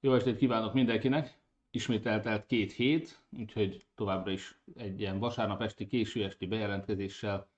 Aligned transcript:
Jó 0.00 0.14
estét 0.14 0.36
kívánok 0.36 0.72
mindenkinek! 0.72 1.38
Ismét 1.70 2.06
eltelt 2.06 2.46
két 2.46 2.72
hét, 2.72 3.22
úgyhogy 3.38 3.86
továbbra 3.94 4.30
is 4.30 4.58
egy 4.76 5.00
ilyen 5.00 5.18
vasárnap 5.18 5.62
esti, 5.62 5.86
késő 5.86 6.24
esti 6.24 6.46
bejelentkezéssel 6.46 7.48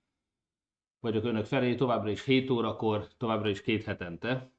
vagyok 1.00 1.24
önök 1.24 1.44
felé, 1.44 1.74
továbbra 1.74 2.10
is 2.10 2.24
7 2.24 2.50
órakor, 2.50 3.08
továbbra 3.16 3.48
is 3.48 3.62
két 3.62 3.84
hetente. 3.84 4.50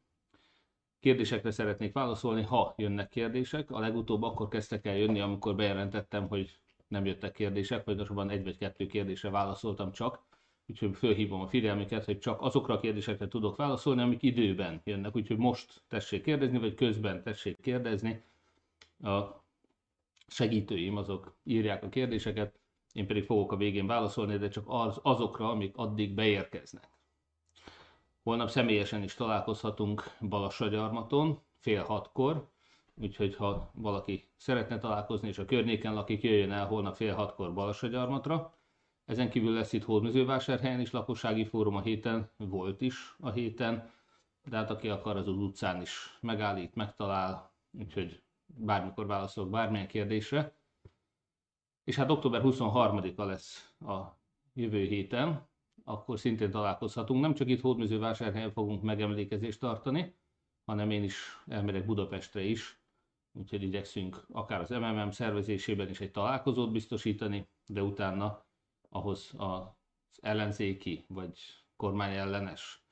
Kérdésekre 0.99 1.51
szeretnék 1.51 1.93
válaszolni, 1.93 2.41
ha 2.41 2.73
jönnek 2.77 3.09
kérdések. 3.09 3.71
A 3.71 3.79
legutóbb 3.79 4.23
akkor 4.23 4.47
kezdtek 4.47 4.85
el 4.85 4.97
jönni, 4.97 5.19
amikor 5.19 5.55
bejelentettem, 5.55 6.27
hogy 6.27 6.59
nem 6.87 7.05
jöttek 7.05 7.31
kérdések, 7.31 7.83
vagy 7.85 7.99
egy 8.27 8.43
vagy 8.43 8.57
kettő 8.57 8.85
kérdésre 8.85 9.29
válaszoltam 9.29 9.91
csak 9.91 10.23
úgyhogy 10.71 10.95
fölhívom 10.95 11.41
a 11.41 11.47
figyelmüket, 11.47 12.05
hogy 12.05 12.19
csak 12.19 12.41
azokra 12.41 12.73
a 12.73 12.79
kérdésekre 12.79 13.27
tudok 13.27 13.55
válaszolni, 13.55 14.01
amik 14.01 14.23
időben 14.23 14.81
jönnek, 14.83 15.15
úgyhogy 15.15 15.37
most 15.37 15.81
tessék 15.87 16.23
kérdezni, 16.23 16.57
vagy 16.59 16.73
közben 16.75 17.23
tessék 17.23 17.61
kérdezni. 17.61 18.23
A 19.03 19.21
segítőim 20.27 20.97
azok 20.97 21.35
írják 21.43 21.83
a 21.83 21.89
kérdéseket, 21.89 22.59
én 22.93 23.07
pedig 23.07 23.23
fogok 23.23 23.51
a 23.51 23.55
végén 23.55 23.87
válaszolni, 23.87 24.37
de 24.37 24.47
csak 24.47 24.63
az, 24.67 24.99
azokra, 25.03 25.49
amik 25.49 25.77
addig 25.77 26.13
beérkeznek. 26.13 26.89
Holnap 28.23 28.49
személyesen 28.49 29.03
is 29.03 29.13
találkozhatunk 29.13 30.03
Balassagyarmaton, 30.29 31.39
fél 31.59 31.83
hatkor, 31.83 32.47
úgyhogy 33.01 33.35
ha 33.35 33.71
valaki 33.73 34.27
szeretne 34.37 34.77
találkozni, 34.79 35.27
és 35.27 35.37
a 35.37 35.45
környéken 35.45 35.93
lakik, 35.93 36.23
jöjjön 36.23 36.51
el 36.51 36.65
holnap 36.67 36.95
fél 36.95 37.13
hatkor 37.13 37.53
Balassagyarmatra. 37.53 38.53
Ezen 39.11 39.29
kívül 39.29 39.53
lesz 39.53 39.73
itt 39.73 39.83
Hódmezővásárhelyen 39.83 40.79
is 40.79 40.91
lakossági 40.91 41.45
fórum 41.45 41.75
a 41.75 41.81
héten, 41.81 42.29
volt 42.37 42.81
is 42.81 43.15
a 43.19 43.29
héten, 43.29 43.91
de 44.45 44.57
hát 44.57 44.69
aki 44.69 44.89
akar, 44.89 45.17
az, 45.17 45.27
utcán 45.27 45.81
is 45.81 46.17
megállít, 46.21 46.75
megtalál, 46.75 47.53
úgyhogy 47.79 48.21
bármikor 48.45 49.05
válaszolok 49.05 49.49
bármilyen 49.49 49.87
kérdésre. 49.87 50.55
És 51.83 51.95
hát 51.95 52.09
október 52.09 52.41
23-a 52.43 53.23
lesz 53.23 53.73
a 53.79 54.01
jövő 54.53 54.85
héten, 54.85 55.47
akkor 55.83 56.19
szintén 56.19 56.51
találkozhatunk. 56.51 57.21
Nem 57.21 57.33
csak 57.33 57.49
itt 57.49 57.61
Hódmezővásárhelyen 57.61 58.51
fogunk 58.51 58.81
megemlékezést 58.81 59.59
tartani, 59.59 60.15
hanem 60.65 60.91
én 60.91 61.03
is 61.03 61.43
elmegyek 61.47 61.85
Budapestre 61.85 62.41
is, 62.41 62.81
úgyhogy 63.31 63.63
igyekszünk 63.63 64.25
akár 64.31 64.61
az 64.61 64.69
MMM 64.69 65.09
szervezésében 65.09 65.89
is 65.89 65.99
egy 66.01 66.11
találkozót 66.11 66.71
biztosítani, 66.71 67.47
de 67.65 67.83
utána 67.83 68.49
ahhoz 68.91 69.33
az 69.37 69.63
ellenzéki 70.21 71.05
vagy 71.07 71.39
kormány 71.75 72.15
ellenes 72.15 72.83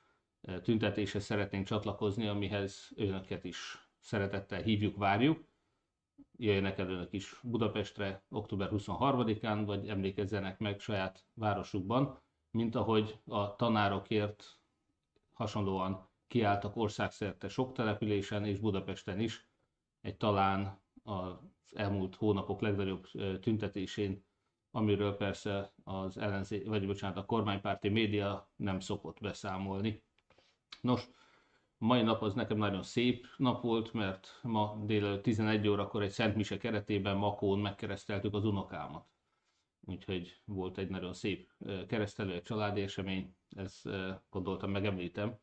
tüntetéshez 0.62 1.24
szeretnénk 1.24 1.66
csatlakozni, 1.66 2.26
amihez 2.26 2.90
önöket 2.96 3.44
is 3.44 3.88
szeretettel 3.98 4.62
hívjuk, 4.62 4.96
várjuk. 4.96 5.48
Jöjjenek 6.36 6.78
el 6.78 6.90
önök 6.90 7.12
is 7.12 7.40
Budapestre 7.42 8.22
október 8.28 8.68
23-án, 8.72 9.62
vagy 9.66 9.88
emlékezzenek 9.88 10.58
meg 10.58 10.80
saját 10.80 11.24
városukban, 11.34 12.20
mint 12.50 12.74
ahogy 12.74 13.18
a 13.26 13.56
tanárokért 13.56 14.58
hasonlóan 15.32 16.08
kiálltak 16.26 16.76
országszerte 16.76 17.48
sok 17.48 17.72
településen 17.72 18.44
és 18.44 18.58
Budapesten 18.58 19.20
is, 19.20 19.48
egy 20.00 20.16
talán 20.16 20.80
az 21.02 21.34
elmúlt 21.72 22.14
hónapok 22.14 22.60
legnagyobb 22.60 23.06
tüntetésén 23.40 24.24
amiről 24.70 25.16
persze 25.16 25.72
az 25.84 26.18
ellenzé, 26.18 26.62
vagy 26.62 26.86
bocsánat, 26.86 27.16
a 27.16 27.24
kormánypárti 27.24 27.88
média 27.88 28.50
nem 28.56 28.80
szokott 28.80 29.20
beszámolni. 29.20 30.02
Nos, 30.80 31.10
mai 31.78 32.02
nap 32.02 32.22
az 32.22 32.34
nekem 32.34 32.56
nagyon 32.56 32.82
szép 32.82 33.26
nap 33.36 33.62
volt, 33.62 33.92
mert 33.92 34.38
ma 34.42 34.82
délelőtt 34.84 35.22
11 35.22 35.68
órakor 35.68 36.02
egy 36.02 36.10
Szent 36.10 36.36
Mise 36.36 36.56
keretében 36.56 37.16
Makón 37.16 37.58
megkereszteltük 37.58 38.34
az 38.34 38.44
unokámat. 38.44 39.06
Úgyhogy 39.84 40.40
volt 40.44 40.78
egy 40.78 40.88
nagyon 40.88 41.12
szép 41.12 41.50
keresztelő, 41.88 42.32
egy 42.32 42.42
családi 42.42 42.80
esemény, 42.80 43.34
ezt 43.56 43.88
gondoltam 44.30 44.70
megemlítem 44.70 45.38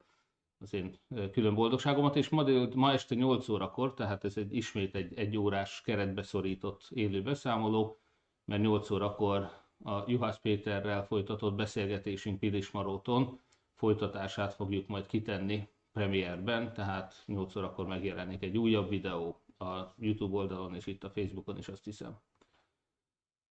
az 0.59 0.73
én 0.73 0.99
külön 1.31 1.55
boldogságomat, 1.55 2.15
és 2.15 2.29
ma, 2.29 2.43
dél, 2.43 2.69
ma 2.75 2.91
este 2.91 3.15
8 3.15 3.49
órakor, 3.49 3.93
tehát 3.93 4.23
ez 4.23 4.37
egy 4.37 4.55
ismét 4.55 4.95
egy 4.95 5.13
egy 5.17 5.37
órás 5.37 5.81
keretbe 5.81 6.23
szorított 6.23 6.87
élő 6.89 7.21
beszámoló, 7.21 7.99
mert 8.47 8.61
8 8.61 8.89
órakor 8.89 9.49
a 9.83 10.03
Juhász 10.11 10.39
Péterrel 10.39 11.05
folytatott 11.05 11.55
beszélgetésünk 11.55 12.39
Pilis 12.39 12.71
Maróton 12.71 13.39
folytatását 13.73 14.53
fogjuk 14.53 14.87
majd 14.87 15.05
kitenni 15.05 15.69
premierben, 15.91 16.73
tehát 16.73 17.23
8 17.25 17.55
órakor 17.55 17.87
megjelenik 17.87 18.43
egy 18.43 18.57
újabb 18.57 18.89
videó 18.89 19.41
a 19.57 19.93
YouTube 19.97 20.35
oldalon 20.35 20.75
és 20.75 20.85
itt 20.85 21.03
a 21.03 21.09
Facebookon 21.09 21.57
is 21.57 21.67
azt 21.67 21.83
hiszem. 21.83 22.19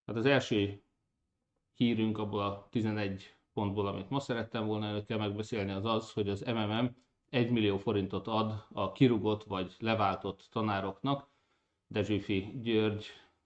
Hát 0.06 0.16
az 0.16 0.26
első 0.26 0.82
hírünk 1.74 2.18
abból 2.18 2.42
a 2.42 2.68
11 2.70 3.36
pontból, 3.54 3.88
amit 3.88 4.10
ma 4.10 4.20
szerettem 4.20 4.66
volna 4.66 4.90
önökkel 4.90 5.18
megbeszélni, 5.18 5.72
az 5.72 5.86
az, 5.86 6.12
hogy 6.12 6.30
az 6.30 6.42
MMM 6.42 6.96
1 7.30 7.52
millió 7.52 7.78
forintot 7.78 8.28
ad 8.28 8.66
a 8.72 8.92
kirugott 8.92 9.44
vagy 9.44 9.76
leváltott 9.80 10.48
tanároknak. 10.52 11.30
Dezsőfi 11.88 12.60
György 12.62 13.06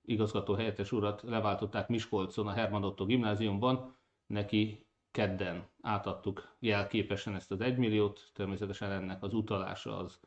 igazgató 0.10 0.54
helyettes 0.54 0.92
urat 0.92 1.22
leváltották 1.22 1.88
Miskolcon 1.88 2.48
a 2.48 2.52
Herman 2.52 2.84
Otto 2.84 3.06
gimnáziumban, 3.06 3.96
neki 4.28 4.88
kedden 5.12 5.68
átadtuk 5.82 6.56
jelképesen 6.60 7.36
ezt 7.36 7.52
az 7.52 7.62
egymilliót, 7.62 8.32
természetesen 8.34 8.92
ennek 8.92 9.24
az 9.24 9.34
utalása 9.34 9.98
az 9.98 10.20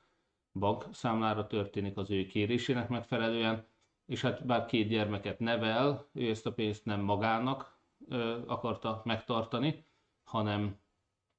bankszámlára 0.53 1.47
történik 1.47 1.97
az 1.97 2.11
ő 2.11 2.27
kérésének 2.27 2.89
megfelelően, 2.89 3.67
és 4.07 4.21
hát 4.21 4.47
bár 4.47 4.67
két 4.67 4.89
gyermeket 4.89 5.39
nevel, 5.39 6.09
ő 6.13 6.31
ezt 6.31 6.47
a 6.47 6.53
pénzt 6.53 6.85
nem 6.85 7.01
magának 7.01 7.79
ö, 8.09 8.39
akarta 8.47 9.03
megtartani, 9.05 9.85
hanem 10.25 10.81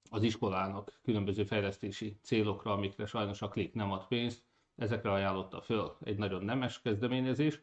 az 0.09 0.23
iskolának 0.23 0.99
különböző 1.03 1.43
fejlesztési 1.43 2.17
célokra, 2.21 2.71
amikre 2.71 3.05
sajnos 3.05 3.41
a 3.41 3.47
klik 3.47 3.73
nem 3.73 3.91
ad 3.91 4.07
pénzt, 4.07 4.43
ezekre 4.75 5.11
ajánlotta 5.11 5.61
föl. 5.61 5.97
Egy 6.03 6.17
nagyon 6.17 6.43
nemes 6.43 6.81
kezdeményezés, 6.81 7.61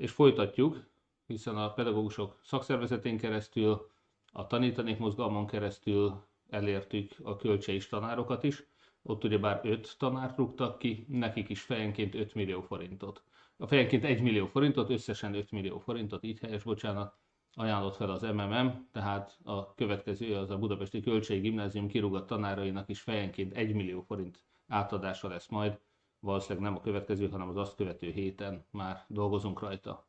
és 0.00 0.10
folytatjuk, 0.10 0.88
hiszen 1.26 1.56
a 1.56 1.72
pedagógusok 1.72 2.38
szakszervezetén 2.42 3.18
keresztül, 3.18 3.90
a 4.32 4.46
tanítanék 4.46 4.98
mozgalmon 4.98 5.46
keresztül 5.46 6.26
elértük 6.48 7.12
a 7.22 7.36
költséis 7.36 7.88
tanárokat 7.88 8.44
is. 8.44 8.64
Ott 9.02 9.24
ugyebár 9.24 9.60
5 9.62 9.98
tanárt 9.98 10.36
rúgtak 10.36 10.78
ki, 10.78 11.06
nekik 11.08 11.48
is 11.48 11.62
fejenként 11.62 12.14
5 12.14 12.34
millió 12.34 12.60
forintot. 12.60 13.22
A 13.56 13.66
fejenként 13.66 14.04
1 14.04 14.22
millió 14.22 14.46
forintot, 14.46 14.90
összesen 14.90 15.34
5 15.34 15.50
millió 15.50 15.78
forintot, 15.78 16.24
így 16.24 16.38
helyes, 16.38 16.62
bocsánat, 16.62 17.16
ajánlott 17.54 17.96
fel 17.96 18.10
az 18.10 18.22
MMM, 18.22 18.88
tehát 18.92 19.38
a 19.42 19.74
következő 19.74 20.36
az 20.36 20.50
a 20.50 20.58
Budapesti 20.58 21.00
Költségi 21.00 21.40
Gimnázium 21.40 21.88
kirúgott 21.88 22.26
tanárainak 22.26 22.88
is 22.88 23.00
fejenként 23.00 23.54
1 23.54 23.74
millió 23.74 24.00
forint 24.00 24.44
átadása 24.68 25.28
lesz 25.28 25.48
majd 25.48 25.78
valószínűleg 26.20 26.62
nem 26.62 26.76
a 26.76 26.80
következő, 26.80 27.28
hanem 27.28 27.48
az 27.48 27.56
azt 27.56 27.76
követő 27.76 28.10
héten 28.10 28.66
már 28.70 29.04
dolgozunk 29.08 29.60
rajta. 29.60 30.08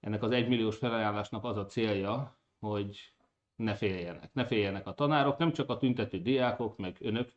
Ennek 0.00 0.22
az 0.22 0.30
egymilliós 0.30 0.76
felajánlásnak 0.76 1.44
az 1.44 1.56
a 1.56 1.66
célja, 1.66 2.38
hogy 2.58 3.12
ne 3.56 3.74
féljenek. 3.74 4.32
Ne 4.32 4.46
féljenek 4.46 4.86
a 4.86 4.94
tanárok, 4.94 5.38
nem 5.38 5.52
csak 5.52 5.68
a 5.68 5.76
tüntető 5.76 6.18
diákok, 6.18 6.76
meg 6.78 6.96
önök 7.00 7.32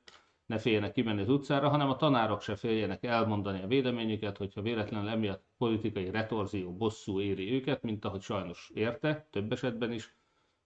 ne 0.45 0.57
féljenek 0.57 0.91
kimenni 0.91 1.21
az 1.21 1.29
utcára, 1.29 1.69
hanem 1.69 1.89
a 1.89 1.95
tanárok 1.95 2.41
se 2.41 2.55
féljenek 2.55 3.03
elmondani 3.03 3.61
a 3.61 3.67
véleményüket, 3.67 4.37
hogyha 4.37 4.61
véletlenül 4.61 5.09
emiatt 5.09 5.45
politikai 5.57 6.09
retorzió, 6.11 6.73
bosszú 6.73 7.19
éri 7.19 7.53
őket, 7.53 7.81
mint 7.81 8.05
ahogy 8.05 8.21
sajnos 8.21 8.71
érte, 8.73 9.27
több 9.31 9.51
esetben 9.51 9.91
is, 9.91 10.15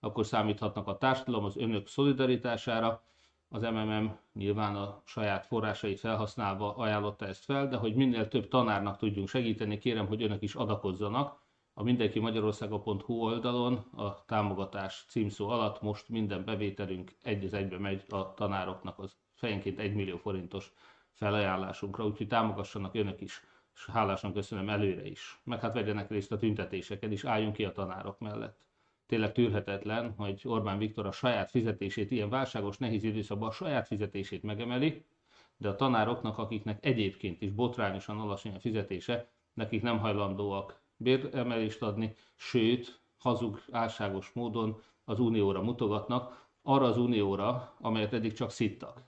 akkor 0.00 0.26
számíthatnak 0.26 0.86
a 0.86 0.98
társadalom 0.98 1.44
az 1.44 1.56
önök 1.56 1.88
szolidaritására, 1.88 3.02
az 3.54 3.62
MMM 3.62 4.18
nyilván 4.32 4.76
a 4.76 5.02
saját 5.04 5.46
forrásait 5.46 6.00
felhasználva 6.00 6.76
ajánlotta 6.76 7.26
ezt 7.26 7.44
fel, 7.44 7.68
de 7.68 7.76
hogy 7.76 7.94
minél 7.94 8.28
több 8.28 8.48
tanárnak 8.48 8.96
tudjunk 8.96 9.28
segíteni, 9.28 9.78
kérem, 9.78 10.06
hogy 10.06 10.22
önök 10.22 10.42
is 10.42 10.54
adakozzanak. 10.54 11.40
A 11.74 11.82
mindenki 11.82 12.18
Magyarországa.hu 12.18 13.14
oldalon 13.14 13.74
a 13.96 14.24
támogatás 14.24 15.04
címszó 15.08 15.48
alatt 15.48 15.82
most 15.82 16.08
minden 16.08 16.44
bevételünk 16.44 17.12
egy 17.22 17.44
az 17.44 17.54
egybe 17.54 17.78
megy 17.78 18.04
a 18.08 18.34
tanároknak 18.34 18.98
az 18.98 19.16
fejenként 19.34 19.78
1 19.78 19.94
millió 19.94 20.16
forintos 20.16 20.72
felajánlásunkra, 21.12 22.06
úgyhogy 22.06 22.28
támogassanak 22.28 22.94
önök 22.94 23.20
is, 23.20 23.42
és 23.74 23.86
hálásan 23.86 24.32
köszönöm 24.32 24.68
előre 24.68 25.06
is. 25.06 25.40
Meg 25.44 25.60
hát 25.60 25.74
vegyenek 25.74 26.10
részt 26.10 26.32
a 26.32 26.36
tüntetéseken 26.36 27.12
is, 27.12 27.24
álljunk 27.24 27.54
ki 27.54 27.64
a 27.64 27.72
tanárok 27.72 28.18
mellett 28.18 28.60
tényleg 29.12 29.32
tűrhetetlen, 29.32 30.14
hogy 30.16 30.40
Orbán 30.44 30.78
Viktor 30.78 31.06
a 31.06 31.12
saját 31.12 31.50
fizetését 31.50 32.10
ilyen 32.10 32.28
válságos, 32.28 32.78
nehéz 32.78 33.04
időszakban 33.04 33.48
a 33.48 33.52
saját 33.52 33.86
fizetését 33.86 34.42
megemeli, 34.42 35.04
de 35.56 35.68
a 35.68 35.76
tanároknak, 35.76 36.38
akiknek 36.38 36.86
egyébként 36.86 37.42
is 37.42 37.50
botrányosan 37.50 38.20
alacsony 38.20 38.54
a 38.54 38.58
fizetése, 38.58 39.28
nekik 39.54 39.82
nem 39.82 39.98
hajlandóak 39.98 40.82
béremelést 40.96 41.82
adni, 41.82 42.14
sőt, 42.34 43.00
hazug, 43.18 43.60
álságos 43.70 44.30
módon 44.34 44.80
az 45.04 45.20
unióra 45.20 45.62
mutogatnak, 45.62 46.48
arra 46.62 46.86
az 46.86 46.98
unióra, 46.98 47.74
amelyet 47.80 48.12
eddig 48.12 48.32
csak 48.32 48.50
szittak. 48.50 49.02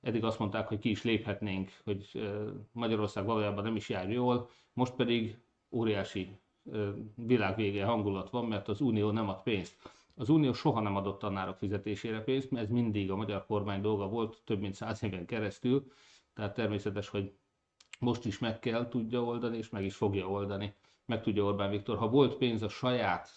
eddig 0.00 0.24
azt 0.24 0.38
mondták, 0.38 0.68
hogy 0.68 0.78
ki 0.78 0.90
is 0.90 1.02
léphetnénk, 1.02 1.70
hogy 1.84 2.30
Magyarország 2.72 3.24
valójában 3.24 3.64
nem 3.64 3.76
is 3.76 3.88
jár 3.88 4.10
jól, 4.10 4.48
most 4.72 4.94
pedig 4.94 5.38
óriási 5.70 6.38
világvége 7.14 7.84
hangulat 7.84 8.30
van, 8.30 8.44
mert 8.44 8.68
az 8.68 8.80
Unió 8.80 9.10
nem 9.10 9.28
ad 9.28 9.42
pénzt. 9.42 9.90
Az 10.14 10.28
Unió 10.28 10.52
soha 10.52 10.80
nem 10.80 10.96
adott 10.96 11.18
tanárok 11.18 11.56
fizetésére 11.56 12.20
pénzt, 12.22 12.50
mert 12.50 12.64
ez 12.64 12.70
mindig 12.70 13.10
a 13.10 13.16
magyar 13.16 13.46
kormány 13.46 13.80
dolga 13.80 14.08
volt, 14.08 14.42
több 14.44 14.60
mint 14.60 14.74
száz 14.74 15.02
éven 15.02 15.26
keresztül, 15.26 15.92
tehát 16.34 16.54
természetes, 16.54 17.08
hogy 17.08 17.32
most 17.98 18.24
is 18.24 18.38
meg 18.38 18.58
kell 18.58 18.88
tudja 18.88 19.24
oldani, 19.24 19.56
és 19.56 19.68
meg 19.70 19.84
is 19.84 19.94
fogja 19.94 20.28
oldani. 20.28 20.74
Meg 21.06 21.22
tudja 21.22 21.44
Orbán 21.44 21.70
Viktor. 21.70 21.96
Ha 21.96 22.08
volt 22.08 22.36
pénz 22.36 22.62
a 22.62 22.68
saját 22.68 23.28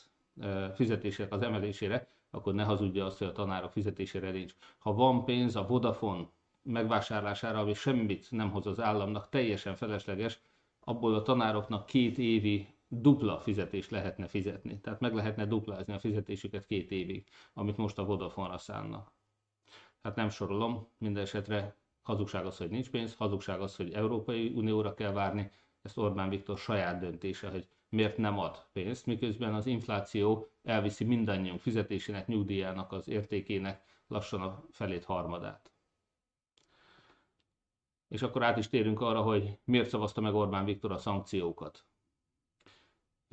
fizetések 0.74 1.34
az 1.34 1.42
emelésére, 1.42 2.08
akkor 2.32 2.54
ne 2.54 2.64
hazudja 2.64 3.06
azt, 3.06 3.18
hogy 3.18 3.28
a 3.28 3.32
tanárok 3.32 3.72
fizetésére 3.72 4.32
nincs. 4.32 4.56
Ha 4.78 4.94
van 4.94 5.26
pénz 5.26 5.56
a 5.56 5.66
Vodafone 5.68 6.28
megvásárlására, 6.62 7.60
ami 7.60 7.74
semmit 7.74 8.28
nem 8.30 8.52
hoz 8.52 8.68
az 8.68 8.80
államnak, 8.80 9.30
teljesen 9.30 9.76
felesleges, 9.76 10.40
abból 10.80 11.16
a 11.16 11.22
tanároknak 11.22 11.86
két 11.86 12.18
évi 12.18 12.68
dupla 13.02 13.40
fizetést 13.40 13.92
lehetne 13.92 14.28
fizetni. 14.28 14.80
Tehát 14.80 15.00
meg 15.00 15.14
lehetne 15.14 15.46
duplázni 15.46 15.94
a 15.94 16.00
fizetésüket 16.00 16.66
két 16.66 16.92
évig, 16.92 17.28
amit 17.54 17.78
most 17.78 17.98
a 17.98 18.06
Vodafone-ra 18.06 18.58
szánnak. 18.58 19.14
Hát 20.02 20.16
nem 20.16 20.30
sorolom, 20.30 20.88
minden 20.98 21.24
esetre 21.24 21.76
hazugság 22.02 22.46
az, 22.46 22.58
hogy 22.58 22.70
nincs 22.70 22.90
pénz, 22.90 23.16
hazugság 23.16 23.62
az, 23.62 23.76
hogy 23.76 23.94
Európai 23.94 24.48
Unióra 24.48 24.94
kell 24.94 25.12
várni, 25.12 25.52
ezt 25.82 25.98
Orbán 25.98 26.30
Viktor 26.30 26.58
saját 26.58 27.00
döntése, 27.00 27.50
hogy 27.50 27.68
miért 27.90 28.18
nem 28.18 28.40
ad 28.40 28.66
pénzt, 28.72 29.06
miközben 29.06 29.54
az 29.54 29.66
infláció 29.66 30.48
elviszi 30.64 31.04
mindannyiunk 31.04 31.60
fizetésének, 31.60 32.28
nyugdíjának 32.28 32.92
az 32.92 33.08
értékének 33.08 33.84
lassan 34.08 34.42
a 34.42 34.64
felét 34.72 35.04
harmadát. 35.06 35.72
És 38.08 38.22
akkor 38.22 38.44
át 38.44 38.58
is 38.58 38.68
térünk 38.70 39.02
arra, 39.02 39.22
hogy 39.22 39.58
miért 39.64 39.90
szavazta 39.90 40.22
meg 40.22 40.34
Orbán 40.34 40.66
Viktor 40.66 40.92
a 40.92 40.98
szankciókat. 40.98 41.86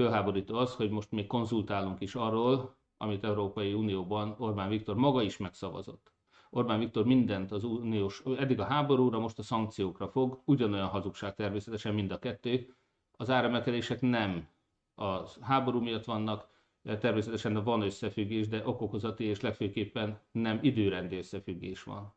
Fölháborító 0.00 0.56
az, 0.56 0.74
hogy 0.74 0.90
most 0.90 1.10
még 1.10 1.26
konzultálunk 1.26 2.00
is 2.00 2.14
arról, 2.14 2.76
amit 2.96 3.24
Európai 3.24 3.72
Unióban 3.72 4.34
Orbán 4.38 4.68
Viktor 4.68 4.96
maga 4.96 5.22
is 5.22 5.36
megszavazott. 5.36 6.12
Orbán 6.50 6.78
Viktor 6.78 7.04
mindent 7.04 7.52
az 7.52 7.64
uniós, 7.64 8.22
eddig 8.38 8.60
a 8.60 8.64
háborúra, 8.64 9.18
most 9.18 9.38
a 9.38 9.42
szankciókra 9.42 10.08
fog, 10.08 10.42
ugyanolyan 10.44 10.88
hazugság 10.88 11.34
természetesen 11.34 11.94
mind 11.94 12.10
a 12.10 12.18
kettő. 12.18 12.74
Az 13.16 13.30
áremelkedések 13.30 14.00
nem 14.00 14.48
a 14.94 15.18
háború 15.40 15.80
miatt 15.80 16.04
vannak, 16.04 16.48
természetesen 16.82 17.64
van 17.64 17.82
összefüggés, 17.82 18.48
de 18.48 18.62
okokozati 18.68 19.24
és 19.24 19.40
legfőképpen 19.40 20.20
nem 20.32 20.58
időrendi 20.62 21.16
összefüggés 21.16 21.82
van. 21.82 22.14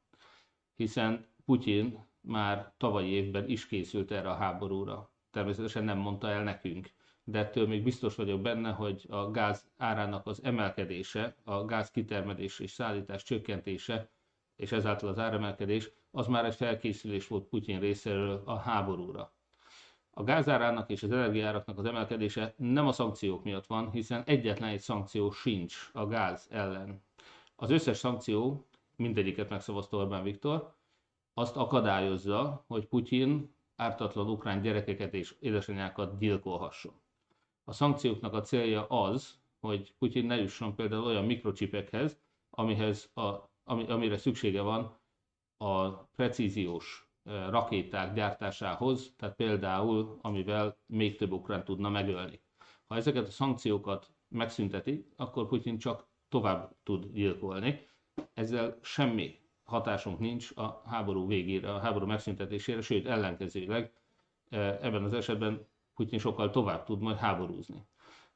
Hiszen 0.76 1.26
Putyin 1.46 2.06
már 2.22 2.74
tavalyi 2.78 3.10
évben 3.10 3.50
is 3.50 3.68
készült 3.68 4.12
erre 4.12 4.30
a 4.30 4.36
háborúra. 4.36 5.12
Természetesen 5.32 5.84
nem 5.84 5.98
mondta 5.98 6.30
el 6.30 6.44
nekünk, 6.44 6.92
de 7.24 7.40
ettől 7.40 7.68
még 7.68 7.84
biztos 7.84 8.16
vagyok 8.16 8.42
benne, 8.42 8.72
hogy 8.72 9.06
a 9.10 9.32
gáz 9.32 9.66
árának 9.78 10.28
az 10.28 10.44
emelkedése, 10.44 11.36
a 11.44 11.66
gáz 11.66 11.92
kitermelés 11.92 12.60
és 12.60 12.72
szállítás 12.72 13.24
csökkentése, 13.24 14.10
és 14.56 14.72
ezáltal 14.72 15.10
az 15.10 15.20
áremelkedés, 15.20 15.92
az 16.12 16.28
már 16.28 16.46
egy 16.46 16.56
felkészülés 16.56 17.28
volt 17.28 17.48
Putyin 17.48 17.80
részéről 17.80 18.42
a 18.46 18.56
háborúra. 18.56 19.34
A 20.16 20.24
gázárának 20.24 20.90
és 20.90 21.04
az 21.04 21.12
energiáraknak 21.12 21.78
az 21.78 21.86
emelkedése 21.86 22.54
nem 22.58 22.88
a 22.88 22.92
szankciók 22.92 23.44
miatt 23.44 23.66
van, 23.66 23.92
hiszen 23.92 24.24
egyetlen 24.26 24.70
egy 24.70 24.80
szankció 24.80 25.32
sincs 25.32 25.90
a 25.94 26.06
gáz 26.06 26.48
ellen. 26.52 27.04
Az 27.56 27.70
összes 27.70 27.98
szankció, 27.98 28.68
mindegyiket 28.96 29.50
megszavazta 29.50 29.98
Orbán 29.98 30.24
Viktor, 30.24 30.74
azt 31.34 31.58
akadályozza, 31.58 32.64
hogy 32.68 32.86
Putyin 32.88 33.56
ártatlan 33.76 34.30
ukrán 34.30 34.62
gyerekeket 34.62 35.14
és 35.14 35.36
édesanyákat 35.40 36.18
gyilkolhasson. 36.18 36.94
A 37.64 37.72
szankcióknak 37.74 38.34
a 38.34 38.42
célja 38.42 38.88
az, 38.88 39.40
hogy 39.60 39.94
Putyin 39.98 40.26
ne 40.26 40.36
jusson 40.36 40.76
például 40.76 41.04
olyan 41.04 41.26
mikrocsipekhez, 41.26 42.20
amihez 42.50 43.12
a, 43.14 43.52
ami, 43.64 43.86
amire 43.88 44.18
szüksége 44.18 44.62
van 44.62 44.98
a 45.58 45.90
precíziós 45.92 47.08
rakéták 47.50 48.14
gyártásához, 48.14 49.14
tehát 49.18 49.36
például, 49.36 50.18
amivel 50.22 50.78
még 50.86 51.18
több 51.18 51.32
ukrán 51.32 51.64
tudna 51.64 51.90
megölni. 51.90 52.42
Ha 52.88 52.96
ezeket 52.96 53.28
a 53.28 53.32
szankciókat 53.32 54.14
megszünteti, 54.28 55.08
akkor 55.16 55.48
Putyin 55.48 55.78
csak 55.78 56.08
tovább 56.30 56.76
tud 56.84 57.06
gyilkolni. 57.14 57.88
Ezzel 58.34 58.78
semmi 58.82 59.40
hatásunk 59.64 60.20
nincs 60.20 60.52
a 60.56 60.82
háború 60.86 61.28
végére, 61.28 61.74
a 61.74 61.80
háború 61.80 62.06
megszüntetésére, 62.06 62.82
sőt 62.82 63.06
ellenkezőleg 63.08 63.94
ebben 64.50 65.04
az 65.04 65.14
esetben 65.14 65.68
Putyin 65.96 66.20
sokkal 66.20 66.50
tovább 66.50 66.84
tud 66.86 67.02
majd 67.02 67.18
háborúzni. 67.18 67.86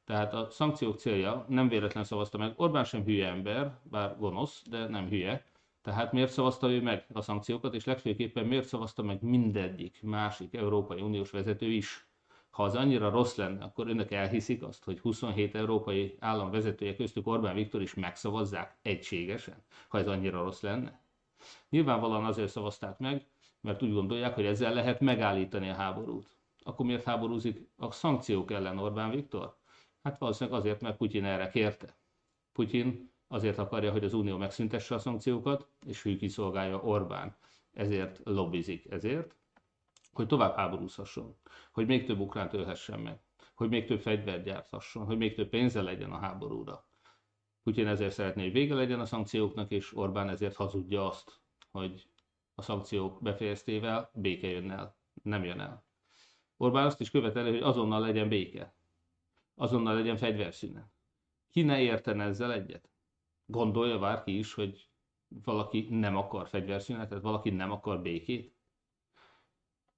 Tehát 0.04 0.34
a 0.34 0.48
szankciók 0.50 0.98
célja 0.98 1.44
nem 1.48 1.68
véletlen 1.68 2.04
szavazta 2.04 2.38
meg. 2.38 2.52
Orbán 2.56 2.84
sem 2.84 3.04
hülye 3.04 3.28
ember, 3.28 3.78
bár 3.82 4.16
gonosz, 4.18 4.62
de 4.68 4.86
nem 4.88 5.08
hülye. 5.08 5.44
Tehát 5.82 6.12
miért 6.12 6.32
szavazta 6.32 6.70
ő 6.70 6.82
meg 6.82 7.06
a 7.12 7.20
szankciókat, 7.20 7.74
és 7.74 7.84
legfőképpen 7.84 8.46
miért 8.46 8.66
szavazta 8.66 9.02
meg 9.02 9.22
mindegyik 9.22 10.02
másik 10.02 10.54
Európai 10.54 11.00
Uniós 11.00 11.30
vezető 11.30 11.66
is? 11.66 12.06
Ha 12.50 12.62
az 12.62 12.74
annyira 12.74 13.10
rossz 13.10 13.34
lenne, 13.36 13.64
akkor 13.64 13.88
önök 13.88 14.10
elhiszik 14.10 14.62
azt, 14.62 14.84
hogy 14.84 15.00
27 15.00 15.54
európai 15.54 16.16
állam 16.20 16.50
vezetője 16.50 16.96
köztük 16.96 17.26
Orbán 17.26 17.54
Viktor 17.54 17.82
is 17.82 17.94
megszavazzák 17.94 18.78
egységesen, 18.82 19.62
ha 19.88 19.98
ez 19.98 20.08
annyira 20.08 20.42
rossz 20.42 20.60
lenne? 20.60 21.00
Nyilvánvalóan 21.68 22.24
azért 22.24 22.50
szavazták 22.50 22.98
meg, 22.98 23.26
mert 23.60 23.82
úgy 23.82 23.92
gondolják, 23.92 24.34
hogy 24.34 24.46
ezzel 24.46 24.74
lehet 24.74 25.00
megállítani 25.00 25.68
a 25.68 25.74
háborút. 25.74 26.37
Akkor 26.68 26.86
miért 26.86 27.04
háborúzik 27.04 27.68
a 27.76 27.90
szankciók 27.90 28.50
ellen 28.50 28.78
Orbán 28.78 29.10
Viktor? 29.10 29.56
Hát 30.02 30.18
valószínűleg 30.18 30.58
azért, 30.58 30.80
mert 30.80 30.96
Putyin 30.96 31.24
erre 31.24 31.48
kérte. 31.48 31.96
Putyin 32.52 33.12
azért 33.28 33.58
akarja, 33.58 33.90
hogy 33.92 34.04
az 34.04 34.14
Unió 34.14 34.36
megszüntesse 34.36 34.94
a 34.94 34.98
szankciókat, 34.98 35.68
és 35.86 36.04
ő 36.04 36.16
kiszolgálja 36.16 36.80
Orbán. 36.82 37.36
Ezért 37.72 38.20
lobbizik 38.24 38.90
ezért, 38.90 39.36
hogy 40.12 40.26
tovább 40.26 40.54
háborúzhasson, 40.56 41.36
hogy 41.72 41.86
még 41.86 42.06
több 42.06 42.18
ukránt 42.18 42.52
ölhessen 42.52 43.00
meg, 43.00 43.20
hogy 43.54 43.68
még 43.68 43.86
több 43.86 44.00
fegyvert 44.00 44.44
gyárthasson, 44.44 45.04
hogy 45.06 45.16
még 45.18 45.34
több 45.34 45.48
pénze 45.48 45.82
legyen 45.82 46.12
a 46.12 46.18
háborúra. 46.18 46.86
Putyin 47.62 47.86
ezért 47.86 48.12
szeretné, 48.12 48.42
hogy 48.42 48.52
vége 48.52 48.74
legyen 48.74 49.00
a 49.00 49.06
szankcióknak, 49.06 49.70
és 49.70 49.96
Orbán 49.96 50.28
ezért 50.28 50.56
hazudja 50.56 51.06
azt, 51.06 51.40
hogy 51.70 52.08
a 52.54 52.62
szankciók 52.62 53.22
befejeztével 53.22 54.10
béke 54.14 54.46
jön 54.48 54.70
el. 54.70 54.96
Nem 55.22 55.44
jön 55.44 55.60
el. 55.60 55.87
Orbán 56.60 56.86
azt 56.86 57.00
is 57.00 57.10
követeli, 57.10 57.50
hogy 57.50 57.62
azonnal 57.62 58.00
legyen 58.00 58.28
béke. 58.28 58.74
Azonnal 59.54 59.94
legyen 59.94 60.16
fegyverszünet. 60.16 60.90
Ki 61.50 61.62
ne 61.62 61.80
értene 61.80 62.24
ezzel 62.24 62.52
egyet? 62.52 62.88
Gondolja 63.46 63.98
bárki 63.98 64.38
is, 64.38 64.54
hogy 64.54 64.88
valaki 65.44 65.86
nem 65.90 66.16
akar 66.16 66.48
fegyverszünetet, 66.48 67.22
valaki 67.22 67.50
nem 67.50 67.70
akar 67.70 68.02
békét? 68.02 68.56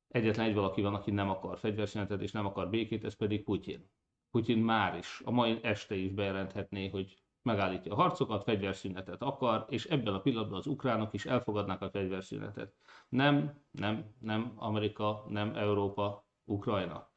Egyetlen 0.08 0.46
egy 0.46 0.54
valaki 0.54 0.82
van, 0.82 0.94
aki 0.94 1.10
nem 1.10 1.30
akar 1.30 1.58
fegyverszünetet 1.58 2.20
és 2.20 2.32
nem 2.32 2.46
akar 2.46 2.70
békét, 2.70 3.04
ez 3.04 3.14
pedig 3.16 3.44
Putyin. 3.44 3.90
Putyin 4.30 4.58
már 4.58 4.96
is, 4.96 5.20
a 5.24 5.30
mai 5.30 5.58
este 5.62 5.94
is 5.94 6.10
bejelenthetné, 6.10 6.88
hogy 6.88 7.22
megállítja 7.42 7.92
a 7.92 7.96
harcokat, 7.96 8.42
fegyverszünetet 8.42 9.22
akar, 9.22 9.66
és 9.68 9.84
ebben 9.84 10.14
a 10.14 10.20
pillanatban 10.20 10.58
az 10.58 10.66
ukránok 10.66 11.12
is 11.12 11.26
elfogadnák 11.26 11.80
a 11.82 11.90
fegyverszünetet. 11.90 12.74
Nem, 13.08 13.62
nem, 13.70 14.14
nem 14.18 14.52
Amerika, 14.56 15.24
nem 15.28 15.54
Európa, 15.54 16.29
Ukrajna. 16.50 17.08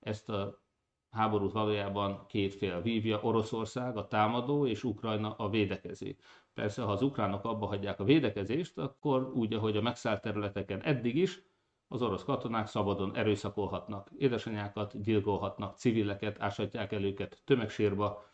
Ezt 0.00 0.28
a 0.28 0.62
háborút 1.10 1.52
valójában 1.52 2.26
két 2.26 2.54
fél 2.54 2.80
vívja, 2.82 3.20
Oroszország 3.22 3.96
a 3.96 4.06
támadó 4.08 4.66
és 4.66 4.84
Ukrajna 4.84 5.34
a 5.34 5.48
védekező. 5.48 6.16
Persze, 6.54 6.82
ha 6.82 6.92
az 6.92 7.02
ukránok 7.02 7.44
abba 7.44 7.66
hagyják 7.66 8.00
a 8.00 8.04
védekezést, 8.04 8.78
akkor 8.78 9.32
úgy, 9.34 9.52
ahogy 9.52 9.76
a 9.76 9.80
megszállt 9.82 10.22
területeken 10.22 10.82
eddig 10.82 11.16
is, 11.16 11.42
az 11.88 12.02
orosz 12.02 12.24
katonák 12.24 12.66
szabadon 12.66 13.16
erőszakolhatnak, 13.16 14.10
édesanyákat 14.18 15.02
gyilkolhatnak, 15.02 15.76
civileket, 15.76 16.40
ásatják 16.40 16.92
el 16.92 17.04
őket 17.04 17.42
tömegsírba, 17.44 18.24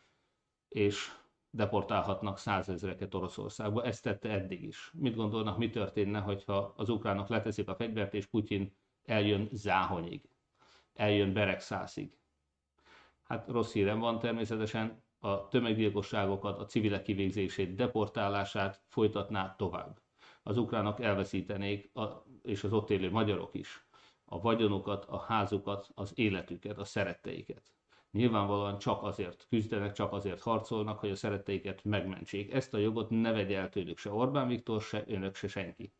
és 0.68 1.10
deportálhatnak 1.50 2.38
százezreket 2.38 3.14
Oroszországba. 3.14 3.84
Ezt 3.84 4.02
tette 4.02 4.30
eddig 4.30 4.62
is. 4.62 4.90
Mit 4.94 5.14
gondolnak, 5.14 5.58
mi 5.58 5.70
történne, 5.70 6.20
hogyha 6.20 6.72
az 6.76 6.88
ukránok 6.88 7.28
leteszik 7.28 7.68
a 7.68 7.75
fegyvert, 7.75 8.14
és 8.14 8.26
Putyin 8.26 8.76
eljön 9.04 9.48
Záhonyig, 9.52 10.28
eljön 10.96 11.32
Beregszászig? 11.32 12.18
Hát 13.22 13.48
rossz 13.48 13.72
hírem 13.72 13.98
van 13.98 14.18
természetesen, 14.18 15.04
a 15.18 15.48
tömeggyilkosságokat, 15.48 16.58
a 16.58 16.64
civilek 16.64 17.02
kivégzését, 17.02 17.74
deportálását 17.74 18.82
folytatná 18.88 19.54
tovább. 19.54 20.00
Az 20.42 20.58
ukránok 20.58 21.00
elveszítenék, 21.00 21.90
a, 21.94 22.24
és 22.42 22.64
az 22.64 22.72
ott 22.72 22.90
élő 22.90 23.10
magyarok 23.10 23.54
is, 23.54 23.86
a 24.24 24.40
vagyonukat, 24.40 25.04
a 25.04 25.18
házukat, 25.18 25.88
az 25.94 26.12
életüket, 26.14 26.78
a 26.78 26.84
szeretteiket 26.84 27.76
nyilvánvalóan 28.16 28.78
csak 28.78 29.02
azért 29.02 29.46
küzdenek, 29.48 29.92
csak 29.92 30.12
azért 30.12 30.40
harcolnak, 30.40 30.98
hogy 30.98 31.10
a 31.10 31.14
szeretteiket 31.14 31.84
megmentsék. 31.84 32.52
Ezt 32.52 32.74
a 32.74 32.78
jogot 32.78 33.10
ne 33.10 33.32
vegye 33.32 33.58
el 33.58 33.68
tőlük 33.68 33.98
se 33.98 34.12
Orbán 34.12 34.48
Viktor, 34.48 34.82
se 34.82 35.04
önök, 35.06 35.34
se 35.34 35.48
senki. 35.48 35.92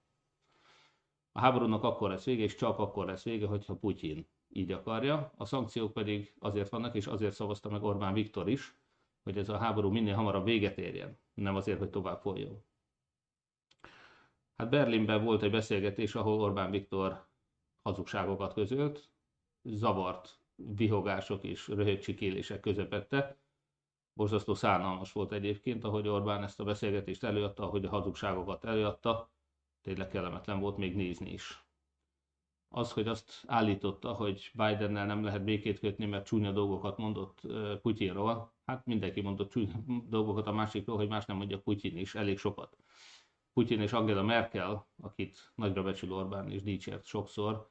A 1.33 1.41
háborúnak 1.41 1.83
akkor 1.83 2.11
lesz 2.11 2.25
vége, 2.25 2.43
és 2.43 2.55
csak 2.55 2.79
akkor 2.79 3.07
lesz 3.07 3.25
vége, 3.25 3.47
hogyha 3.47 3.77
Putyin 3.77 4.29
így 4.57 4.73
akarja. 4.73 5.33
A 5.37 5.45
szankciók 5.45 5.93
pedig 5.93 6.35
azért 6.39 6.69
vannak, 6.69 6.95
és 6.95 7.07
azért 7.07 7.35
szavazta 7.35 7.69
meg 7.69 7.83
Orbán 7.83 8.13
Viktor 8.13 8.49
is, 8.49 8.77
hogy 9.23 9.39
ez 9.39 9.49
a 9.49 9.57
háború 9.59 9.91
minél 9.91 10.15
hamarabb 10.15 10.45
véget 10.45 10.79
érjen, 10.79 11.19
nem 11.35 11.57
azért, 11.57 11.79
hogy 11.79 11.91
tovább 11.91 12.21
folyjon. 12.21 12.65
Hát 14.57 14.71
Berlinben 14.71 15.25
volt 15.25 15.43
egy 15.43 15.51
beszélgetés, 15.51 16.15
ahol 16.15 16.41
Orbán 16.41 16.71
Viktor 16.71 17.27
hazugságokat 17.83 18.53
közölt, 18.53 19.11
zavart 19.63 20.41
vihogások 20.55 21.45
és 21.45 21.69
röhögcsikélések 21.69 22.61
közepette. 22.61 23.39
Borzasztó 24.13 24.55
szánalmas 24.55 25.13
volt 25.13 25.33
egyébként, 25.33 25.85
ahogy 25.85 26.09
Orbán 26.09 26.43
ezt 26.43 26.61
a 26.61 26.65
beszélgetést 26.65 27.25
előadta, 27.25 27.63
ahogy 27.63 27.85
a 27.85 27.89
hazugságokat 27.89 28.65
előadta. 28.65 29.31
Tényleg 29.83 30.09
kellemetlen 30.09 30.61
volt 30.61 30.77
még 30.77 30.97
nézni 30.97 31.33
is. 31.33 31.66
Az, 32.69 32.93
hogy 32.93 33.09
azt 33.09 33.43
állította, 33.47 34.13
hogy 34.13 34.51
Bidennel 34.53 35.07
nem 35.07 35.25
lehet 35.25 35.45
békét 35.45 35.79
kötni, 35.79 36.07
mert 36.07 36.27
csúnya 36.27 36.53
dolgokat 36.53 36.97
mondott 36.99 37.41
Putyinról, 37.83 38.53
hát 38.65 38.87
mindenki 38.87 39.21
mondott 39.21 39.51
csúnya 39.51 39.75
dolgokat 40.09 40.47
a 40.47 40.53
másikról, 40.53 40.97
hogy 40.97 41.09
más 41.09 41.25
nem 41.25 41.37
mondja 41.37 41.61
Putyin 41.61 41.97
is, 41.97 42.15
elég 42.15 42.39
sokat. 42.39 42.77
Putyin 43.53 43.81
és 43.81 43.93
Angela 43.93 44.23
Merkel, 44.23 44.89
akit 45.03 45.53
nagyra 45.55 45.83
becsül 45.83 46.13
Orbán 46.13 46.51
és 46.51 46.63
dicsért 46.63 47.05
sokszor, 47.05 47.71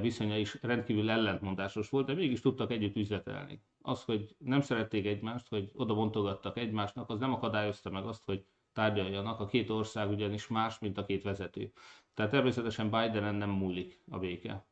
viszonya 0.00 0.38
is 0.38 0.62
rendkívül 0.62 1.10
ellentmondásos 1.10 1.88
volt, 1.88 2.06
de 2.06 2.14
mégis 2.14 2.40
tudtak 2.40 2.70
együtt 2.70 2.96
üzletelni. 2.96 3.62
Az, 3.82 4.04
hogy 4.04 4.36
nem 4.38 4.60
szerették 4.60 5.06
egymást, 5.06 5.48
hogy 5.48 5.70
oda 5.74 5.94
bontogattak 5.94 6.56
egymásnak, 6.56 7.10
az 7.10 7.18
nem 7.18 7.32
akadályozta 7.32 7.90
meg 7.90 8.06
azt, 8.06 8.24
hogy 8.24 8.46
tárgyaljanak. 8.72 9.40
A 9.40 9.46
két 9.46 9.70
ország 9.70 10.10
ugyanis 10.10 10.48
más, 10.48 10.78
mint 10.78 10.98
a 10.98 11.04
két 11.04 11.22
vezető. 11.22 11.72
Tehát 12.14 12.30
természetesen 12.30 12.90
Bidenen 12.90 13.34
nem 13.34 13.50
múlik 13.50 14.02
a 14.10 14.18
béke. 14.18 14.66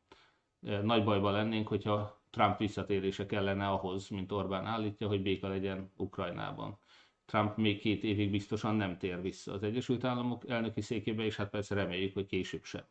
Nagy 0.59 1.03
bajban 1.03 1.31
lennénk, 1.31 1.67
hogyha 1.67 2.21
Trump 2.29 2.57
visszatérése 2.57 3.25
kellene 3.25 3.67
ahhoz, 3.67 4.07
mint 4.07 4.31
Orbán 4.31 4.65
állítja, 4.65 5.07
hogy 5.07 5.21
béka 5.21 5.47
legyen 5.47 5.91
Ukrajnában. 5.95 6.79
Trump 7.25 7.57
még 7.57 7.79
két 7.79 8.03
évig 8.03 8.31
biztosan 8.31 8.75
nem 8.75 8.97
tér 8.97 9.21
vissza 9.21 9.53
az 9.53 9.63
Egyesült 9.63 10.03
Államok 10.03 10.49
elnöki 10.49 10.81
székébe, 10.81 11.23
és 11.23 11.35
hát 11.35 11.49
persze 11.49 11.75
reméljük, 11.75 12.13
hogy 12.13 12.25
később 12.25 12.63
sem. 12.63 12.83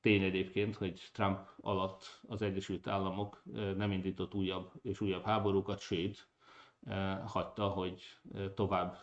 Tény 0.00 0.22
egyébként, 0.22 0.76
hogy 0.76 1.08
Trump 1.12 1.38
alatt 1.60 2.20
az 2.28 2.42
Egyesült 2.42 2.86
Államok 2.86 3.42
nem 3.76 3.92
indított 3.92 4.34
újabb 4.34 4.72
és 4.82 5.00
újabb 5.00 5.24
háborúkat, 5.24 5.80
sőt, 5.80 6.28
hagyta, 7.26 7.68
hogy 7.68 8.02
tovább 8.54 8.96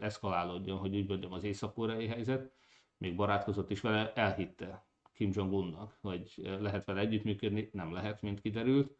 eszkalálódjon, 0.00 0.78
hogy 0.78 0.96
úgy 0.96 1.08
mondjam, 1.08 1.32
az 1.32 1.44
észak-koreai 1.44 2.06
helyzet. 2.06 2.52
Még 2.98 3.16
barátkozott 3.16 3.70
is 3.70 3.80
vele, 3.80 4.12
elhitte 4.12 4.86
Kim 5.12 5.30
Jong-unnak, 5.34 5.98
hogy 6.00 6.32
lehet 6.36 6.84
vele 6.84 7.00
együttműködni, 7.00 7.68
nem 7.72 7.92
lehet, 7.92 8.22
mint 8.22 8.40
kiderült. 8.40 8.96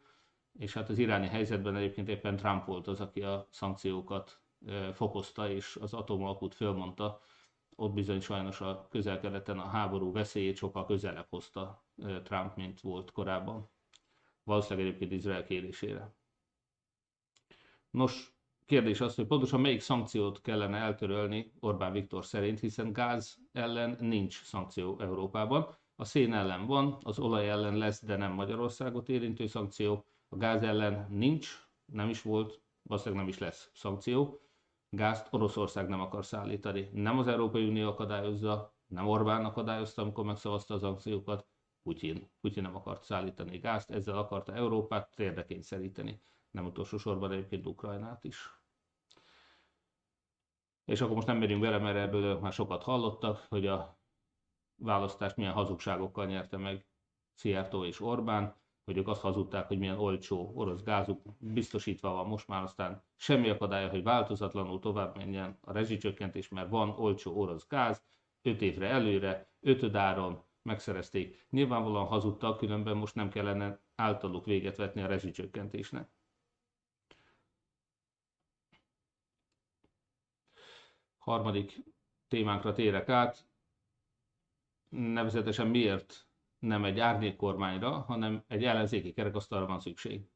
És 0.53 0.73
hát 0.73 0.89
az 0.89 0.97
iráni 0.97 1.27
helyzetben 1.27 1.75
egyébként 1.75 2.07
éppen 2.07 2.35
Trump 2.35 2.65
volt 2.65 2.87
az, 2.87 3.01
aki 3.01 3.21
a 3.21 3.47
szankciókat 3.51 4.41
fokozta 4.93 5.49
és 5.49 5.75
az 5.75 5.93
atomalkut 5.93 6.55
fölmondta, 6.55 7.21
ott 7.75 7.93
bizony 7.93 8.19
sajnos 8.21 8.61
a 8.61 8.87
közel-keleten 8.89 9.59
a 9.59 9.67
háború 9.67 10.11
veszélyét 10.11 10.55
sokkal 10.55 10.85
közelebb 10.85 11.27
hozta 11.29 11.85
Trump, 12.23 12.55
mint 12.55 12.81
volt 12.81 13.11
korábban. 13.11 13.69
Valószínűleg 14.43 14.87
egyébként 14.87 15.11
Izrael 15.11 15.43
kérésére. 15.43 16.15
Nos, 17.89 18.34
kérdés 18.65 19.01
az, 19.01 19.15
hogy 19.15 19.25
pontosan 19.27 19.61
melyik 19.61 19.79
szankciót 19.81 20.41
kellene 20.41 20.77
eltörölni 20.77 21.51
Orbán 21.59 21.91
Viktor 21.91 22.25
szerint, 22.25 22.59
hiszen 22.59 22.93
gáz 22.93 23.37
ellen 23.51 23.97
nincs 23.99 24.43
szankció 24.43 24.99
Európában. 24.99 25.75
A 25.95 26.05
szén 26.05 26.33
ellen 26.33 26.65
van, 26.65 26.97
az 27.03 27.19
olaj 27.19 27.49
ellen 27.49 27.77
lesz, 27.77 28.03
de 28.05 28.15
nem 28.15 28.31
Magyarországot 28.31 29.09
érintő 29.09 29.47
szankció. 29.47 30.05
A 30.29 30.35
gáz 30.37 30.63
ellen 30.63 31.07
nincs, 31.09 31.67
nem 31.85 32.09
is 32.09 32.21
volt, 32.21 32.61
valószínűleg 32.83 33.23
nem 33.23 33.33
is 33.33 33.39
lesz 33.39 33.69
szankció 33.73 34.39
gázt 34.95 35.27
Oroszország 35.33 35.87
nem 35.87 35.99
akar 36.01 36.25
szállítani. 36.25 36.89
Nem 36.93 37.17
az 37.19 37.27
Európai 37.27 37.67
Unió 37.67 37.87
akadályozza, 37.87 38.73
nem 38.87 39.07
Orbán 39.07 39.45
akadályozta, 39.45 40.01
amikor 40.01 40.25
megszavazta 40.25 40.73
az 40.73 40.83
akciókat, 40.83 41.47
Putyin. 41.83 42.29
Putyin 42.41 42.63
nem 42.63 42.75
akart 42.75 43.03
szállítani 43.03 43.57
gázt, 43.57 43.91
ezzel 43.91 44.17
akarta 44.17 44.53
Európát 44.53 45.15
térdekényszeríteni. 45.15 46.21
Nem 46.55 46.65
utolsó 46.65 46.97
sorban 46.97 47.31
egyébként 47.31 47.65
Ukrajnát 47.65 48.23
is. 48.23 48.59
És 50.85 51.01
akkor 51.01 51.15
most 51.15 51.27
nem 51.27 51.37
megyünk 51.37 51.61
bele, 51.61 51.77
mert 51.77 51.97
ebből 51.97 52.39
már 52.39 52.53
sokat 52.53 52.83
hallottak, 52.83 53.45
hogy 53.49 53.67
a 53.67 53.99
választást 54.75 55.35
milyen 55.35 55.53
hazugságokkal 55.53 56.25
nyerte 56.25 56.57
meg 56.57 56.85
Szijjártó 57.33 57.85
és 57.85 58.01
Orbán 58.01 58.55
hogy 58.85 58.97
ők 58.97 59.07
azt 59.07 59.21
hazudták, 59.21 59.67
hogy 59.67 59.77
milyen 59.77 59.99
olcsó 59.99 60.51
orosz 60.55 60.83
gázuk 60.83 61.21
biztosítva 61.39 62.13
van 62.13 62.27
most 62.27 62.47
már, 62.47 62.63
aztán 62.63 63.03
semmi 63.15 63.49
akadálya, 63.49 63.89
hogy 63.89 64.03
változatlanul 64.03 64.79
tovább 64.79 65.17
menjen 65.17 65.57
a 65.61 65.71
rezsicsökkentés, 65.71 66.49
mert 66.49 66.69
van 66.69 66.89
olcsó 66.89 67.39
orosz 67.39 67.67
gáz, 67.67 68.03
5 68.41 68.61
évre 68.61 68.87
előre, 68.87 69.49
ötödáron 69.61 70.43
megszerezték. 70.61 71.45
Nyilvánvalóan 71.49 72.05
hazudtak, 72.05 72.57
különben 72.57 72.97
most 72.97 73.15
nem 73.15 73.29
kellene 73.29 73.79
általuk 73.95 74.45
véget 74.45 74.77
vetni 74.77 75.01
a 75.01 75.07
rezsicsökkentésnek. 75.07 76.09
Harmadik 81.25 81.83
témánkra 82.27 82.71
térek 82.73 83.09
át, 83.09 83.47
nevezetesen 84.89 85.67
miért 85.67 86.27
nem 86.59 86.85
egy 86.85 86.99
árnyék 86.99 87.35
kormányra, 87.35 87.99
hanem 87.99 88.43
egy 88.47 88.63
ellenzéki 88.63 89.13
kerekasztalra 89.13 89.65
van 89.65 89.79
szükség. 89.79 90.29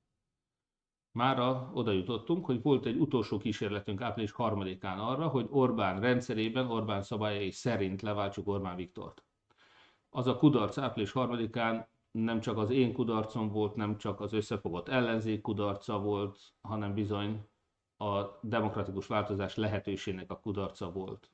Mára 1.11 1.69
oda 1.73 1.91
jutottunk, 1.91 2.45
hogy 2.45 2.61
volt 2.61 2.85
egy 2.85 2.99
utolsó 2.99 3.37
kísérletünk 3.37 4.01
április 4.01 4.31
harmadikán 4.31 4.99
arra, 4.99 5.27
hogy 5.27 5.47
Orbán 5.49 5.99
rendszerében, 5.99 6.71
Orbán 6.71 7.01
szabályai 7.01 7.51
szerint 7.51 8.01
leváltsuk 8.01 8.47
Orbán 8.47 8.75
Viktort. 8.75 9.23
Az 10.09 10.27
a 10.27 10.37
kudarc 10.37 10.77
április 10.77 11.11
harmadikán 11.11 11.89
nem 12.11 12.39
csak 12.39 12.57
az 12.57 12.69
én 12.69 12.93
kudarcom 12.93 13.49
volt, 13.49 13.75
nem 13.75 13.97
csak 13.97 14.19
az 14.19 14.33
összefogott 14.33 14.87
ellenzék 14.87 15.41
kudarca 15.41 15.99
volt, 15.99 16.39
hanem 16.61 16.93
bizony 16.93 17.49
a 18.01 18.39
demokratikus 18.41 19.07
változás 19.07 19.55
lehetőségnek 19.55 20.31
a 20.31 20.39
kudarca 20.39 20.91
volt. 20.91 21.31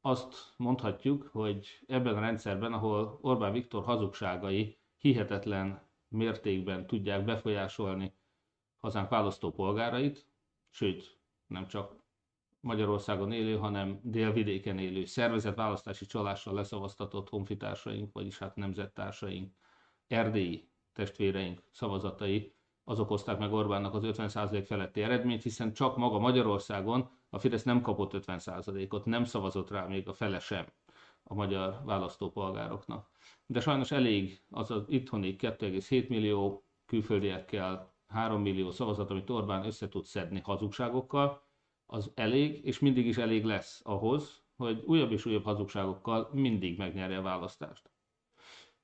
Azt 0.00 0.54
mondhatjuk, 0.56 1.28
hogy 1.32 1.84
ebben 1.86 2.16
a 2.16 2.20
rendszerben, 2.20 2.72
ahol 2.72 3.18
Orbán 3.20 3.52
Viktor 3.52 3.84
hazugságai 3.84 4.78
hihetetlen 4.96 5.82
mértékben 6.08 6.86
tudják 6.86 7.24
befolyásolni 7.24 8.14
hazánk 8.76 9.08
választópolgárait, 9.08 10.26
sőt, 10.70 11.18
nem 11.46 11.66
csak 11.66 12.02
Magyarországon 12.60 13.32
élő, 13.32 13.56
hanem 13.56 14.00
délvidéken 14.02 14.78
élő 14.78 15.04
szervezett 15.04 15.54
választási 15.54 16.06
csalással 16.06 16.54
leszavaztatott 16.54 17.28
honfitársaink, 17.28 18.12
vagyis 18.12 18.38
hát 18.38 18.56
nemzettársaink, 18.56 19.54
erdélyi 20.06 20.68
testvéreink 20.92 21.62
szavazatai, 21.70 22.54
azok 22.92 23.08
hozták 23.08 23.38
meg 23.38 23.52
Orbánnak 23.52 23.94
az 23.94 24.02
50% 24.04 24.64
feletti 24.66 25.02
eredményt, 25.02 25.42
hiszen 25.42 25.72
csak 25.72 25.96
maga 25.96 26.18
Magyarországon 26.18 27.08
a 27.30 27.38
Fidesz 27.38 27.62
nem 27.62 27.80
kapott 27.80 28.12
50%-ot, 28.26 29.04
nem 29.04 29.24
szavazott 29.24 29.70
rá 29.70 29.86
még 29.86 30.08
a 30.08 30.12
fele 30.12 30.38
sem 30.38 30.66
a 31.22 31.34
magyar 31.34 31.80
választópolgároknak. 31.84 33.08
De 33.46 33.60
sajnos 33.60 33.90
elég 33.90 34.40
az 34.50 34.70
az 34.70 34.84
itthoni 34.88 35.36
2,7 35.38 36.08
millió 36.08 36.64
külföldiekkel 36.86 37.92
3 38.08 38.42
millió 38.42 38.70
szavazat, 38.70 39.10
amit 39.10 39.30
Orbán 39.30 39.66
össze 39.66 39.88
tud 39.88 40.04
szedni 40.04 40.40
hazugságokkal, 40.40 41.42
az 41.86 42.10
elég, 42.14 42.64
és 42.66 42.78
mindig 42.78 43.06
is 43.06 43.16
elég 43.16 43.44
lesz 43.44 43.80
ahhoz, 43.84 44.42
hogy 44.56 44.82
újabb 44.86 45.12
és 45.12 45.26
újabb 45.26 45.44
hazugságokkal 45.44 46.28
mindig 46.32 46.78
megnyerje 46.78 47.18
a 47.18 47.22
választást. 47.22 47.91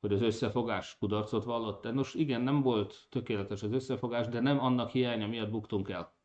Hogy 0.01 0.13
az 0.13 0.23
összefogás 0.23 0.97
kudarcot 0.99 1.45
vallott. 1.45 1.93
Nos, 1.93 2.15
igen, 2.15 2.41
nem 2.41 2.63
volt 2.63 3.07
tökéletes 3.09 3.63
az 3.63 3.73
összefogás, 3.73 4.29
de 4.29 4.41
nem 4.41 4.59
annak 4.59 4.91
hiánya 4.91 5.27
miatt 5.27 5.51
buktunk 5.51 5.89
el 5.89 6.17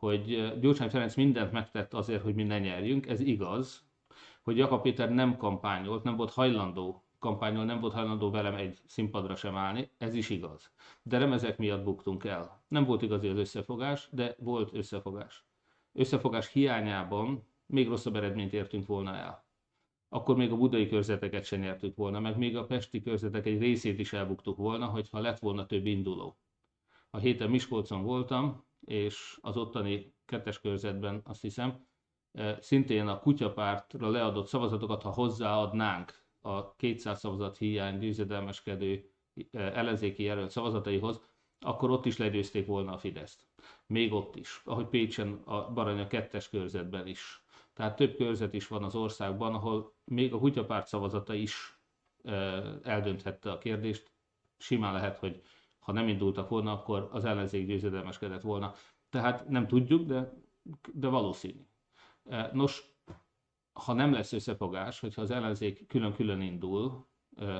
hogy 0.00 0.58
Gyurcsány 0.60 0.90
Ferenc 0.90 1.14
mindent 1.14 1.52
megtett 1.52 1.94
azért, 1.94 2.22
hogy 2.22 2.34
mi 2.34 2.42
ne 2.42 2.58
nyerjünk, 2.58 3.06
ez 3.06 3.20
igaz, 3.20 3.88
hogy 4.42 4.56
Jakab 4.56 4.82
Péter 4.82 5.10
nem 5.10 5.36
kampányolt, 5.36 6.02
nem 6.02 6.16
volt 6.16 6.30
hajlandó 6.30 7.04
kampányol, 7.18 7.64
nem 7.64 7.80
volt 7.80 7.92
hajlandó 7.92 8.30
velem 8.30 8.54
egy 8.54 8.78
színpadra 8.86 9.36
sem 9.36 9.56
állni, 9.56 9.90
ez 9.98 10.14
is 10.14 10.30
igaz. 10.30 10.72
De 11.02 11.18
nem 11.18 11.32
ezek 11.32 11.58
miatt 11.58 11.84
buktunk 11.84 12.24
el. 12.24 12.64
Nem 12.68 12.84
volt 12.84 13.02
igazi 13.02 13.28
az 13.28 13.36
összefogás, 13.36 14.08
de 14.12 14.36
volt 14.38 14.74
összefogás. 14.74 15.44
Összefogás 15.92 16.52
hiányában 16.52 17.46
még 17.66 17.88
rosszabb 17.88 18.16
eredményt 18.16 18.52
értünk 18.52 18.86
volna 18.86 19.14
el. 19.14 19.44
Akkor 20.12 20.36
még 20.36 20.52
a 20.52 20.56
budai 20.56 20.88
körzeteket 20.88 21.44
sem 21.44 21.60
nyertük 21.60 21.96
volna, 21.96 22.20
meg 22.20 22.36
még 22.36 22.56
a 22.56 22.66
pesti 22.66 23.02
körzetek 23.02 23.46
egy 23.46 23.58
részét 23.58 23.98
is 23.98 24.12
elbuktuk 24.12 24.56
volna, 24.56 24.86
hogyha 24.86 25.20
lett 25.20 25.38
volna 25.38 25.66
több 25.66 25.86
induló. 25.86 26.38
A 27.10 27.18
héten 27.18 27.50
Miskolcon 27.50 28.02
voltam, 28.02 28.64
és 28.80 29.38
az 29.40 29.56
ottani 29.56 30.14
kettes 30.24 30.60
körzetben 30.60 31.20
azt 31.24 31.40
hiszem, 31.40 31.86
szintén 32.58 33.06
a 33.06 33.18
kutyapártra 33.18 34.08
leadott 34.08 34.46
szavazatokat, 34.46 35.02
ha 35.02 35.10
hozzáadnánk 35.10 36.24
a 36.40 36.74
200 36.76 37.18
szavazat 37.18 37.58
hiány 37.58 37.98
győzedelmeskedő 37.98 39.10
ellenzéki 39.52 40.22
jelölt 40.22 40.50
szavazataihoz, 40.50 41.20
akkor 41.60 41.90
ott 41.90 42.06
is 42.06 42.16
legyőzték 42.16 42.66
volna 42.66 42.92
a 42.92 42.98
Fideszt. 42.98 43.46
Még 43.86 44.12
ott 44.12 44.36
is, 44.36 44.60
ahogy 44.64 44.86
Pécsen 44.86 45.42
a 45.44 45.72
Baranya 45.72 46.06
kettes 46.06 46.48
körzetben 46.48 47.06
is. 47.06 47.44
Tehát 47.80 47.96
több 47.96 48.16
körzet 48.16 48.54
is 48.54 48.68
van 48.68 48.84
az 48.84 48.94
országban, 48.94 49.54
ahol 49.54 49.94
még 50.04 50.32
a 50.32 50.38
kutyapárt 50.38 50.86
szavazata 50.86 51.34
is 51.34 51.80
eldönthette 52.82 53.50
a 53.52 53.58
kérdést. 53.58 54.12
Simán 54.56 54.92
lehet, 54.92 55.18
hogy 55.18 55.42
ha 55.78 55.92
nem 55.92 56.08
indultak 56.08 56.48
volna, 56.48 56.72
akkor 56.72 57.08
az 57.12 57.24
ellenzék 57.24 57.66
győzedelmeskedett 57.66 58.42
volna. 58.42 58.74
Tehát 59.10 59.48
nem 59.48 59.66
tudjuk, 59.66 60.06
de, 60.06 60.32
de 60.92 61.08
valószínű. 61.08 61.66
Nos, 62.52 62.82
ha 63.72 63.92
nem 63.92 64.12
lesz 64.12 64.32
összefogás, 64.32 65.00
hogyha 65.00 65.22
az 65.22 65.30
ellenzék 65.30 65.86
külön-külön 65.86 66.40
indul, 66.40 67.06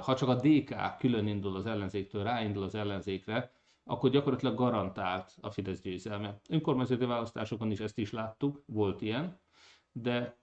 ha 0.01 0.15
csak 0.15 0.29
a 0.29 0.35
DK 0.35 0.97
külön 0.99 1.27
indul 1.27 1.57
az 1.57 1.67
ellenzéktől, 1.67 2.23
ráindul 2.23 2.63
az 2.63 2.75
ellenzékre, 2.75 3.53
akkor 3.85 4.11
gyakorlatilag 4.11 4.57
garantált 4.57 5.35
a 5.41 5.51
Fidesz 5.51 5.81
győzelme. 5.81 6.41
Önkormányzati 6.49 7.05
választásokon 7.05 7.71
is 7.71 7.81
ezt 7.81 7.99
is 7.99 8.13
láttuk, 8.13 8.63
volt 8.67 9.01
ilyen, 9.01 9.41
de 9.93 10.39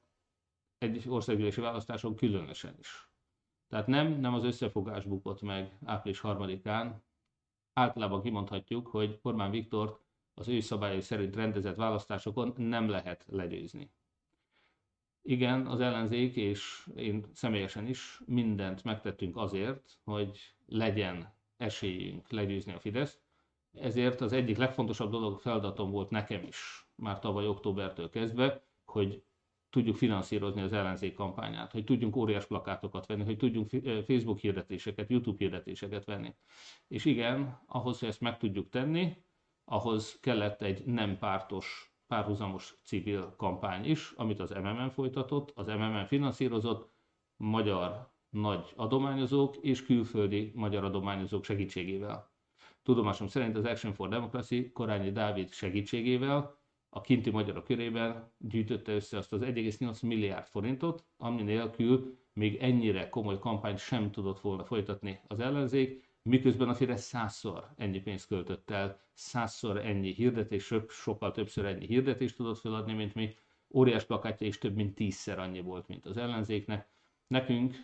egy 0.77 1.03
országgyűlési 1.09 1.61
választáson 1.61 2.15
különösen 2.15 2.75
is. 2.79 3.11
Tehát 3.67 3.87
nem, 3.87 4.19
nem 4.19 4.33
az 4.33 4.43
összefogás 4.43 5.05
bukott 5.05 5.41
meg 5.41 5.77
április 5.85 6.19
harmadikán. 6.19 7.03
Általában 7.73 8.21
kimondhatjuk, 8.21 8.87
hogy 8.87 9.19
Orbán 9.21 9.51
Viktort 9.51 10.01
az 10.33 10.47
ő 10.47 10.59
szabályai 10.59 11.01
szerint 11.01 11.35
rendezett 11.35 11.75
választásokon 11.75 12.53
nem 12.57 12.89
lehet 12.89 13.25
legyőzni. 13.27 13.91
Igen, 15.21 15.65
az 15.65 15.79
ellenzék 15.79 16.35
és 16.35 16.89
én 16.95 17.25
személyesen 17.33 17.87
is 17.87 18.21
mindent 18.25 18.83
megtettünk 18.83 19.37
azért, 19.37 19.99
hogy 20.03 20.55
legyen 20.65 21.33
esélyünk 21.57 22.29
legyőzni 22.29 22.73
a 22.73 22.79
Fideszt. 22.79 23.21
Ezért 23.73 24.21
az 24.21 24.31
egyik 24.33 24.57
legfontosabb 24.57 25.11
dolog 25.11 25.39
feladatom 25.39 25.91
volt 25.91 26.09
nekem 26.09 26.43
is, 26.43 26.87
már 26.95 27.19
tavaly 27.19 27.47
októbertől 27.47 28.09
kezdve, 28.09 28.63
hogy 28.85 29.23
tudjuk 29.77 29.95
finanszírozni 29.95 30.61
az 30.61 30.73
ellenzék 30.73 31.13
kampányát, 31.13 31.71
hogy 31.71 31.83
tudjunk 31.83 32.15
óriás 32.15 32.45
plakátokat 32.45 33.05
venni, 33.05 33.23
hogy 33.23 33.37
tudjunk 33.37 33.69
Facebook 34.05 34.39
hirdetéseket, 34.39 35.09
YouTube 35.09 35.37
hirdetéseket 35.37 36.05
venni. 36.05 36.35
És 36.87 37.05
igen, 37.05 37.59
ahhoz, 37.67 37.99
hogy 37.99 38.07
ezt 38.07 38.21
meg 38.21 38.37
tudjuk 38.37 38.69
tenni, 38.69 39.15
ahhoz 39.65 40.19
kellett 40.19 40.61
egy 40.61 40.85
nem 40.85 41.17
pártos, 41.17 41.95
párhuzamos 42.07 42.77
civil 42.83 43.33
kampány 43.37 43.85
is, 43.85 44.11
amit 44.15 44.39
az 44.39 44.49
MMM 44.49 44.89
folytatott, 44.89 45.51
az 45.55 45.67
MMM 45.67 46.05
finanszírozott, 46.05 46.91
magyar 47.35 48.11
nagy 48.29 48.73
adományozók 48.75 49.55
és 49.55 49.85
külföldi 49.85 50.51
magyar 50.55 50.83
adományozók 50.83 51.43
segítségével. 51.43 52.31
Tudomásom 52.83 53.27
szerint 53.27 53.55
az 53.55 53.65
Action 53.65 53.93
for 53.93 54.09
Democracy 54.09 54.71
Korányi 54.71 55.11
Dávid 55.11 55.53
segítségével 55.53 56.57
a 56.97 57.01
kinti 57.01 57.29
magyarok 57.29 57.63
körében 57.63 58.31
gyűjtötte 58.37 58.91
össze 58.91 59.17
azt 59.17 59.33
az 59.33 59.41
1,8 59.41 60.05
milliárd 60.05 60.47
forintot, 60.47 61.05
ami 61.17 61.41
nélkül 61.41 62.17
még 62.33 62.55
ennyire 62.55 63.09
komoly 63.09 63.39
kampányt 63.39 63.77
sem 63.77 64.11
tudott 64.11 64.39
volna 64.39 64.63
folytatni 64.63 65.19
az 65.27 65.39
ellenzék, 65.39 66.05
miközben 66.21 66.69
a 66.69 66.73
Fidesz 66.73 67.03
százszor 67.03 67.67
ennyi 67.75 67.99
pénzt 67.99 68.27
költött 68.27 68.69
el, 68.69 68.99
százszor 69.13 69.77
ennyi 69.77 70.13
hirdetés, 70.13 70.73
sokkal 70.87 71.31
többször 71.31 71.65
ennyi 71.65 71.85
hirdetést 71.85 72.35
tudott 72.35 72.59
feladni, 72.59 72.93
mint 72.93 73.15
mi. 73.15 73.35
Óriás 73.73 74.03
plakátja 74.03 74.47
is 74.47 74.57
több 74.57 74.75
mint 74.75 74.95
tízszer 74.95 75.39
annyi 75.39 75.61
volt, 75.61 75.87
mint 75.87 76.05
az 76.05 76.17
ellenzéknek. 76.17 76.89
Nekünk 77.27 77.75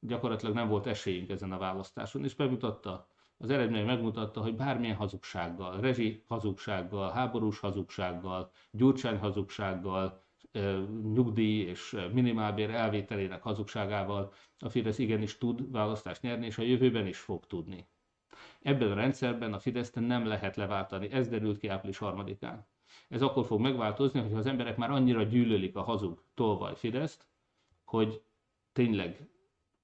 gyakorlatilag 0.00 0.54
nem 0.54 0.68
volt 0.68 0.86
esélyünk 0.86 1.30
ezen 1.30 1.52
a 1.52 1.58
választáson, 1.58 2.24
és 2.24 2.34
bemutatta 2.34 3.08
az 3.38 3.50
eredmény 3.50 3.84
megmutatta, 3.84 4.40
hogy 4.42 4.56
bármilyen 4.56 4.96
hazugsággal, 4.96 5.80
rezsi 5.80 6.22
hazugsággal, 6.26 7.10
háborús 7.10 7.58
hazugsággal, 7.60 8.50
gyurcsány 8.70 9.18
hazugsággal, 9.18 10.22
nyugdíj 11.12 11.60
és 11.60 11.96
minimálbér 12.12 12.70
elvételének 12.70 13.42
hazugságával 13.42 14.32
a 14.58 14.68
Fidesz 14.68 14.98
igenis 14.98 15.38
tud 15.38 15.70
választást 15.70 16.22
nyerni, 16.22 16.46
és 16.46 16.58
a 16.58 16.62
jövőben 16.62 17.06
is 17.06 17.18
fog 17.18 17.46
tudni. 17.46 17.86
Ebben 18.62 18.90
a 18.90 18.94
rendszerben 18.94 19.52
a 19.52 19.58
Fideszt 19.58 19.94
nem 19.94 20.26
lehet 20.26 20.56
leváltani, 20.56 21.10
ez 21.10 21.28
derült 21.28 21.58
ki 21.58 21.68
április 21.68 21.98
harmadikán. 21.98 22.66
Ez 23.08 23.22
akkor 23.22 23.44
fog 23.46 23.60
megváltozni, 23.60 24.20
hogyha 24.20 24.38
az 24.38 24.46
emberek 24.46 24.76
már 24.76 24.90
annyira 24.90 25.22
gyűlölik 25.22 25.76
a 25.76 25.82
hazug 25.82 26.22
tolvaj 26.34 26.74
Fideszt, 26.76 27.26
hogy 27.84 28.22
tényleg 28.72 29.28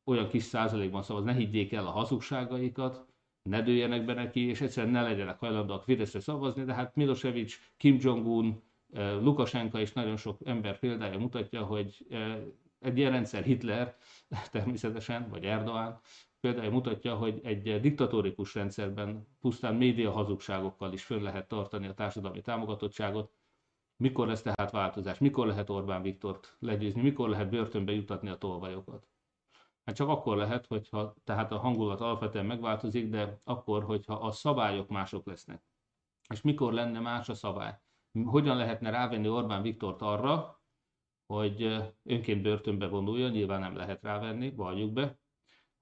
olyan 0.05 0.29
kis 0.29 0.43
százalékban 0.43 1.03
szavaz, 1.03 1.25
ne 1.25 1.33
higgyék 1.33 1.73
el 1.73 1.87
a 1.87 1.91
hazugságaikat, 1.91 3.07
ne 3.51 3.63
dőljenek 3.63 4.05
be 4.05 4.15
neki, 4.15 4.41
és 4.41 4.61
egyszerűen 4.61 4.93
ne 4.93 5.03
legyenek 5.03 5.39
hajlandóak 5.39 5.85
Fideszre 5.85 6.21
szavazni, 6.21 6.65
de 6.65 6.75
hát 6.75 6.97
Milosevic, 6.97 7.55
Kim 7.77 7.97
Jong-un, 8.01 8.63
eh, 8.93 9.23
Lukasenka 9.23 9.81
és 9.81 9.93
nagyon 9.93 10.17
sok 10.17 10.39
ember 10.45 10.79
példája 10.79 11.19
mutatja, 11.19 11.65
hogy 11.65 12.07
eh, 12.11 12.37
egy 12.81 12.99
ilyen 12.99 13.11
rendszer 13.11 13.43
Hitler 13.43 13.97
természetesen, 14.53 15.29
vagy 15.29 15.45
Erdoğan 15.45 16.01
példája 16.41 16.71
mutatja, 16.71 17.15
hogy 17.15 17.41
egy 17.43 17.81
diktatórikus 17.81 18.55
rendszerben 18.55 19.27
pusztán 19.41 19.75
média 19.75 20.11
hazugságokkal 20.11 20.93
is 20.93 21.05
fönn 21.05 21.23
lehet 21.23 21.49
tartani 21.49 21.87
a 21.87 21.95
társadalmi 21.95 22.41
támogatottságot. 22.41 23.33
Mikor 23.97 24.27
lesz 24.27 24.43
tehát 24.43 24.71
változás? 24.71 25.19
Mikor 25.19 25.47
lehet 25.47 25.71
Orbán 25.71 26.03
Viktort 26.03 26.57
legyőzni? 26.59 27.03
Mikor 27.03 27.29
lehet 27.29 27.51
börtönbe 27.51 27.93
jutatni 27.93 28.29
a 28.29 28.37
tolvajokat? 28.37 29.14
Hát 29.85 29.95
csak 29.95 30.09
akkor 30.09 30.37
lehet, 30.37 30.67
hogyha 30.67 31.15
tehát 31.25 31.53
a 31.53 31.59
hangulat 31.59 32.01
alapvetően 32.01 32.47
megváltozik, 32.47 33.09
de 33.09 33.41
akkor, 33.45 33.85
hogyha 33.85 34.15
a 34.15 34.31
szabályok 34.31 34.89
mások 34.89 35.27
lesznek. 35.27 35.63
És 36.29 36.41
mikor 36.41 36.73
lenne 36.73 37.01
más 37.01 37.29
a 37.29 37.35
szabály? 37.35 37.79
Hogyan 38.25 38.57
lehetne 38.57 38.91
rávenni 38.91 39.29
Orbán 39.29 39.63
Viktort 39.63 40.03
arra, 40.03 40.61
hogy 41.27 41.63
önként 42.03 42.43
börtönbe 42.43 42.87
vonuljon, 42.87 43.31
nyilván 43.31 43.61
nem 43.61 43.77
lehet 43.77 44.03
rávenni, 44.03 44.51
valljuk 44.51 44.93
be. 44.93 45.19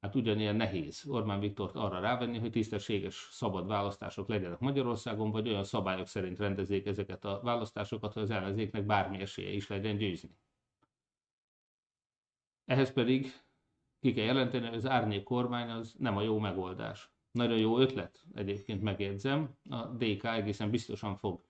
Hát 0.00 0.14
ugyanilyen 0.14 0.56
nehéz 0.56 1.06
Orbán 1.06 1.40
Viktort 1.40 1.76
arra 1.76 2.00
rávenni, 2.00 2.38
hogy 2.38 2.50
tisztességes, 2.50 3.28
szabad 3.30 3.66
választások 3.66 4.28
legyenek 4.28 4.58
Magyarországon, 4.58 5.30
vagy 5.30 5.48
olyan 5.48 5.64
szabályok 5.64 6.06
szerint 6.06 6.38
rendezzék 6.38 6.86
ezeket 6.86 7.24
a 7.24 7.40
választásokat, 7.42 8.12
hogy 8.12 8.22
az 8.22 8.30
ellenzéknek 8.30 8.86
bármi 8.86 9.20
esélye 9.20 9.50
is 9.50 9.68
legyen 9.68 9.96
győzni. 9.96 10.36
Ehhez 12.64 12.92
pedig 12.92 13.41
ki 14.02 14.12
kell 14.12 14.24
jelenteni, 14.24 14.66
hogy 14.66 14.76
az 14.76 14.86
árnyék 14.86 15.22
kormány 15.22 15.70
az 15.70 15.94
nem 15.98 16.16
a 16.16 16.22
jó 16.22 16.38
megoldás. 16.38 17.10
Nagyon 17.30 17.58
jó 17.58 17.78
ötlet, 17.78 18.24
egyébként 18.34 18.82
megjegyzem. 18.82 19.56
A 19.70 19.76
DK 19.76 20.24
egészen 20.24 20.70
biztosan 20.70 21.16
fog 21.16 21.44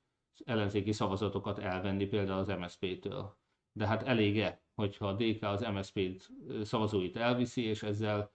ellenzéki 0.45 0.93
szavazatokat 0.93 1.59
elvenni 1.59 2.07
például 2.07 2.39
az 2.39 2.49
MSZP-től. 2.49 3.37
De 3.73 3.87
hát 3.87 4.03
elége, 4.03 4.63
hogyha 4.75 5.09
a 5.09 5.13
DK 5.13 5.43
az 5.43 5.67
MSZP 5.75 6.23
szavazóit 6.63 7.17
elviszi, 7.17 7.63
és 7.63 7.83
ezzel 7.83 8.33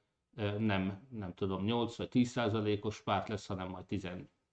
nem, 0.57 1.07
nem 1.09 1.33
tudom, 1.33 1.63
8 1.63 1.95
vagy 1.95 2.09
10 2.09 2.29
százalékos 2.29 3.01
párt 3.01 3.27
lesz, 3.27 3.47
hanem 3.47 3.69
majd 3.69 3.85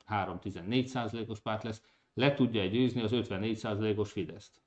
13-14 0.08 0.84
százalékos 0.84 1.40
párt 1.40 1.62
lesz, 1.62 1.82
le 2.14 2.34
tudja 2.34 2.66
győzni 2.66 3.00
az 3.00 3.12
54 3.12 3.56
százalékos 3.56 4.12
Fideszt. 4.12 4.62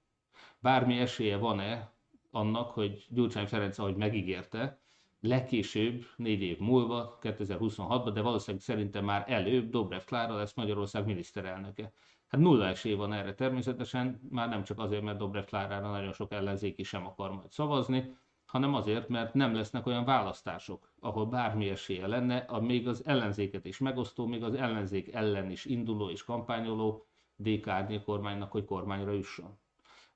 Bármi 0.59 0.99
esélye 0.99 1.37
van-e 1.37 1.91
annak, 2.31 2.69
hogy 2.69 3.05
Gyurcsány 3.09 3.47
Ferenc, 3.47 3.77
ahogy 3.77 3.95
megígérte, 3.95 4.79
legkésőbb, 5.19 6.05
négy 6.15 6.41
év 6.41 6.59
múlva, 6.59 7.17
2026-ban, 7.21 8.11
de 8.13 8.21
valószínűleg 8.21 8.65
szerintem 8.65 9.05
már 9.05 9.23
előbb 9.27 9.69
Dobrev 9.69 10.01
Klára 10.01 10.35
lesz 10.35 10.53
Magyarország 10.53 11.05
miniszterelnöke. 11.05 11.91
Hát 12.27 12.41
nulla 12.41 12.65
esély 12.65 12.93
van 12.93 13.13
erre 13.13 13.33
természetesen, 13.33 14.19
már 14.29 14.49
nem 14.49 14.63
csak 14.63 14.79
azért, 14.79 15.01
mert 15.01 15.17
Dobrev 15.17 15.43
Klárára 15.43 15.89
nagyon 15.89 16.13
sok 16.13 16.31
ellenzéki 16.31 16.83
sem 16.83 17.05
akar 17.05 17.31
majd 17.31 17.51
szavazni, 17.51 18.17
hanem 18.45 18.73
azért, 18.73 19.07
mert 19.07 19.33
nem 19.33 19.53
lesznek 19.53 19.85
olyan 19.85 20.05
választások, 20.05 20.93
ahol 20.99 21.25
bármi 21.25 21.69
esélye 21.69 22.07
lenne, 22.07 22.37
a 22.37 22.59
még 22.61 22.87
az 22.87 23.05
ellenzéket 23.05 23.65
is 23.65 23.77
megosztó, 23.77 24.25
még 24.25 24.43
az 24.43 24.53
ellenzék 24.53 25.13
ellen 25.13 25.51
is 25.51 25.65
induló 25.65 26.09
és 26.09 26.23
kampányoló 26.23 27.05
DK 27.35 28.03
kormánynak, 28.05 28.51
hogy 28.51 28.65
kormányra 28.65 29.11
jusson 29.11 29.59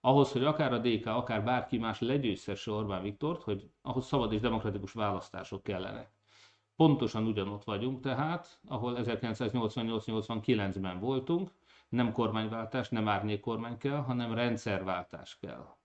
ahhoz, 0.01 0.31
hogy 0.31 0.43
akár 0.43 0.73
a 0.73 0.77
DK, 0.77 1.05
akár 1.05 1.43
bárki 1.43 1.77
más 1.77 1.99
legyőzhesse 1.99 2.71
Orbán 2.71 3.01
Viktort, 3.01 3.43
hogy 3.43 3.69
ahhoz 3.81 4.05
szabad 4.05 4.33
és 4.33 4.39
demokratikus 4.39 4.93
választások 4.93 5.63
kellene. 5.63 6.11
Pontosan 6.75 7.25
ugyanott 7.25 7.63
vagyunk 7.63 8.01
tehát, 8.01 8.59
ahol 8.67 8.95
1988-89-ben 8.97 10.99
voltunk, 10.99 11.51
nem 11.89 12.11
kormányváltás, 12.11 12.89
nem 12.89 13.07
árnyék 13.07 13.39
kormány 13.39 13.77
kell, 13.77 13.97
hanem 13.97 14.33
rendszerváltás 14.33 15.37
kell. 15.39 15.75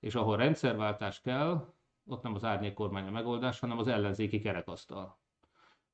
És 0.00 0.14
ahol 0.14 0.36
rendszerváltás 0.36 1.20
kell, 1.20 1.72
ott 2.06 2.22
nem 2.22 2.34
az 2.34 2.44
árnyék 2.44 2.74
kormány 2.74 3.06
a 3.06 3.10
megoldás, 3.10 3.58
hanem 3.58 3.78
az 3.78 3.88
ellenzéki 3.88 4.40
kerekasztal. 4.40 5.18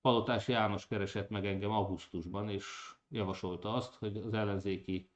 Palotás 0.00 0.48
János 0.48 0.86
keresett 0.86 1.28
meg 1.28 1.46
engem 1.46 1.70
augusztusban, 1.70 2.48
és 2.48 2.92
javasolta 3.08 3.74
azt, 3.74 3.94
hogy 3.94 4.16
az 4.16 4.34
ellenzéki 4.34 5.10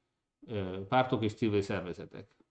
pártok 0.87 1.23
és 1.23 1.33
civil 1.33 1.61
szervezetek 1.61 2.42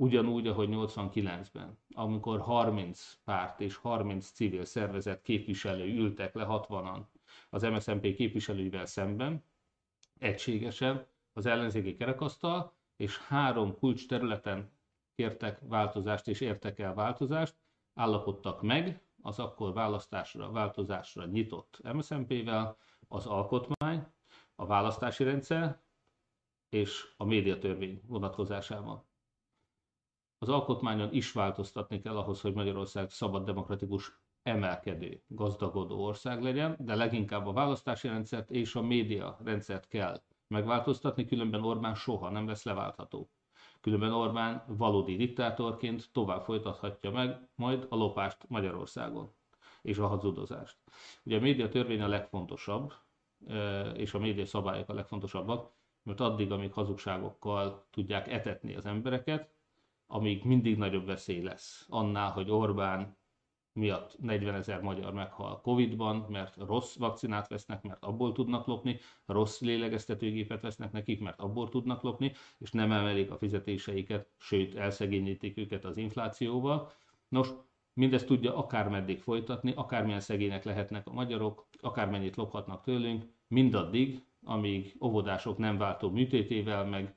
ugyanúgy, 0.00 0.46
ahogy 0.46 0.68
89-ben, 0.72 1.78
amikor 1.94 2.40
30 2.40 3.18
párt 3.24 3.60
és 3.60 3.76
30 3.76 4.30
civil 4.30 4.64
szervezet 4.64 5.22
képviselői 5.22 5.98
ültek 5.98 6.34
le 6.34 6.46
60-an 6.48 7.00
az 7.50 7.62
MSZNP 7.62 8.14
képviselőivel 8.14 8.86
szemben, 8.86 9.44
egységesen 10.18 11.06
az 11.32 11.46
ellenzéki 11.46 11.94
kerekasztal, 11.94 12.74
és 12.96 13.18
három 13.18 13.78
kulcs 13.78 14.08
területen 14.08 14.72
kértek 15.14 15.58
változást 15.62 16.28
és 16.28 16.40
értek 16.40 16.78
el 16.78 16.94
változást, 16.94 17.56
állapodtak 17.94 18.62
meg 18.62 19.02
az 19.22 19.38
akkor 19.38 19.72
választásra, 19.72 20.50
változásra 20.50 21.24
nyitott 21.26 21.80
MSZNP-vel, 21.92 22.76
az 23.08 23.26
alkotmány, 23.26 24.06
a 24.54 24.66
választási 24.66 25.24
rendszer 25.24 25.82
és 26.68 27.14
a 27.16 27.24
médiatörvény 27.24 28.02
vonatkozásában. 28.06 29.07
Az 30.38 30.48
alkotmányon 30.48 31.12
is 31.12 31.32
változtatni 31.32 32.00
kell 32.00 32.16
ahhoz, 32.16 32.40
hogy 32.40 32.54
Magyarország 32.54 33.10
szabad, 33.10 33.44
demokratikus, 33.44 34.12
emelkedő, 34.42 35.22
gazdagodó 35.26 36.04
ország 36.04 36.42
legyen, 36.42 36.76
de 36.78 36.94
leginkább 36.94 37.46
a 37.46 37.52
választási 37.52 38.08
rendszert 38.08 38.50
és 38.50 38.74
a 38.74 38.82
média 38.82 39.38
rendszert 39.44 39.88
kell 39.88 40.22
megváltoztatni, 40.46 41.24
különben 41.24 41.64
Orbán 41.64 41.94
soha 41.94 42.30
nem 42.30 42.46
lesz 42.46 42.64
leváltható. 42.64 43.30
Különben 43.80 44.12
Orbán 44.12 44.64
valódi 44.66 45.16
diktátorként 45.16 46.08
tovább 46.12 46.42
folytathatja 46.42 47.10
meg 47.10 47.48
majd 47.54 47.86
a 47.88 47.96
lopást 47.96 48.48
Magyarországon 48.48 49.34
és 49.82 49.98
a 49.98 50.06
hazudozást. 50.06 50.76
Ugye 51.24 51.36
a 51.36 51.40
média 51.40 51.68
törvény 51.68 52.00
a 52.00 52.08
legfontosabb, 52.08 52.92
és 53.94 54.14
a 54.14 54.18
média 54.18 54.46
szabályok 54.46 54.88
a 54.88 54.94
legfontosabbak, 54.94 55.72
mert 56.02 56.20
addig, 56.20 56.52
amíg 56.52 56.72
hazugságokkal 56.72 57.86
tudják 57.90 58.28
etetni 58.28 58.74
az 58.74 58.86
embereket, 58.86 59.57
amíg 60.10 60.44
mindig 60.44 60.76
nagyobb 60.76 61.06
veszély 61.06 61.42
lesz 61.42 61.86
annál, 61.88 62.30
hogy 62.30 62.50
Orbán 62.50 63.16
miatt 63.72 64.18
40 64.18 64.54
ezer 64.54 64.80
magyar 64.80 65.12
meghal 65.12 65.60
Covid-ban, 65.60 66.26
mert 66.28 66.56
rossz 66.56 66.96
vakcinát 66.96 67.48
vesznek, 67.48 67.82
mert 67.82 68.04
abból 68.04 68.32
tudnak 68.32 68.66
lopni, 68.66 68.98
rossz 69.26 69.60
lélegeztetőgépet 69.60 70.60
vesznek 70.60 70.92
nekik, 70.92 71.20
mert 71.20 71.40
abból 71.40 71.68
tudnak 71.68 72.02
lopni, 72.02 72.32
és 72.58 72.70
nem 72.70 72.92
emelik 72.92 73.30
a 73.30 73.38
fizetéseiket, 73.38 74.28
sőt 74.38 74.74
elszegényítik 74.74 75.58
őket 75.58 75.84
az 75.84 75.96
inflációval. 75.96 76.92
Nos, 77.28 77.48
mindezt 77.92 78.26
tudja 78.26 78.56
akármeddig 78.56 79.20
folytatni, 79.20 79.72
akármilyen 79.76 80.20
szegények 80.20 80.64
lehetnek 80.64 81.06
a 81.06 81.12
magyarok, 81.12 81.68
akármennyit 81.80 82.36
lophatnak 82.36 82.82
tőlünk, 82.82 83.24
mindaddig, 83.48 84.24
amíg 84.44 84.96
óvodások 85.00 85.58
nem 85.58 85.78
váltó 85.78 86.10
műtétével, 86.10 86.84
meg 86.84 87.16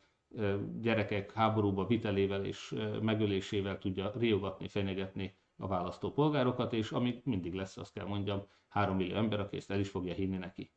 gyerekek 0.82 1.32
háborúba 1.32 1.86
vitelével 1.86 2.46
és 2.46 2.76
megölésével 3.02 3.78
tudja 3.78 4.12
riogatni, 4.16 4.68
fenyegetni 4.68 5.36
a 5.58 5.68
választópolgárokat, 5.68 6.74
és 6.74 6.92
amíg 6.92 7.22
mindig 7.24 7.54
lesz, 7.54 7.78
azt 7.78 7.94
kell 7.94 8.06
mondjam, 8.06 8.48
3 8.68 8.96
millió 8.96 9.16
ember, 9.16 9.40
aki 9.40 9.58
ezt 9.58 9.72
el 9.72 9.80
is 9.80 9.90
fogja 9.90 10.14
hinni 10.14 10.38
neki. 10.38 10.72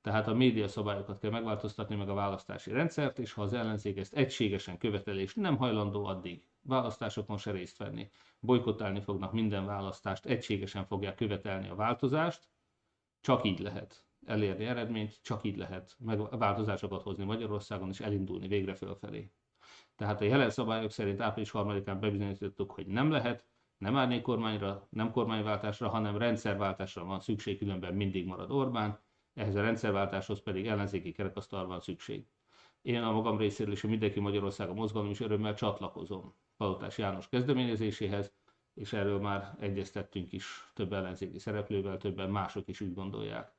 Tehát 0.00 0.28
a 0.28 0.34
média 0.34 0.68
szabályokat 0.68 1.18
kell 1.18 1.30
megváltoztatni, 1.30 1.94
meg 1.94 2.08
a 2.08 2.14
választási 2.14 2.72
rendszert, 2.72 3.18
és 3.18 3.32
ha 3.32 3.42
az 3.42 3.52
ellenzék 3.52 3.98
ezt 3.98 4.14
egységesen 4.14 4.78
követelés 4.78 5.34
nem 5.34 5.56
hajlandó 5.56 6.04
addig 6.04 6.46
választásokon 6.62 7.36
se 7.38 7.50
részt 7.50 7.76
venni, 7.78 8.10
bolykottálni 8.40 9.00
fognak 9.00 9.32
minden 9.32 9.66
választást, 9.66 10.26
egységesen 10.26 10.84
fogják 10.84 11.14
követelni 11.14 11.68
a 11.68 11.74
változást, 11.74 12.48
csak 13.20 13.44
így 13.44 13.58
lehet 13.58 14.04
elérni 14.26 14.64
eredményt, 14.64 15.18
csak 15.22 15.44
így 15.44 15.56
lehet 15.56 15.96
meg 15.98 16.38
változásokat 16.38 17.02
hozni 17.02 17.24
Magyarországon, 17.24 17.88
és 17.88 18.00
elindulni 18.00 18.48
végre 18.48 18.74
fölfelé. 18.74 19.30
Tehát 19.96 20.20
a 20.20 20.24
jelen 20.24 20.50
szabályok 20.50 20.90
szerint 20.90 21.20
április 21.20 21.50
3-án 21.52 21.96
bebizonyítottuk, 22.00 22.70
hogy 22.72 22.86
nem 22.86 23.10
lehet, 23.10 23.46
nem 23.78 23.96
árnyék 23.96 24.22
kormányra, 24.22 24.86
nem 24.90 25.10
kormányváltásra, 25.10 25.88
hanem 25.88 26.18
rendszerváltásra 26.18 27.04
van 27.04 27.20
szükség, 27.20 27.58
különben 27.58 27.94
mindig 27.94 28.26
marad 28.26 28.50
Orbán, 28.50 29.00
ehhez 29.34 29.54
a 29.54 29.62
rendszerváltáshoz 29.62 30.42
pedig 30.42 30.66
ellenzéki 30.66 31.12
kerekasztal 31.12 31.66
van 31.66 31.80
szükség. 31.80 32.26
Én 32.82 33.02
a 33.02 33.12
magam 33.12 33.38
részéről 33.38 33.72
és 33.72 33.84
a 33.84 33.88
Mindenki 33.88 34.20
Magyarországa 34.20 34.74
mozgalom 34.74 35.10
is 35.10 35.20
örömmel 35.20 35.54
csatlakozom 35.54 36.34
Palotás 36.56 36.98
János 36.98 37.28
kezdeményezéséhez, 37.28 38.32
és 38.74 38.92
erről 38.92 39.20
már 39.20 39.56
egyeztettünk 39.60 40.32
is 40.32 40.70
több 40.74 40.92
ellenzéki 40.92 41.38
szereplővel, 41.38 41.96
többen 41.96 42.30
mások 42.30 42.68
is 42.68 42.80
úgy 42.80 42.94
gondolják, 42.94 43.52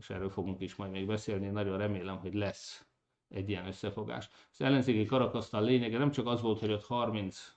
és 0.00 0.10
erről 0.10 0.30
fogunk 0.30 0.60
is 0.60 0.74
majd 0.74 0.90
még 0.90 1.06
beszélni. 1.06 1.46
Nagyon 1.46 1.78
remélem, 1.78 2.18
hogy 2.18 2.34
lesz 2.34 2.86
egy 3.28 3.48
ilyen 3.48 3.66
összefogás. 3.66 4.28
Az 4.52 4.60
ellenzéki 4.60 5.04
karakasztal 5.04 5.62
lényege 5.62 5.98
nem 5.98 6.10
csak 6.10 6.26
az 6.26 6.40
volt, 6.40 6.58
hogy 6.58 6.72
ott 6.72 6.84
30 6.84 7.56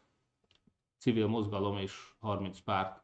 civil 0.97 1.27
mozgalom 1.27 1.77
és 1.77 2.13
30 2.19 2.59
párt 2.59 3.03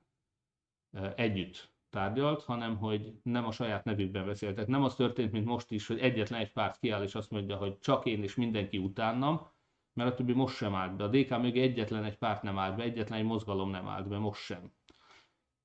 együtt 1.15 1.71
tárgyalt, 1.89 2.43
hanem 2.43 2.77
hogy 2.77 3.13
nem 3.23 3.45
a 3.45 3.51
saját 3.51 3.83
nevükben 3.83 4.25
beszéltek. 4.25 4.67
Nem 4.67 4.83
az 4.83 4.95
történt, 4.95 5.31
mint 5.31 5.45
most 5.45 5.71
is, 5.71 5.87
hogy 5.87 5.99
egyetlen 5.99 6.39
egy 6.39 6.51
párt 6.51 6.79
kiáll 6.79 7.03
és 7.03 7.15
azt 7.15 7.31
mondja, 7.31 7.55
hogy 7.55 7.79
csak 7.79 8.05
én 8.05 8.23
és 8.23 8.35
mindenki 8.35 8.77
utánam, 8.77 9.47
mert 9.93 10.11
a 10.11 10.13
többi 10.13 10.33
most 10.33 10.55
sem 10.55 10.75
állt 10.75 10.95
be. 10.95 11.03
A 11.03 11.07
DK 11.07 11.29
mögé 11.29 11.61
egyetlen 11.61 12.03
egy 12.03 12.17
párt 12.17 12.43
nem 12.43 12.57
állt 12.57 12.75
be, 12.75 12.83
egyetlen 12.83 13.19
egy 13.19 13.25
mozgalom 13.25 13.69
nem 13.69 13.87
állt 13.87 14.07
be, 14.07 14.17
most 14.17 14.41
sem. 14.41 14.71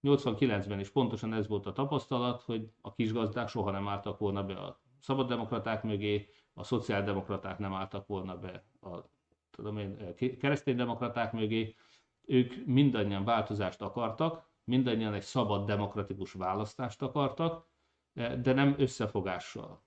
89-ben 0.05 0.81
is 0.81 0.91
pontosan 0.91 1.33
ez 1.33 1.49
volt 1.49 1.67
a 1.67 1.73
tapasztalat, 1.73 2.43
hogy 2.43 2.69
a 2.81 2.93
kisgazdák 2.93 3.49
soha 3.49 3.71
nem 3.71 3.89
álltak 3.89 4.19
volna 4.19 4.45
be 4.45 4.55
a 4.55 4.81
szabaddemokraták 5.01 5.83
mögé, 5.83 6.29
a 6.55 6.65
szociáldemokraták 6.65 7.59
nem 7.59 7.73
álltak 7.73 8.07
volna 8.07 8.39
be 8.39 8.65
a 8.81 9.13
tudom 9.51 9.79
én, 9.79 10.15
kereszténydemokraták 10.39 11.33
mögé, 11.33 11.75
ők 12.27 12.67
mindannyian 12.67 13.25
változást 13.25 13.83
akartak, 13.83 14.51
mindannyian 14.65 15.15
egy 15.15 15.23
szabad 15.23 15.67
demokratikus 15.67 16.33
választást 16.33 17.03
akartak, 17.03 17.69
de 18.43 18.53
nem 18.53 18.75
összefogással. 18.79 19.83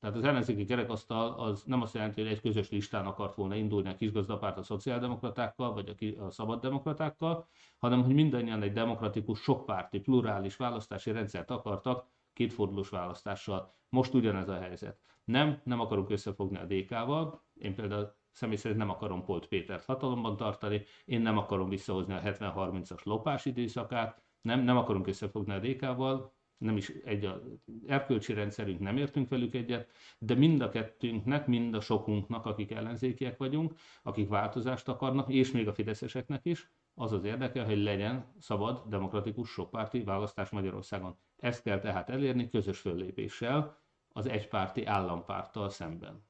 Tehát 0.00 0.16
az 0.16 0.24
ellenzéki 0.24 0.64
kerekasztal 0.64 1.32
az 1.32 1.62
nem 1.66 1.82
azt 1.82 1.94
jelenti, 1.94 2.22
hogy 2.22 2.30
egy 2.30 2.40
közös 2.40 2.70
listán 2.70 3.06
akart 3.06 3.34
volna 3.34 3.54
indulni 3.54 3.88
a 3.88 3.96
kisgazdapárt 3.96 4.58
a 4.58 4.62
szociáldemokratákkal, 4.62 5.72
vagy 5.72 6.14
a, 6.18 6.24
a 6.24 6.30
szabaddemokratákkal, 6.30 7.48
hanem 7.78 8.02
hogy 8.02 8.14
mindannyian 8.14 8.62
egy 8.62 8.72
demokratikus, 8.72 9.40
sokpárti, 9.40 10.00
plurális 10.00 10.56
választási 10.56 11.12
rendszert 11.12 11.50
akartak, 11.50 12.06
kétfordulós 12.32 12.88
választással. 12.88 13.74
Most 13.88 14.14
ugyanez 14.14 14.48
a 14.48 14.58
helyzet. 14.58 14.98
Nem, 15.24 15.60
nem 15.64 15.80
akarunk 15.80 16.10
összefogni 16.10 16.58
a 16.58 16.64
DK-val. 16.64 17.42
Én 17.54 17.74
például 17.74 18.14
személy 18.30 18.56
szerint 18.56 18.80
nem 18.80 18.90
akarom 18.90 19.24
Polt 19.24 19.46
Pétert 19.46 19.84
hatalomban 19.84 20.36
tartani, 20.36 20.84
én 21.04 21.20
nem 21.20 21.38
akarom 21.38 21.68
visszahozni 21.68 22.12
a 22.14 22.20
70-30-as 22.20 23.02
lopás 23.02 23.44
időszakát, 23.44 24.22
nem, 24.40 24.60
nem 24.60 24.76
akarunk 24.76 25.06
összefogni 25.06 25.52
a 25.52 25.58
DK-val, 25.58 26.32
nem 26.58 26.76
is 26.76 26.88
egy 26.88 27.24
a 27.24 27.42
erkölcsi 27.86 28.32
rendszerünk, 28.32 28.80
nem 28.80 28.96
értünk 28.96 29.28
velük 29.28 29.54
egyet, 29.54 29.90
de 30.18 30.34
mind 30.34 30.60
a 30.60 30.68
kettőnknek, 30.68 31.46
mind 31.46 31.74
a 31.74 31.80
sokunknak, 31.80 32.46
akik 32.46 32.70
ellenzékiek 32.70 33.36
vagyunk, 33.36 33.74
akik 34.02 34.28
változást 34.28 34.88
akarnak, 34.88 35.32
és 35.32 35.50
még 35.50 35.68
a 35.68 35.74
fideszeseknek 35.74 36.44
is, 36.44 36.70
az 36.94 37.12
az 37.12 37.24
érdeke, 37.24 37.64
hogy 37.64 37.82
legyen 37.82 38.32
szabad, 38.38 38.82
demokratikus, 38.88 39.50
sokpárti 39.50 40.02
választás 40.02 40.50
Magyarországon. 40.50 41.16
Ezt 41.36 41.62
kell 41.62 41.78
tehát 41.80 42.10
elérni 42.10 42.48
közös 42.48 42.78
föllépéssel 42.78 43.82
az 44.08 44.26
egypárti 44.26 44.84
állampárttal 44.84 45.68
szemben. 45.70 46.26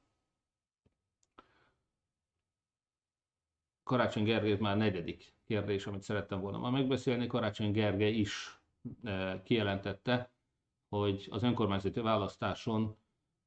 Karácsony 3.83 4.23
Gergely 4.23 4.57
már 4.59 4.77
negyedik 4.77 5.33
kérdés, 5.43 5.85
amit 5.85 6.01
szerettem 6.01 6.39
volna 6.39 6.57
ma 6.57 6.69
megbeszélni. 6.69 7.27
Karácsony 7.27 7.71
Gergely 7.71 8.13
is 8.13 8.59
kijelentette, 9.43 10.33
hogy 10.89 11.27
az 11.31 11.43
önkormányzati 11.43 11.99
választáson 11.99 12.97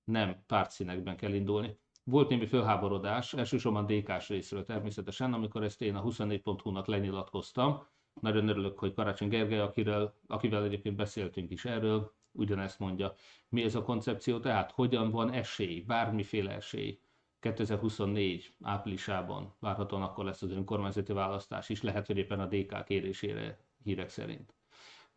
nem 0.04 0.44
pártszínekben 0.46 1.16
kell 1.16 1.32
indulni. 1.32 1.78
Volt 2.04 2.28
némi 2.28 2.46
fölháborodás, 2.46 3.34
elsősorban 3.34 3.86
DK-s 3.86 4.28
részről 4.28 4.64
természetesen, 4.64 5.32
amikor 5.32 5.62
ezt 5.62 5.82
én 5.82 5.94
a 5.94 6.02
24.hu-nak 6.02 6.86
lenyilatkoztam. 6.86 7.86
Nagyon 8.20 8.48
örülök, 8.48 8.78
hogy 8.78 8.94
Karácsony 8.94 9.28
Gergely, 9.28 9.58
akiről, 9.58 10.14
akivel 10.26 10.64
egyébként 10.64 10.96
beszéltünk 10.96 11.50
is 11.50 11.64
erről, 11.64 12.12
ugyanezt 12.32 12.78
mondja. 12.78 13.12
Mi 13.48 13.62
ez 13.62 13.74
a 13.74 13.82
koncepció? 13.82 14.40
Tehát 14.40 14.70
hogyan 14.70 15.10
van 15.10 15.30
esély, 15.30 15.80
bármiféle 15.80 16.50
esély 16.50 17.00
2024 17.40 18.54
áprilisában 18.62 19.54
várhatóan 19.60 20.02
akkor 20.02 20.24
lesz 20.24 20.42
az 20.42 20.50
önkormányzati 20.50 21.12
választás 21.12 21.68
is, 21.68 21.82
lehet, 21.82 22.06
hogy 22.06 22.16
éppen 22.16 22.40
a 22.40 22.46
DK 22.46 22.84
kérésére 22.84 23.58
hírek 23.82 24.08
szerint. 24.08 24.57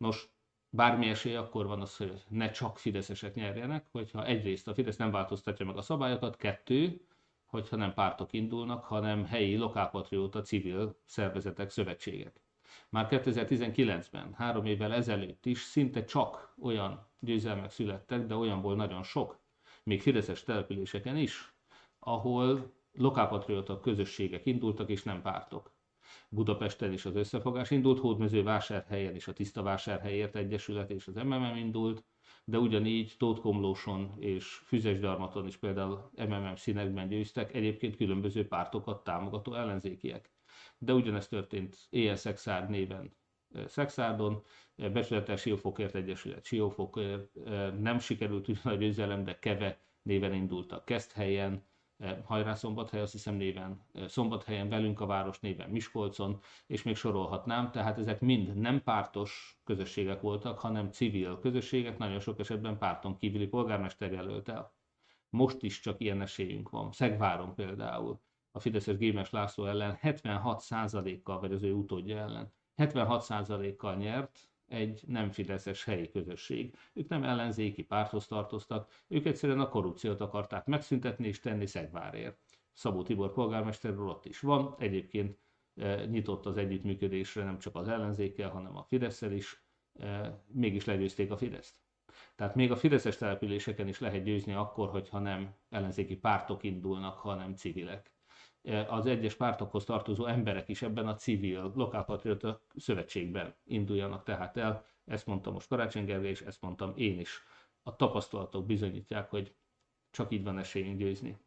Nos, 0.02 0.28
bármi 0.70 1.08
esély 1.08 1.34
akkor 1.34 1.66
van 1.66 1.80
az, 1.80 1.96
hogy 1.96 2.22
ne 2.28 2.50
csak 2.50 2.78
fideszesek 2.78 3.34
nyerjenek, 3.34 3.86
hogyha 3.90 4.26
egyrészt 4.26 4.68
a 4.68 4.74
Fidesz 4.74 4.96
nem 4.96 5.10
változtatja 5.10 5.66
meg 5.66 5.76
a 5.76 5.82
szabályokat, 5.82 6.36
kettő, 6.36 7.06
hogyha 7.46 7.76
nem 7.76 7.94
pártok 7.94 8.32
indulnak, 8.32 8.84
hanem 8.84 9.24
helyi, 9.24 9.56
lokálpatrióta, 9.56 10.40
civil 10.40 10.98
szervezetek, 11.04 11.70
szövetségek. 11.70 12.40
Már 12.88 13.06
2019-ben, 13.10 14.32
három 14.32 14.64
évvel 14.64 14.92
ezelőtt 14.92 15.46
is 15.46 15.58
szinte 15.60 16.04
csak 16.04 16.54
olyan 16.62 17.10
győzelmek 17.18 17.70
születtek, 17.70 18.26
de 18.26 18.34
olyanból 18.34 18.76
nagyon 18.76 19.02
sok, 19.02 19.40
még 19.82 20.02
fideszes 20.02 20.42
településeken 20.42 21.16
is, 21.16 21.54
ahol 21.98 22.72
lokálpatrióta 22.92 23.80
közösségek 23.80 24.46
indultak, 24.46 24.88
és 24.88 25.02
nem 25.02 25.22
pártok. 25.22 25.72
Budapesten 26.28 26.92
is 26.92 27.04
az 27.04 27.16
összefogás 27.16 27.70
indult, 27.70 27.98
Hódmező 27.98 28.42
vásárhelyen 28.42 29.14
is 29.14 29.28
a 29.28 29.32
Tiszta 29.32 29.62
Vásárhelyért 29.62 30.36
Egyesület 30.36 30.90
és 30.90 31.06
az 31.06 31.14
MMM 31.14 31.56
indult, 31.56 32.04
de 32.44 32.58
ugyanígy 32.58 33.14
Tótkomlóson 33.18 34.14
és 34.18 34.46
Füzesdarmaton 34.46 35.46
is 35.46 35.56
például 35.56 36.10
MMM 36.16 36.54
színekben 36.54 37.08
győztek, 37.08 37.54
egyébként 37.54 37.96
különböző 37.96 38.48
pártokat 38.48 39.04
támogató 39.04 39.54
ellenzékiek. 39.54 40.30
De 40.78 40.92
ugyanezt 40.92 41.30
történt 41.30 41.76
ESXR 41.90 42.66
néven 42.68 43.16
Szexárdon, 43.66 44.42
becsületes 44.76 45.40
Siófokért 45.40 45.94
Egyesület. 45.94 46.44
Siófokért 46.44 47.34
nem 47.80 47.98
sikerült 47.98 48.48
ugyan 48.48 48.72
a 48.72 48.74
győzelem, 48.74 49.24
de 49.24 49.38
Keve 49.38 49.80
néven 50.02 50.34
indultak 50.34 50.84
Keszthelyen, 50.84 51.70
Hajrá 52.24 52.54
Szombathely, 52.54 53.00
azt 53.00 53.12
hiszem 53.12 53.34
néven 53.34 53.82
Szombathelyen, 54.06 54.68
velünk 54.68 55.00
a 55.00 55.06
város 55.06 55.40
néven 55.40 55.70
Miskolcon, 55.70 56.40
és 56.66 56.82
még 56.82 56.96
sorolhatnám, 56.96 57.70
tehát 57.70 57.98
ezek 57.98 58.20
mind 58.20 58.54
nem 58.56 58.82
pártos 58.82 59.60
közösségek 59.64 60.20
voltak, 60.20 60.58
hanem 60.58 60.90
civil 60.90 61.38
közösségek, 61.38 61.98
nagyon 61.98 62.20
sok 62.20 62.38
esetben 62.38 62.78
párton 62.78 63.16
kívüli 63.16 63.46
polgármester 63.46 64.12
jelölt 64.12 64.48
el. 64.48 64.74
Most 65.28 65.62
is 65.62 65.80
csak 65.80 66.00
ilyen 66.00 66.20
esélyünk 66.20 66.70
van. 66.70 66.92
Szegváron 66.92 67.54
például 67.54 68.20
a 68.50 68.60
Fideszes 68.60 68.96
Gémes 68.96 69.30
László 69.30 69.66
ellen 69.66 69.98
76%-kal, 70.02 71.40
vagy 71.40 71.52
az 71.52 71.62
ő 71.62 71.72
utódja 71.72 72.18
ellen 72.18 72.52
76%-kal 72.76 73.96
nyert 73.96 74.51
egy 74.72 75.02
nem 75.06 75.30
fideszes 75.30 75.84
helyi 75.84 76.08
közösség. 76.08 76.76
Ők 76.92 77.08
nem 77.08 77.24
ellenzéki 77.24 77.82
párthoz 77.82 78.26
tartoztak, 78.26 78.90
ők 79.08 79.26
egyszerűen 79.26 79.60
a 79.60 79.68
korrupciót 79.68 80.20
akarták 80.20 80.66
megszüntetni 80.66 81.26
és 81.26 81.40
tenni 81.40 81.66
Szegvárért. 81.66 82.38
Szabó 82.72 83.02
Tibor 83.02 83.32
polgármester 83.32 83.98
ott 83.98 84.24
is 84.24 84.40
van, 84.40 84.74
egyébként 84.78 85.38
e, 85.74 86.04
nyitott 86.04 86.46
az 86.46 86.56
együttműködésre 86.56 87.44
nem 87.44 87.58
csak 87.58 87.74
az 87.76 87.88
ellenzékkel, 87.88 88.50
hanem 88.50 88.76
a 88.76 88.82
Fideszsel 88.82 89.32
is, 89.32 89.64
e, 89.98 90.42
mégis 90.46 90.84
legyőzték 90.84 91.30
a 91.30 91.36
Fideszt. 91.36 91.80
Tehát 92.34 92.54
még 92.54 92.70
a 92.70 92.76
Fideszes 92.76 93.16
településeken 93.16 93.88
is 93.88 94.00
lehet 94.00 94.22
győzni 94.22 94.52
akkor, 94.52 94.88
hogyha 94.88 95.18
nem 95.18 95.54
ellenzéki 95.68 96.16
pártok 96.16 96.62
indulnak, 96.62 97.18
hanem 97.18 97.54
civilek. 97.54 98.11
E, 98.62 98.86
az 98.92 99.06
egyes 99.06 99.34
pártokhoz 99.34 99.84
tartozó 99.84 100.26
emberek 100.26 100.68
is 100.68 100.82
ebben 100.82 101.08
a 101.08 101.14
civil, 101.14 101.72
lokálpatriota 101.74 102.60
szövetségben 102.76 103.54
induljanak 103.64 104.24
tehát 104.24 104.56
el. 104.56 104.84
Ezt 105.04 105.26
mondta 105.26 105.50
most 105.50 105.68
Karácsony 105.68 106.04
Gergely, 106.04 106.30
és 106.30 106.40
ezt 106.40 106.62
mondtam 106.62 106.92
én 106.96 107.18
is. 107.18 107.42
A 107.82 107.96
tapasztalatok 107.96 108.66
bizonyítják, 108.66 109.30
hogy 109.30 109.54
csak 110.10 110.32
így 110.32 110.44
van 110.44 110.58
esélyünk 110.58 110.98
győzni. 110.98 111.38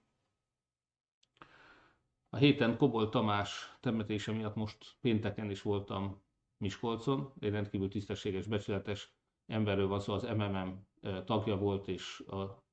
A 2.30 2.38
héten 2.38 2.78
Kobol 2.78 3.10
Tamás 3.10 3.78
temetése 3.80 4.32
miatt 4.32 4.56
most 4.56 4.95
pénteken 5.01 5.49
is 5.49 5.62
voltam 5.62 6.21
Miskolcon, 6.58 7.34
egy 7.39 7.51
rendkívül 7.51 7.89
tisztességes, 7.89 8.47
becsületes 8.47 9.13
emberről 9.47 9.88
van 9.88 9.99
szó, 9.99 10.13
az 10.13 10.23
MMM 10.23 10.88
tagja 11.25 11.58
volt, 11.58 11.88
és 11.88 12.19
a 12.19 12.64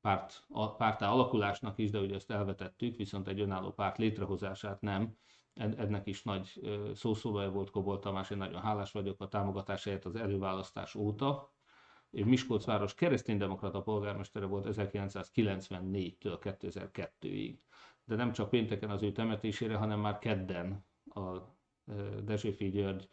párt, 0.00 0.44
a 0.48 0.74
pártá 0.74 1.10
alakulásnak 1.10 1.78
is, 1.78 1.90
de 1.90 1.98
ugye 1.98 2.14
ezt 2.14 2.30
elvetettük, 2.30 2.96
viszont 2.96 3.28
egy 3.28 3.40
önálló 3.40 3.70
párt 3.70 3.98
létrehozását 3.98 4.80
nem. 4.80 5.16
Ennek 5.54 6.06
is 6.06 6.22
nagy 6.22 6.60
szószólója 6.94 7.50
volt 7.50 7.70
Kobol 7.70 7.98
Tamás, 7.98 8.30
én 8.30 8.38
nagyon 8.38 8.60
hálás 8.60 8.92
vagyok 8.92 9.20
a 9.20 9.28
támogatásáért 9.28 10.04
az 10.04 10.16
előválasztás 10.16 10.94
óta. 10.94 11.52
Miskolc 12.10 12.64
város 12.64 12.94
kereszténydemokrata 12.94 13.82
polgármestere 13.82 14.46
volt 14.46 14.66
1994-től 14.70 16.38
2002-ig. 16.40 17.56
De 18.04 18.16
nem 18.16 18.32
csak 18.32 18.50
pénteken 18.50 18.90
az 18.90 19.02
ő 19.02 19.12
temetésére, 19.12 19.76
hanem 19.76 20.00
már 20.00 20.18
kedden 20.18 20.84
a 21.04 21.36
Dezsőfi 22.22 22.70
György 22.70 23.08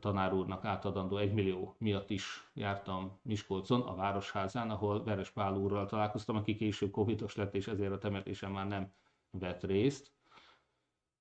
tanár 0.00 0.32
úrnak 0.32 0.64
átadandó 0.64 1.16
egy 1.16 1.32
millió 1.32 1.76
miatt 1.78 2.10
is 2.10 2.50
jártam 2.54 3.18
Miskolcon, 3.22 3.80
a 3.80 3.94
Városházán, 3.94 4.70
ahol 4.70 5.04
Veres 5.04 5.30
Pál 5.30 5.54
úrral 5.54 5.86
találkoztam, 5.86 6.36
aki 6.36 6.56
később 6.56 6.90
covidos 6.90 7.34
lett, 7.34 7.54
és 7.54 7.68
ezért 7.68 7.92
a 7.92 7.98
temetésen 7.98 8.50
már 8.50 8.66
nem 8.66 8.92
vett 9.30 9.62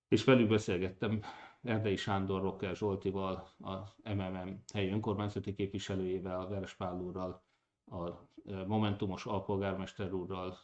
És 0.07 0.23
velük 0.23 0.49
beszélgettem 0.49 1.21
Erdei 1.61 1.95
Sándor 1.95 2.41
Rocker 2.41 2.75
Zsoltival, 2.75 3.49
a 3.59 3.75
MMM 4.03 4.63
helyi 4.73 4.89
önkormányzati 4.89 5.53
képviselőjével, 5.53 6.47
Veres 6.47 6.75
Pál 6.75 6.99
úrral, 6.99 7.43
a 7.85 8.29
Momentumos 8.67 9.25
alpolgármester 9.25 10.13
úrral, 10.13 10.57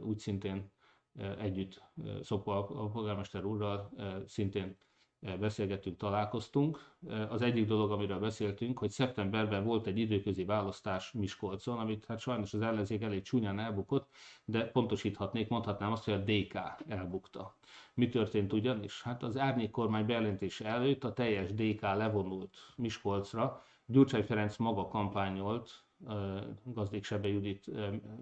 úgy 0.00 0.18
szintén 0.18 0.72
együtt, 1.38 1.82
Szokva 2.22 2.68
alpolgármester 2.68 3.44
úrral 3.44 3.92
szintén 4.26 4.76
beszélgettünk, 5.40 5.96
találkoztunk. 5.96 6.90
Az 7.28 7.42
egyik 7.42 7.66
dolog, 7.66 7.90
amiről 7.90 8.18
beszéltünk, 8.18 8.78
hogy 8.78 8.90
szeptemberben 8.90 9.64
volt 9.64 9.86
egy 9.86 9.98
időközi 9.98 10.44
választás 10.44 11.12
Miskolcon, 11.12 11.78
amit 11.78 12.04
hát 12.04 12.18
sajnos 12.18 12.54
az 12.54 12.60
ellenzék 12.60 13.02
elég 13.02 13.22
csúnyán 13.22 13.58
elbukott, 13.58 14.10
de 14.44 14.66
pontosíthatnék, 14.66 15.48
mondhatnám 15.48 15.92
azt, 15.92 16.04
hogy 16.04 16.14
a 16.14 16.18
DK 16.18 16.58
elbukta. 16.88 17.56
Mi 17.94 18.08
történt 18.08 18.52
ugyanis? 18.52 19.02
Hát 19.02 19.22
az 19.22 19.36
árnyék 19.36 19.70
kormány 19.70 20.06
bejelentése 20.06 20.64
előtt 20.64 21.04
a 21.04 21.12
teljes 21.12 21.54
DK 21.54 21.80
levonult 21.80 22.56
Miskolcra, 22.76 23.64
Gyurcsány 23.86 24.22
Ferenc 24.24 24.56
maga 24.56 24.88
kampányolt 24.88 25.84
Gazdik 26.64 27.04
Sebe 27.04 27.28
Judit, 27.28 27.70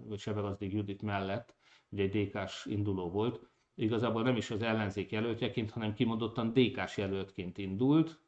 vagy 0.03 0.19
Sebe 0.19 0.41
Gazdik 0.41 0.73
Judit 0.73 1.01
mellett, 1.01 1.55
ugye 1.89 2.03
egy 2.03 2.27
DK-s 2.27 2.65
induló 2.65 3.09
volt, 3.09 3.50
igazából 3.81 4.23
nem 4.23 4.35
is 4.35 4.51
az 4.51 4.61
ellenzék 4.61 5.11
jelöltjeként, 5.11 5.71
hanem 5.71 5.93
kimondottan 5.93 6.53
DK-s 6.53 6.97
jelöltként 6.97 7.57
indult, 7.57 8.19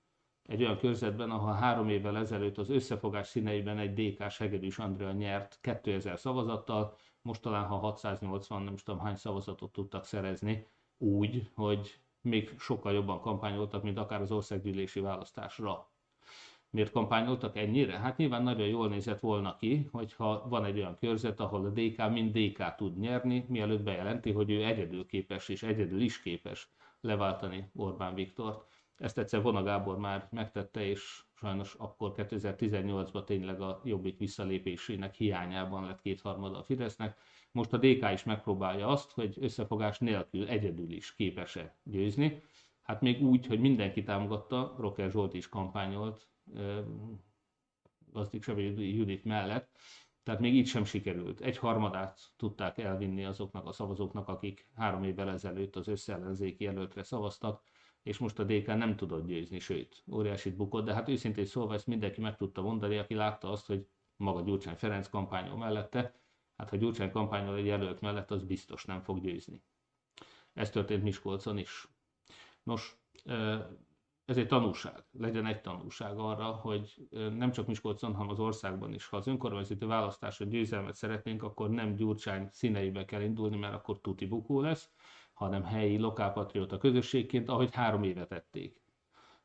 egy 0.45 0.63
olyan 0.63 0.77
körzetben, 0.77 1.29
ahol 1.29 1.53
három 1.53 1.89
évvel 1.89 2.17
ezelőtt 2.17 2.57
az 2.57 2.69
összefogás 2.69 3.27
színeiben 3.27 3.77
egy 3.77 3.93
DK-s 3.93 4.37
Hegedűs 4.37 4.77
Andrea 4.77 5.11
nyert 5.11 5.57
2000 5.61 6.19
szavazattal, 6.19 6.95
most 7.21 7.41
talán 7.41 7.65
ha 7.65 7.75
680, 7.75 8.61
nem 8.61 8.75
tudom 8.75 8.99
hány 8.99 9.15
szavazatot 9.15 9.71
tudtak 9.71 10.05
szerezni, 10.05 10.67
úgy, 10.97 11.49
hogy 11.55 11.99
még 12.21 12.59
sokkal 12.59 12.93
jobban 12.93 13.19
kampányoltak, 13.19 13.83
mint 13.83 13.97
akár 13.97 14.21
az 14.21 14.31
országgyűlési 14.31 14.99
választásra. 14.99 15.92
Miért 16.73 16.91
kampányoltak 16.91 17.57
ennyire? 17.57 17.99
Hát 17.99 18.17
nyilván 18.17 18.43
nagyon 18.43 18.67
jól 18.67 18.87
nézett 18.87 19.19
volna 19.19 19.55
ki, 19.55 19.87
hogyha 19.91 20.47
van 20.49 20.65
egy 20.65 20.77
olyan 20.77 20.97
körzet, 20.99 21.39
ahol 21.39 21.65
a 21.65 21.69
DK 21.69 22.09
mind 22.11 22.37
DK 22.37 22.75
tud 22.75 22.97
nyerni, 22.97 23.45
mielőtt 23.47 23.83
bejelenti, 23.83 24.31
hogy 24.31 24.51
ő 24.51 24.63
egyedül 24.63 25.05
képes 25.05 25.49
és 25.49 25.63
egyedül 25.63 26.01
is 26.01 26.21
képes 26.21 26.69
leváltani 27.01 27.69
Orbán 27.75 28.13
Viktort. 28.13 28.65
Ezt 28.97 29.17
egyszer 29.17 29.41
Vona 29.41 29.63
Gábor 29.63 29.97
már 29.97 30.27
megtette, 30.31 30.85
és 30.85 31.23
sajnos 31.33 31.75
akkor 31.77 32.13
2018-ban 32.15 33.23
tényleg 33.23 33.61
a 33.61 33.81
jobbik 33.83 34.17
visszalépésének 34.17 35.15
hiányában 35.15 35.85
lett 35.85 36.01
kétharmada 36.01 36.57
a 36.57 36.63
Fidesznek. 36.63 37.17
Most 37.51 37.73
a 37.73 37.77
DK 37.77 38.11
is 38.11 38.23
megpróbálja 38.23 38.87
azt, 38.87 39.11
hogy 39.11 39.37
összefogás 39.39 39.99
nélkül 39.99 40.47
egyedül 40.47 40.91
is 40.91 41.15
képes-e 41.15 41.75
győzni. 41.83 42.41
Hát 42.83 43.01
még 43.01 43.23
úgy, 43.23 43.45
hogy 43.45 43.59
mindenki 43.59 44.03
támogatta, 44.03 44.75
Rocker 44.77 45.11
Zsolt 45.11 45.33
is 45.33 45.49
kampányolt 45.49 46.31
Gazdik 48.11 48.43
Sabi 48.43 48.95
Judit 48.95 49.23
mellett, 49.23 49.77
tehát 50.23 50.41
még 50.41 50.55
így 50.55 50.67
sem 50.67 50.83
sikerült. 50.83 51.41
Egy 51.41 51.57
harmadát 51.57 52.19
tudták 52.35 52.77
elvinni 52.77 53.25
azoknak 53.25 53.65
a 53.67 53.71
szavazóknak, 53.71 54.27
akik 54.27 54.67
három 54.75 55.03
évvel 55.03 55.29
ezelőtt 55.29 55.75
az 55.75 55.87
összellenzéki 55.87 56.63
jelöltre 56.63 57.03
szavaztak, 57.03 57.63
és 58.03 58.17
most 58.17 58.39
a 58.39 58.43
DK 58.43 58.65
nem 58.65 58.95
tudott 58.95 59.25
győzni, 59.25 59.59
sőt, 59.59 60.03
óriásit 60.11 60.55
bukott, 60.55 60.85
de 60.85 60.93
hát 60.93 61.09
őszintén 61.09 61.45
szólva 61.45 61.73
ezt 61.73 61.87
mindenki 61.87 62.21
meg 62.21 62.37
tudta 62.37 62.61
mondani, 62.61 62.97
aki 62.97 63.13
látta 63.13 63.49
azt, 63.49 63.65
hogy 63.65 63.87
maga 64.15 64.41
Gyurcsány 64.41 64.75
Ferenc 64.75 65.07
kampányol 65.09 65.57
mellette, 65.57 66.15
hát 66.57 66.69
ha 66.69 66.75
Gyurcsány 66.75 67.11
kampányol 67.11 67.57
egy 67.57 67.65
jelölt 67.65 68.01
mellett, 68.01 68.31
az 68.31 68.43
biztos 68.43 68.85
nem 68.85 69.01
fog 69.01 69.21
győzni. 69.21 69.63
Ez 70.53 70.69
történt 70.69 71.03
Miskolcon 71.03 71.57
is. 71.57 71.87
Nos, 72.63 72.97
ez 74.25 74.37
egy 74.37 74.47
tanúság, 74.47 75.03
legyen 75.11 75.45
egy 75.45 75.61
tanúság 75.61 76.17
arra, 76.17 76.45
hogy 76.45 77.07
nem 77.11 77.51
csak 77.51 77.67
Miskolcon, 77.67 78.13
hanem 78.13 78.29
az 78.29 78.39
országban 78.39 78.93
is, 78.93 79.07
ha 79.07 79.17
az 79.17 79.27
önkormányzati 79.27 79.85
választásra 79.85 80.45
győzelmet 80.45 80.95
szeretnénk, 80.95 81.43
akkor 81.43 81.69
nem 81.69 81.95
Gyurcsány 81.95 82.47
színeibe 82.51 83.05
kell 83.05 83.21
indulni, 83.21 83.57
mert 83.57 83.73
akkor 83.73 84.01
tuti 84.01 84.25
bukó 84.25 84.61
lesz, 84.61 84.89
hanem 85.33 85.63
helyi 85.63 85.97
lokálpatrióta 85.97 86.77
közösségként, 86.77 87.49
ahogy 87.49 87.75
három 87.75 88.03
évet 88.03 88.27
tették. 88.27 88.81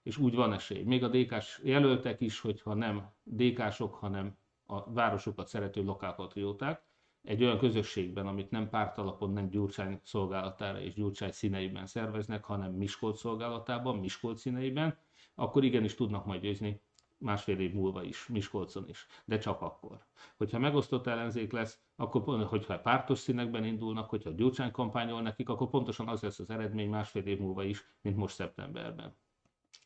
És 0.02 0.16
úgy 0.18 0.34
van 0.34 0.52
esély. 0.52 0.82
Még 0.82 1.04
a 1.04 1.08
DK-s 1.08 1.60
jelöltek 1.64 2.20
is, 2.20 2.40
hogyha 2.40 2.74
nem 2.74 3.12
DK-sok, 3.22 3.94
hanem 3.94 4.38
a 4.66 4.92
városokat 4.92 5.48
szerető 5.48 5.82
lokálpatrióták, 5.82 6.87
egy 7.22 7.42
olyan 7.42 7.58
közösségben, 7.58 8.26
amit 8.26 8.50
nem 8.50 8.68
pártalapon, 8.68 9.32
nem 9.32 9.48
Gyurcsány 9.48 10.00
szolgálatára 10.02 10.80
és 10.80 10.94
Gyurcsány 10.94 11.32
színeiben 11.32 11.86
szerveznek, 11.86 12.44
hanem 12.44 12.72
Miskolc 12.72 13.18
szolgálatában, 13.18 13.98
Miskolc 13.98 14.40
színeiben, 14.40 14.98
akkor 15.34 15.64
igenis 15.64 15.94
tudnak 15.94 16.26
majd 16.26 16.40
győzni 16.40 16.80
másfél 17.18 17.58
év 17.60 17.72
múlva 17.72 18.02
is, 18.02 18.26
Miskolcon 18.26 18.88
is, 18.88 19.06
de 19.24 19.38
csak 19.38 19.60
akkor. 19.60 20.04
Hogyha 20.36 20.58
megosztott 20.58 21.06
ellenzék 21.06 21.52
lesz, 21.52 21.80
akkor, 21.96 22.46
hogyha 22.46 22.80
pártos 22.80 23.18
színekben 23.18 23.64
indulnak, 23.64 24.08
hogyha 24.08 24.30
Gyurcsány 24.30 24.70
kampányol 24.70 25.22
nekik, 25.22 25.48
akkor 25.48 25.68
pontosan 25.68 26.08
az 26.08 26.22
lesz 26.22 26.38
az 26.38 26.50
eredmény 26.50 26.88
másfél 26.88 27.26
év 27.26 27.38
múlva 27.38 27.62
is, 27.62 27.84
mint 28.00 28.16
most 28.16 28.34
szeptemberben. 28.34 29.16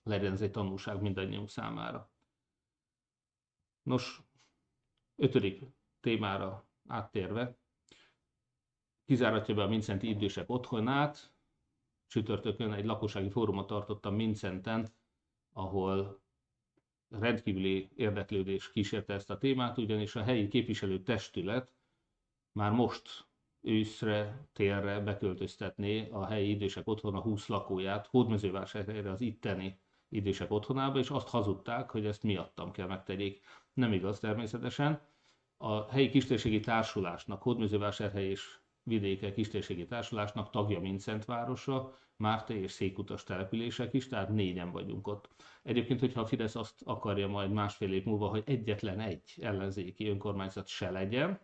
Legyen 0.03 0.33
ez 0.33 0.43
egy 0.43 0.51
tanulság 0.51 1.01
mindannyiunk 1.01 1.49
számára. 1.49 2.11
Nos, 3.83 4.23
ötödik 5.17 5.63
témára 6.01 6.67
áttérve, 6.87 7.57
kizáratja 9.05 9.55
be 9.55 9.63
a 9.63 9.69
Mincenti 9.69 10.09
idősek 10.09 10.51
otthonát, 10.51 11.33
csütörtökön 12.07 12.73
egy 12.73 12.85
lakossági 12.85 13.31
fórumot 13.31 13.67
tartottam 13.67 14.15
Mincenten, 14.15 14.89
ahol 15.53 16.21
rendkívüli 17.09 17.89
érdeklődés 17.95 18.71
kísérte 18.71 19.15
ezt 19.15 19.31
a 19.31 19.39
témát, 19.39 19.79
ugyanis 19.79 20.17
a 20.17 20.23
helyi 20.23 20.49
képviselő 20.49 21.03
testület 21.03 21.73
már 22.53 22.73
most 22.73 23.27
őszre, 23.61 24.47
télre 24.53 25.01
beköltöztetné 25.01 26.09
a 26.11 26.27
helyi 26.27 26.51
idősek 26.51 26.89
otthona 26.89 27.21
20 27.21 27.47
lakóját 27.47 28.07
Hódmezővásárhelyre 28.07 29.11
az 29.11 29.21
itteni 29.21 29.79
idősek 30.09 30.51
otthonába, 30.51 30.99
és 30.99 31.11
azt 31.11 31.29
hazudták, 31.29 31.91
hogy 31.91 32.07
ezt 32.07 32.23
miattam 32.23 32.71
kell 32.71 32.87
megtegyék. 32.87 33.41
Nem 33.73 33.93
igaz 33.93 34.19
természetesen. 34.19 35.01
A 35.65 35.91
helyi 35.91 36.09
kistérségi 36.09 36.61
társulásnak, 36.61 37.43
Hódmezővásárhely 37.43 38.25
és 38.29 38.59
vidéke 38.83 39.33
kistérségi 39.33 39.87
társulásnak 39.87 40.51
tagja 40.51 40.81
Mincent 40.81 41.25
városa, 41.25 41.99
Márta 42.17 42.55
és 42.55 42.73
Székutas 42.73 43.25
települések 43.25 43.93
is, 43.95 44.09
tehát 44.09 44.29
négyen 44.29 44.71
vagyunk 44.71 45.07
ott. 45.07 45.29
Egyébként, 45.63 46.01
hogyha 46.01 46.21
a 46.21 46.27
Fidesz 46.27 46.55
azt 46.55 46.83
akarja 46.85 47.29
majd 47.29 47.53
másfél 47.53 47.93
év 47.93 48.05
múlva, 48.05 48.29
hogy 48.29 48.43
egyetlen 48.47 49.01
egy 49.01 49.23
ellenzéki 49.41 50.09
önkormányzat 50.09 50.67
se 50.67 50.91
legyen, 50.91 51.41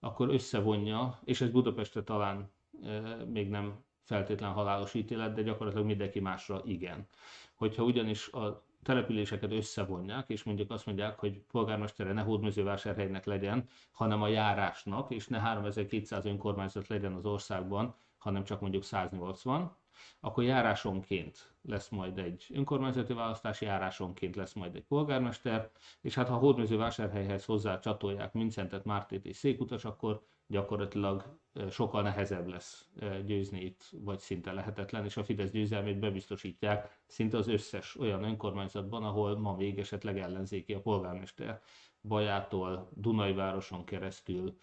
akkor 0.00 0.28
összevonja, 0.28 1.20
és 1.24 1.40
ez 1.40 1.50
Budapestre 1.50 2.02
talán 2.02 2.52
e, 2.82 3.00
még 3.24 3.48
nem 3.48 3.84
feltétlen 4.04 4.52
halálos 4.52 4.94
ítélet, 4.94 5.34
de 5.34 5.42
gyakorlatilag 5.42 5.86
mindenki 5.86 6.20
másra 6.20 6.62
igen. 6.64 7.06
Hogyha 7.54 7.82
ugyanis 7.82 8.28
a 8.28 8.67
településeket 8.82 9.52
összevonják, 9.52 10.28
és 10.28 10.42
mondjuk 10.42 10.70
azt 10.70 10.86
mondják, 10.86 11.18
hogy 11.18 11.40
polgármestere 11.50 12.12
ne 12.12 12.22
hódmezővásárhelynek 12.22 13.24
legyen, 13.24 13.68
hanem 13.92 14.22
a 14.22 14.28
járásnak, 14.28 15.10
és 15.10 15.26
ne 15.26 15.38
3200 15.38 16.24
önkormányzat 16.24 16.86
legyen 16.86 17.12
az 17.12 17.24
országban, 17.24 17.94
hanem 18.18 18.44
csak 18.44 18.60
mondjuk 18.60 18.82
180, 18.82 19.76
akkor 20.20 20.44
járásonként 20.44 21.52
lesz 21.62 21.88
majd 21.88 22.18
egy 22.18 22.46
önkormányzati 22.54 23.12
választás, 23.12 23.60
járásonként 23.60 24.36
lesz 24.36 24.52
majd 24.52 24.74
egy 24.74 24.84
polgármester, 24.84 25.70
és 26.00 26.14
hát 26.14 26.28
ha 26.28 26.36
hódmezővásárhelyhez 26.36 27.44
hozzá 27.44 27.78
csatolják 27.78 28.32
Mincentet, 28.32 28.84
Mártét 28.84 29.26
és 29.26 29.36
Székutas, 29.36 29.84
akkor 29.84 30.26
gyakorlatilag 30.46 31.38
sokkal 31.70 32.02
nehezebb 32.02 32.48
lesz 32.48 32.88
győzni 33.26 33.60
itt, 33.60 33.90
vagy 33.92 34.18
szinte 34.18 34.52
lehetetlen, 34.52 35.04
és 35.04 35.16
a 35.16 35.24
Fidesz 35.24 35.50
győzelmét 35.50 35.98
bebiztosítják 35.98 37.00
szinte 37.06 37.36
az 37.36 37.48
összes 37.48 37.96
olyan 37.96 38.22
önkormányzatban, 38.22 39.04
ahol 39.04 39.38
ma 39.38 39.56
még 39.56 39.78
esetleg 39.78 40.18
ellenzéki 40.18 40.74
a 40.74 40.80
polgármester. 40.80 41.62
Bajától, 42.00 42.90
Dunajvároson 42.94 43.84
keresztül, 43.84 44.58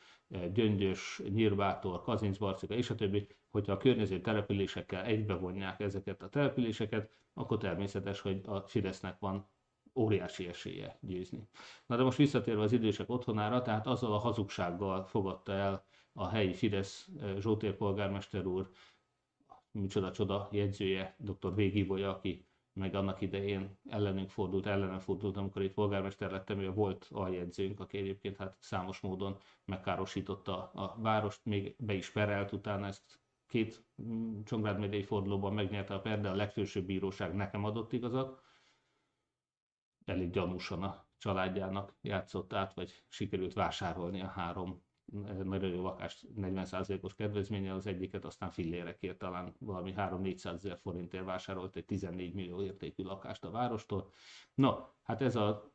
Gyöngyös, 0.53 1.21
Nyírbátor, 1.29 2.01
Kazincbarcika 2.01 2.73
és 2.73 2.89
a 2.89 2.95
többi, 2.95 3.27
hogyha 3.55 3.73
a 3.73 3.77
környező 3.77 4.21
településekkel 4.21 5.03
egybevonják 5.03 5.79
ezeket 5.79 6.21
a 6.21 6.29
településeket, 6.29 7.11
akkor 7.33 7.57
természetes, 7.57 8.19
hogy 8.21 8.41
a 8.45 8.59
Fidesznek 8.59 9.19
van 9.19 9.47
óriási 9.95 10.47
esélye 10.47 10.97
győzni. 11.01 11.47
Na 11.85 11.95
de 11.95 12.03
most 12.03 12.17
visszatérve 12.17 12.61
az 12.61 12.71
idősek 12.71 13.09
otthonára, 13.09 13.61
tehát 13.61 13.87
azzal 13.87 14.13
a 14.13 14.17
hazugsággal 14.17 15.05
fogadta 15.05 15.51
el 15.51 15.85
a 16.13 16.27
helyi 16.27 16.53
Fidesz 16.53 17.09
Zsótér 17.39 17.75
polgármester 17.75 18.45
úr, 18.45 18.69
micsoda 19.71 20.11
csoda 20.11 20.47
jegyzője, 20.51 21.15
dr. 21.19 21.55
Végibolya, 21.55 22.09
aki 22.09 22.47
meg 22.73 22.95
annak 22.95 23.21
idején 23.21 23.77
ellenünk 23.89 24.29
fordult, 24.29 24.65
ellenem 24.65 24.99
fordult, 24.99 25.37
amikor 25.37 25.61
itt 25.61 25.73
polgármester 25.73 26.31
lettem, 26.31 26.59
ő 26.59 26.71
volt 26.71 27.07
aljegyzőnk, 27.11 27.79
aki 27.79 27.97
egyébként 27.97 28.37
hát 28.37 28.55
számos 28.59 28.99
módon 28.99 29.37
megkárosította 29.65 30.71
a 30.73 30.95
várost, 31.01 31.45
még 31.45 31.75
be 31.77 31.93
is 31.93 32.09
perelt 32.11 32.51
utána 32.51 32.87
ezt 32.87 33.23
két 33.47 33.85
mm, 34.01 34.41
Csongrád 34.43 34.79
megyei 34.79 35.03
fordulóban 35.03 35.53
megnyerte 35.53 35.93
a 35.93 35.99
per, 35.99 36.21
de 36.21 36.29
a 36.29 36.35
legfősőbb 36.35 36.85
bíróság 36.85 37.35
nekem 37.35 37.63
adott 37.63 37.91
igazat. 37.91 38.41
Elég 40.05 40.29
gyanúsan 40.29 40.83
a 40.83 41.07
családjának 41.17 41.97
játszott 42.01 42.53
át, 42.53 42.73
vagy 42.73 43.03
sikerült 43.07 43.53
vásárolni 43.53 44.21
a 44.21 44.27
három 44.27 44.84
nagyon 45.43 45.69
jó 45.69 45.81
lakást 45.81 46.27
40%-os 46.41 47.15
kedvezménye, 47.15 47.73
az 47.73 47.87
egyiket 47.87 48.25
aztán 48.25 48.49
fillérekért 48.49 49.17
talán 49.17 49.53
valami 49.59 49.93
3-400 49.97 50.53
ezer 50.53 50.77
forintért 50.77 51.25
vásárolt 51.25 51.75
egy 51.75 51.85
14 51.85 52.33
millió 52.33 52.61
értékű 52.61 53.03
lakást 53.03 53.43
a 53.43 53.51
várostól. 53.51 54.09
No, 54.53 54.73
hát 55.03 55.21
ez 55.21 55.35
a 55.35 55.71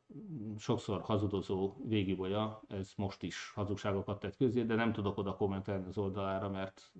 sokszor 0.58 1.00
hazudozó 1.00 1.76
végibolya, 1.86 2.62
ez 2.68 2.92
most 2.96 3.22
is 3.22 3.50
hazugságokat 3.54 4.20
tett 4.20 4.36
közé, 4.36 4.62
de 4.62 4.74
nem 4.74 4.92
tudok 4.92 5.18
oda 5.18 5.36
kommentelni 5.36 5.86
az 5.86 5.98
oldalára, 5.98 6.48
mert 6.48 6.92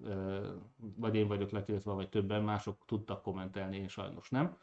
vagy 0.97 1.15
én 1.15 1.29
vagyok 1.29 1.51
letiltva, 1.51 1.95
vagy 1.95 2.09
többen 2.09 2.43
mások 2.43 2.85
tudtak 2.87 3.23
kommentelni, 3.23 3.77
én 3.77 3.89
sajnos 3.89 4.31
nem 4.31 4.57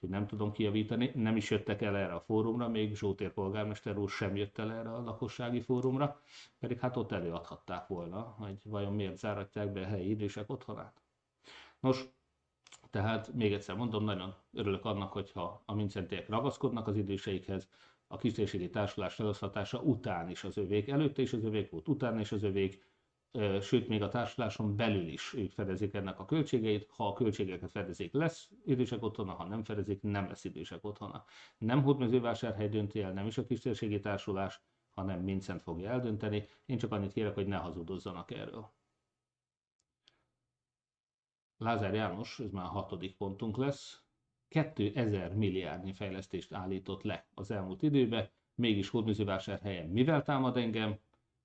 hogy 0.00 0.08
nem 0.08 0.26
tudom 0.26 0.52
kijavítani, 0.52 1.10
nem 1.14 1.36
is 1.36 1.50
jöttek 1.50 1.82
el 1.82 1.96
erre 1.96 2.14
a 2.14 2.20
fórumra, 2.20 2.68
még 2.68 2.96
Zsótér 2.96 3.32
polgármester 3.32 3.98
úr 3.98 4.08
sem 4.08 4.36
jött 4.36 4.58
el 4.58 4.72
erre 4.72 4.92
a 4.92 5.02
lakossági 5.02 5.60
fórumra, 5.60 6.20
pedig 6.58 6.78
hát 6.78 6.96
ott 6.96 7.12
előadhatták 7.12 7.86
volna, 7.86 8.20
hogy 8.20 8.60
vajon 8.64 8.92
miért 8.92 9.18
záratják 9.18 9.72
be 9.72 9.80
a 9.80 9.86
helyi 9.86 10.10
idősek 10.10 10.50
otthonát. 10.50 11.02
Nos, 11.80 12.04
tehát 12.90 13.32
még 13.32 13.52
egyszer 13.52 13.76
mondom, 13.76 14.04
nagyon 14.04 14.34
örülök 14.52 14.84
annak, 14.84 15.12
hogyha 15.12 15.62
a 15.66 15.74
mincentiek 15.74 16.28
ragaszkodnak 16.28 16.86
az 16.86 16.96
időseikhez, 16.96 17.68
a 18.06 18.16
kistérségi 18.16 18.70
társulás 18.70 19.14
felosztatása 19.14 19.80
után 19.80 20.30
is 20.30 20.44
az 20.44 20.56
övék, 20.56 20.88
előtte 20.88 21.22
is 21.22 21.32
az 21.32 21.44
övék 21.44 21.70
volt, 21.70 21.88
utána 21.88 22.20
is 22.20 22.32
az 22.32 22.42
övék, 22.42 22.87
sőt 23.60 23.88
még 23.88 24.02
a 24.02 24.08
társuláson 24.08 24.76
belül 24.76 25.06
is 25.06 25.34
ők 25.34 25.52
fedezik 25.52 25.94
ennek 25.94 26.18
a 26.18 26.24
költségeit. 26.24 26.86
Ha 26.90 27.06
a 27.08 27.12
költségeket 27.12 27.70
fedezik, 27.70 28.12
lesz 28.12 28.50
idősek 28.64 29.02
otthona, 29.02 29.32
ha 29.32 29.44
nem 29.44 29.64
fedezik, 29.64 30.02
nem 30.02 30.28
lesz 30.28 30.44
idősek 30.44 30.84
otthona. 30.84 31.24
Nem 31.58 31.82
Hódmezővásárhely 31.82 32.68
dönti 32.68 33.00
el, 33.00 33.12
nem 33.12 33.26
is 33.26 33.38
a 33.38 33.46
kistérségi 33.46 34.00
társulás, 34.00 34.60
hanem 34.94 35.20
Mincent 35.20 35.62
fogja 35.62 35.90
eldönteni. 35.90 36.46
Én 36.66 36.78
csak 36.78 36.92
annyit 36.92 37.12
kérek, 37.12 37.34
hogy 37.34 37.46
ne 37.46 37.56
hazudozzanak 37.56 38.30
erről. 38.30 38.70
Lázár 41.56 41.94
János, 41.94 42.38
ez 42.38 42.50
már 42.50 42.64
a 42.64 42.68
hatodik 42.68 43.16
pontunk 43.16 43.56
lesz, 43.56 44.02
2000 44.48 45.34
milliárdnyi 45.34 45.92
fejlesztést 45.92 46.52
állított 46.52 47.02
le 47.02 47.26
az 47.34 47.50
elmúlt 47.50 47.82
időben, 47.82 48.30
mégis 48.54 48.88
Hódmezővásárhelyen 48.88 49.88
mivel 49.88 50.22
támad 50.22 50.56
engem? 50.56 50.98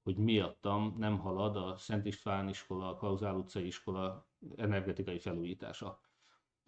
Hogy 0.03 0.17
miattam 0.17 0.95
nem 0.97 1.19
halad 1.19 1.55
a 1.55 1.75
Szent 1.77 2.05
István 2.05 2.49
iskola, 2.49 2.89
a 2.89 2.95
Klauzál 2.95 3.35
utcai 3.35 3.65
iskola 3.65 4.27
energetikai 4.55 5.19
felújítása. 5.19 5.99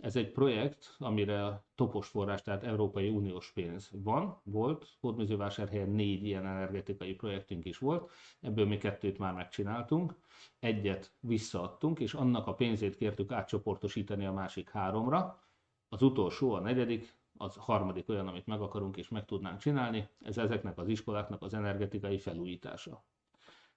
Ez 0.02 0.16
egy 0.16 0.32
projekt, 0.32 0.96
amire 0.98 1.64
topos 1.76 2.08
forrás, 2.08 2.42
tehát 2.42 2.64
Európai 2.64 3.10
Uniós 3.10 3.52
pénz 3.52 3.90
van, 3.94 4.42
volt, 4.44 4.88
Hódmezővásárhelyen 5.00 5.90
négy 5.90 6.24
ilyen 6.24 6.46
energetikai 6.46 7.14
projektünk 7.14 7.66
is 7.66 7.78
volt, 7.78 8.12
ebből 8.42 8.66
mi 8.66 8.78
kettőt 8.78 9.18
már 9.18 9.34
megcsináltunk, 9.34 10.16
egyet 10.60 11.14
visszaadtunk, 11.20 12.00
és 12.00 12.14
annak 12.14 12.48
a 12.48 12.54
pénzét 12.54 12.96
kértük 12.96 13.32
átcsoportosítani 13.32 14.26
a 14.26 14.32
másik 14.34 14.70
háromra, 14.70 15.44
az 15.90 16.02
utolsó, 16.02 16.54
a 16.54 16.60
negyedik, 16.60 17.16
az 17.38 17.56
harmadik 17.56 18.10
olyan, 18.10 18.28
amit 18.28 18.46
meg 18.46 18.62
akarunk 18.62 18.98
és 18.98 19.10
meg 19.10 19.26
tudnánk 19.26 19.60
csinálni, 19.60 20.08
ez 20.22 20.38
ezeknek 20.38 20.78
az 20.78 20.88
iskoláknak 20.88 21.42
az 21.42 21.54
energetikai 21.54 22.18
felújítása. 22.18 23.04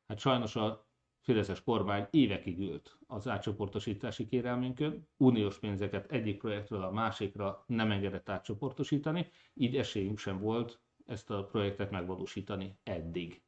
Hát 0.09 0.19
sajnos 0.19 0.57
a 0.57 0.87
Fideszes 1.21 1.63
kormány 1.63 2.07
évekig 2.11 2.59
ült 2.59 2.99
az 3.07 3.29
átcsoportosítási 3.29 4.27
kérelmünkön, 4.27 5.09
uniós 5.17 5.59
pénzeket 5.59 6.13
egyik 6.13 6.39
projektről 6.39 6.83
a 6.83 6.91
másikra 6.91 7.65
nem 7.67 7.91
engedett 7.91 8.29
átcsoportosítani, 8.29 9.31
így 9.55 9.77
esélyünk 9.77 10.19
sem 10.19 10.41
volt 10.41 10.81
ezt 11.07 11.31
a 11.31 11.45
projektet 11.45 11.91
megvalósítani 11.91 12.79
eddig. 12.83 13.43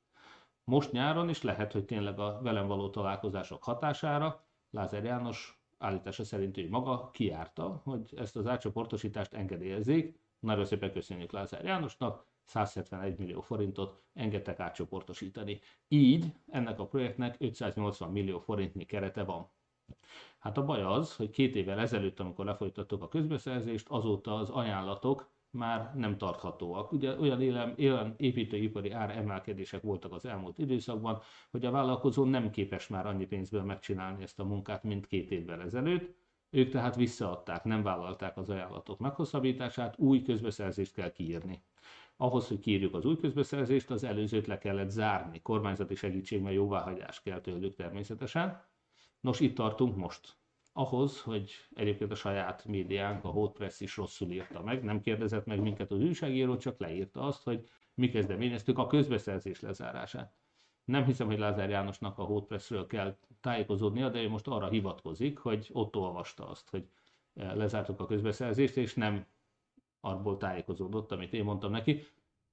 Most 0.65 0.93
nyáron 0.93 1.29
is 1.29 1.43
lehet, 1.43 1.73
hogy 1.73 1.85
tényleg 1.85 2.19
a 2.19 2.41
velem 2.43 2.67
való 2.67 2.91
találkozások 2.91 3.63
hatására 3.63 4.47
Lázár 4.71 5.05
János 5.05 5.61
állítása 5.79 6.25
szerint 6.25 6.57
ő 6.57 6.69
maga 6.69 7.11
kiárta, 7.11 7.81
hogy 7.85 8.15
ezt 8.17 8.37
az 8.37 8.47
átcsoportosítást 8.47 9.35
engedélyezzék. 9.35 10.19
Nagyon 10.39 10.65
szépen 10.65 10.93
köszönjük 10.93 11.33
Lázár 11.33 11.65
Jánosnak, 11.65 12.27
171 12.45 13.19
millió 13.19 13.41
forintot 13.41 14.03
engedtek 14.15 14.61
átcsoportosítani. 14.61 15.61
Így 15.89 16.33
ennek 16.47 16.79
a 16.79 16.87
projektnek 16.87 17.37
580 17.39 18.11
millió 18.11 18.39
forintnyi 18.39 18.85
kerete 18.85 19.25
van. 19.25 19.51
Hát 20.39 20.59
a 20.59 20.65
baj 20.65 20.83
az, 20.83 21.17
hogy 21.17 21.31
két 21.31 21.57
évvel 21.57 21.79
ezelőtt, 21.79 22.21
amikor 22.21 22.45
lefolytattuk 22.45 23.03
a 23.03 23.09
közbeszerzést, 23.09 23.89
azóta 23.89 24.35
az 24.35 24.51
ajánlatok 24.51 25.31
már 25.51 25.95
nem 25.95 26.19
tarthatóak. 26.19 26.93
Ugye 26.93 27.19
olyan, 27.19 27.43
élem, 27.43 27.75
olyan 27.79 28.15
építőipari 28.17 28.91
ár 28.91 29.11
emelkedések 29.17 29.83
voltak 29.83 30.13
az 30.13 30.25
elmúlt 30.25 30.59
időszakban, 30.59 31.21
hogy 31.51 31.65
a 31.65 31.71
vállalkozó 31.71 32.25
nem 32.25 32.51
képes 32.51 32.89
már 32.89 33.07
annyi 33.07 33.27
pénzből 33.27 33.63
megcsinálni 33.63 34.23
ezt 34.23 34.41
a 34.41 34.45
munkát, 34.45 34.83
mint 34.83 35.07
két 35.07 35.31
évvel 35.31 35.61
ezelőtt. 35.61 36.15
Ők 36.51 36.71
tehát 36.71 36.97
visszaadták, 36.97 37.65
nem 37.65 37.83
vállalták 37.83 38.37
az 38.37 38.51
ajánlatok 38.51 38.99
meghosszabbítását, 38.99 39.99
új 39.99 40.23
közbeszerzést 40.23 40.95
kell 40.95 41.11
kiírni. 41.13 41.63
Ahhoz, 42.23 42.49
hogy 42.49 42.59
kiírjuk 42.59 42.95
az 42.95 43.05
új 43.05 43.17
közbeszerzést, 43.17 43.91
az 43.91 44.05
előzőt 44.05 44.47
le 44.47 44.59
kellett 44.59 44.91
zárni. 44.91 45.41
Kormányzati 45.43 45.95
segítségben 45.95 46.53
jóváhagyás 46.53 47.23
kell 47.23 47.41
tőlük 47.41 47.75
természetesen. 47.75 48.65
Nos, 49.21 49.41
itt 49.41 49.55
tartunk 49.55 49.97
most 49.97 50.37
ahhoz, 50.73 51.21
hogy 51.21 51.51
egyébként 51.75 52.11
a 52.11 52.15
saját 52.15 52.65
médiánk, 52.65 53.25
a 53.25 53.29
Hot 53.29 53.59
is 53.79 53.97
rosszul 53.97 54.31
írta 54.31 54.63
meg, 54.63 54.85
nem 54.85 55.01
kérdezett 55.01 55.47
meg 55.47 55.61
minket 55.61 55.91
az 55.91 56.01
újságíró, 56.01 56.57
csak 56.57 56.79
leírta 56.79 57.21
azt, 57.21 57.43
hogy 57.43 57.69
mi 57.95 58.09
kezdeményeztük 58.09 58.79
a 58.79 58.87
közbeszerzés 58.87 59.61
lezárását. 59.61 60.35
Nem 60.85 61.05
hiszem, 61.05 61.27
hogy 61.27 61.39
Lázár 61.39 61.71
Jánosnak 61.71 62.19
a 62.19 62.23
Hot 62.23 62.87
kell 62.89 63.17
tájékozódnia, 63.41 64.09
de 64.09 64.23
ő 64.23 64.29
most 64.29 64.47
arra 64.47 64.69
hivatkozik, 64.69 65.39
hogy 65.39 65.69
ott 65.73 65.97
olvasta 65.97 66.49
azt, 66.49 66.71
hogy 66.71 66.89
eh, 67.35 67.55
lezártuk 67.55 68.01
a 68.01 68.07
közbeszerzést, 68.07 68.77
és 68.77 68.95
nem 68.95 69.27
arból 70.01 70.37
tájékozódott, 70.37 71.13
amit 71.13 71.33
én 71.33 71.45
mondtam 71.45 71.71
neki. 71.71 72.03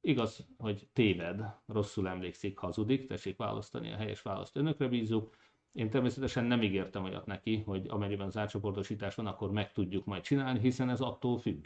Igaz, 0.02 0.48
hogy 0.58 0.88
téved, 0.94 1.44
rosszul 1.66 2.08
emlékszik, 2.08 2.58
hazudik, 2.58 3.08
tessék 3.08 3.38
választani 3.38 3.92
a 3.92 3.96
helyes 3.98 4.22
választ, 4.22 4.58
önökre 4.58 4.88
bízunk 4.88 5.36
én 5.78 5.90
természetesen 5.90 6.46
nem 6.46 6.62
ígértem 6.62 7.04
olyat 7.04 7.26
neki, 7.26 7.64
hogy 7.66 7.88
amennyiben 7.88 8.28
az 8.28 8.38
átcsoportosítás 8.38 9.16
van, 9.16 9.28
akkor 9.28 9.52
meg 9.52 9.72
tudjuk 9.72 10.06
majd 10.06 10.22
csinálni, 10.22 10.60
hiszen 10.60 10.90
ez 10.90 11.02
attól 11.02 11.38
függ. 11.38 11.66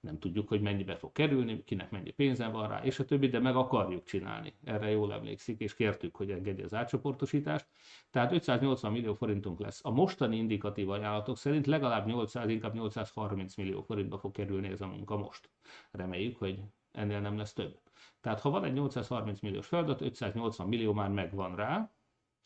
Nem 0.00 0.18
tudjuk, 0.18 0.48
hogy 0.48 0.60
mennyibe 0.60 0.96
fog 0.96 1.12
kerülni, 1.12 1.64
kinek 1.64 1.90
mennyi 1.90 2.10
pénze 2.10 2.48
van 2.48 2.68
rá, 2.68 2.82
és 2.82 2.98
a 2.98 3.04
többi, 3.04 3.28
de 3.28 3.38
meg 3.38 3.56
akarjuk 3.56 4.04
csinálni. 4.04 4.54
Erre 4.64 4.90
jól 4.90 5.12
emlékszik, 5.12 5.60
és 5.60 5.74
kértük, 5.74 6.16
hogy 6.16 6.30
engedje 6.30 6.64
az 6.64 6.74
átcsoportosítást. 6.74 7.66
Tehát 8.10 8.32
580 8.32 8.92
millió 8.92 9.14
forintunk 9.14 9.60
lesz. 9.60 9.84
A 9.84 9.90
mostani 9.90 10.36
indikatív 10.36 10.90
ajánlatok 10.90 11.36
szerint 11.36 11.66
legalább 11.66 12.06
800, 12.06 12.48
inkább 12.48 12.74
830 12.74 13.56
millió 13.56 13.82
forintba 13.82 14.18
fog 14.18 14.32
kerülni 14.32 14.68
ez 14.68 14.80
a 14.80 14.86
munka 14.86 15.16
most. 15.16 15.50
Reméljük, 15.90 16.36
hogy 16.36 16.60
ennél 16.92 17.20
nem 17.20 17.36
lesz 17.36 17.52
több. 17.52 17.80
Tehát 18.20 18.40
ha 18.40 18.50
van 18.50 18.64
egy 18.64 18.72
830 18.72 19.40
milliós 19.40 19.66
feladat, 19.66 20.00
580 20.00 20.68
millió 20.68 20.92
már 20.92 21.10
megvan 21.10 21.56
rá, 21.56 21.92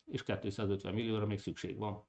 és 0.04 0.22
250 0.22 0.94
millióra 0.94 1.26
még 1.26 1.38
szükség 1.38 1.78
van. 1.78 2.04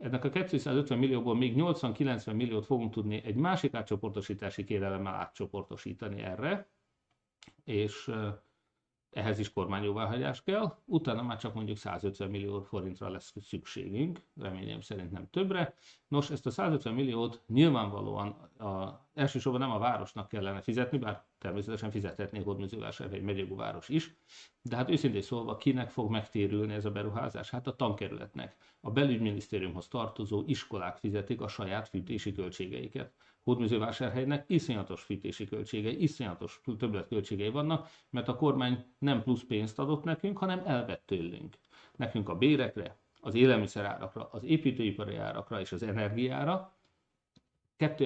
Ennek 0.00 0.24
a 0.24 0.28
250 0.28 0.98
millióból 0.98 1.36
még 1.36 1.54
80-90 1.56 2.34
milliót 2.34 2.66
fogunk 2.66 2.92
tudni 2.92 3.22
egy 3.24 3.34
másik 3.34 3.74
átcsoportosítási 3.74 4.64
kérelemmel 4.64 5.14
átcsoportosítani 5.14 6.22
erre, 6.22 6.68
és 7.64 8.10
ehhez 9.10 9.38
is 9.38 9.52
kormányjóváhagyás 9.52 10.42
kell, 10.42 10.76
utána 10.84 11.22
már 11.22 11.38
csak 11.38 11.54
mondjuk 11.54 11.76
150 11.76 12.30
millió 12.30 12.60
forintra 12.60 13.10
lesz 13.10 13.34
szükségünk, 13.40 14.22
reményem 14.36 14.80
szerint 14.80 15.10
nem 15.10 15.30
többre. 15.30 15.74
Nos, 16.08 16.30
ezt 16.30 16.46
a 16.46 16.50
150 16.50 16.94
milliót 16.94 17.42
nyilvánvalóan 17.46 18.28
a, 18.58 19.00
elsősorban 19.14 19.60
nem 19.60 19.70
a 19.70 19.78
városnak 19.78 20.28
kellene 20.28 20.60
fizetni, 20.60 20.98
bár 20.98 21.24
természetesen 21.40 21.90
fizethetnék 21.90 22.44
Hódműzővásárhely 22.44 23.20
megyegú 23.20 23.56
város 23.56 23.88
is, 23.88 24.14
de 24.62 24.76
hát 24.76 24.90
őszintén 24.90 25.22
szólva 25.22 25.56
kinek 25.56 25.90
fog 25.90 26.10
megtérülni 26.10 26.74
ez 26.74 26.84
a 26.84 26.90
beruházás? 26.90 27.50
Hát 27.50 27.66
a 27.66 27.76
tankerületnek. 27.76 28.56
A 28.80 28.90
belügyminisztériumhoz 28.90 29.88
tartozó 29.88 30.42
iskolák 30.46 30.96
fizetik 30.96 31.40
a 31.40 31.48
saját 31.48 31.88
fűtési 31.88 32.32
költségeiket. 32.32 33.12
Hódműzővásárhelynek 33.42 34.44
iszonyatos 34.48 35.02
fűtési 35.02 35.44
költségei, 35.44 36.02
iszonyatos 36.02 36.60
többletköltségei 36.78 37.50
vannak, 37.50 37.88
mert 38.10 38.28
a 38.28 38.36
kormány 38.36 38.84
nem 38.98 39.22
plusz 39.22 39.42
pénzt 39.42 39.78
adott 39.78 40.04
nekünk, 40.04 40.38
hanem 40.38 40.62
elvett 40.64 41.02
tőlünk. 41.06 41.58
Nekünk 41.96 42.28
a 42.28 42.36
bérekre, 42.36 42.98
az 43.20 43.34
élelmiszerárakra, 43.34 44.28
az 44.32 44.44
építőipari 44.44 45.16
árakra 45.16 45.60
és 45.60 45.72
az 45.72 45.82
energiára 45.82 46.78
2, 47.76 48.04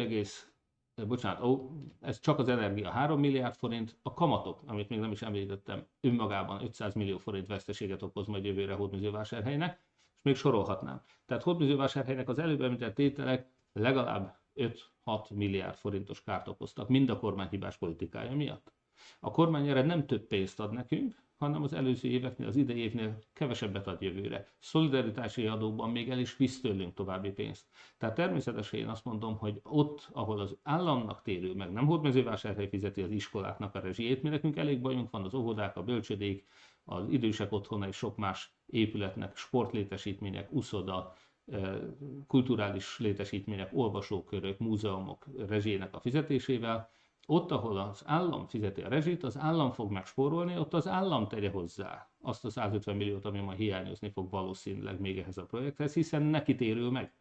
bocsánat, 1.02 1.42
ó, 1.42 1.70
ez 2.00 2.20
csak 2.20 2.38
az 2.38 2.48
energia 2.48 2.90
3 2.90 3.20
milliárd 3.20 3.54
forint, 3.54 3.98
a 4.02 4.14
kamatok, 4.14 4.62
amit 4.66 4.88
még 4.88 4.98
nem 4.98 5.10
is 5.10 5.22
említettem, 5.22 5.86
önmagában 6.00 6.62
500 6.62 6.94
millió 6.94 7.18
forint 7.18 7.46
veszteséget 7.46 8.02
okoz 8.02 8.26
majd 8.26 8.44
jövőre 8.44 8.74
Hódműzővásárhelynek, 8.74 9.80
és 10.16 10.22
még 10.22 10.36
sorolhatnám. 10.36 11.02
Tehát 11.26 11.42
Hódműzővásárhelynek 11.42 12.28
az 12.28 12.38
előbb 12.38 12.60
említett 12.60 12.94
tételek 12.94 13.48
legalább 13.72 14.38
5-6 14.54 15.34
milliárd 15.34 15.76
forintos 15.76 16.22
kárt 16.22 16.48
okoztak, 16.48 16.88
mind 16.88 17.10
a 17.10 17.18
kormány 17.18 17.48
hibás 17.48 17.76
politikája 17.76 18.34
miatt. 18.34 18.72
A 19.20 19.30
kormány 19.30 19.68
erre 19.68 19.82
nem 19.82 20.06
több 20.06 20.26
pénzt 20.26 20.60
ad 20.60 20.72
nekünk, 20.72 21.22
hanem 21.38 21.62
az 21.62 21.72
előző 21.72 22.08
éveknél, 22.08 22.46
az 22.46 22.56
idei 22.56 22.78
évnél 22.78 23.18
kevesebbet 23.32 23.86
ad 23.86 24.02
jövőre. 24.02 24.48
Szolidaritási 24.58 25.46
adóban 25.46 25.90
még 25.90 26.10
el 26.10 26.18
is 26.18 26.36
visz 26.36 26.60
tőlünk 26.60 26.94
további 26.94 27.30
pénzt. 27.30 27.66
Tehát 27.98 28.14
természetesen 28.14 28.80
én 28.80 28.88
azt 28.88 29.04
mondom, 29.04 29.36
hogy 29.36 29.60
ott, 29.62 30.08
ahol 30.12 30.40
az 30.40 30.56
államnak 30.62 31.22
térül 31.22 31.54
meg, 31.54 31.72
nem 31.72 31.86
hódmezővásárhely 31.86 32.68
fizeti 32.68 33.02
az 33.02 33.10
iskoláknak 33.10 33.74
a 33.74 33.80
rezsijét, 33.80 34.22
mi 34.22 34.28
nekünk 34.28 34.56
elég 34.56 34.80
bajunk 34.80 35.10
van 35.10 35.24
az 35.24 35.34
óvodák, 35.34 35.76
a 35.76 35.82
bölcsödék, 35.82 36.46
az 36.84 37.08
idősek 37.08 37.52
otthona 37.52 37.86
és 37.88 37.96
sok 37.96 38.16
más 38.16 38.54
épületnek, 38.66 39.36
sportlétesítmények, 39.36 40.52
uszoda, 40.52 41.14
kulturális 42.26 42.98
létesítmények, 42.98 43.70
olvasókörök, 43.72 44.58
múzeumok 44.58 45.26
rezsének 45.46 45.94
a 45.94 46.00
fizetésével. 46.00 46.90
Ott, 47.26 47.50
ahol 47.50 47.78
az 47.78 48.02
állam 48.06 48.46
fizeti 48.46 48.82
a 48.82 48.88
rezsit, 48.88 49.22
az 49.22 49.38
állam 49.38 49.70
fog 49.70 49.90
megspórolni, 49.90 50.58
ott 50.58 50.74
az 50.74 50.88
állam 50.88 51.28
tegye 51.28 51.50
hozzá 51.50 52.08
azt 52.22 52.44
a 52.44 52.50
150 52.50 52.96
milliót, 52.96 53.24
ami 53.24 53.40
majd 53.40 53.58
hiányozni 53.58 54.10
fog 54.10 54.30
valószínűleg 54.30 55.00
még 55.00 55.18
ehhez 55.18 55.38
a 55.38 55.46
projekthez, 55.46 55.94
hiszen 55.94 56.22
neki 56.22 56.54
térül 56.54 56.90
meg. 56.90 57.12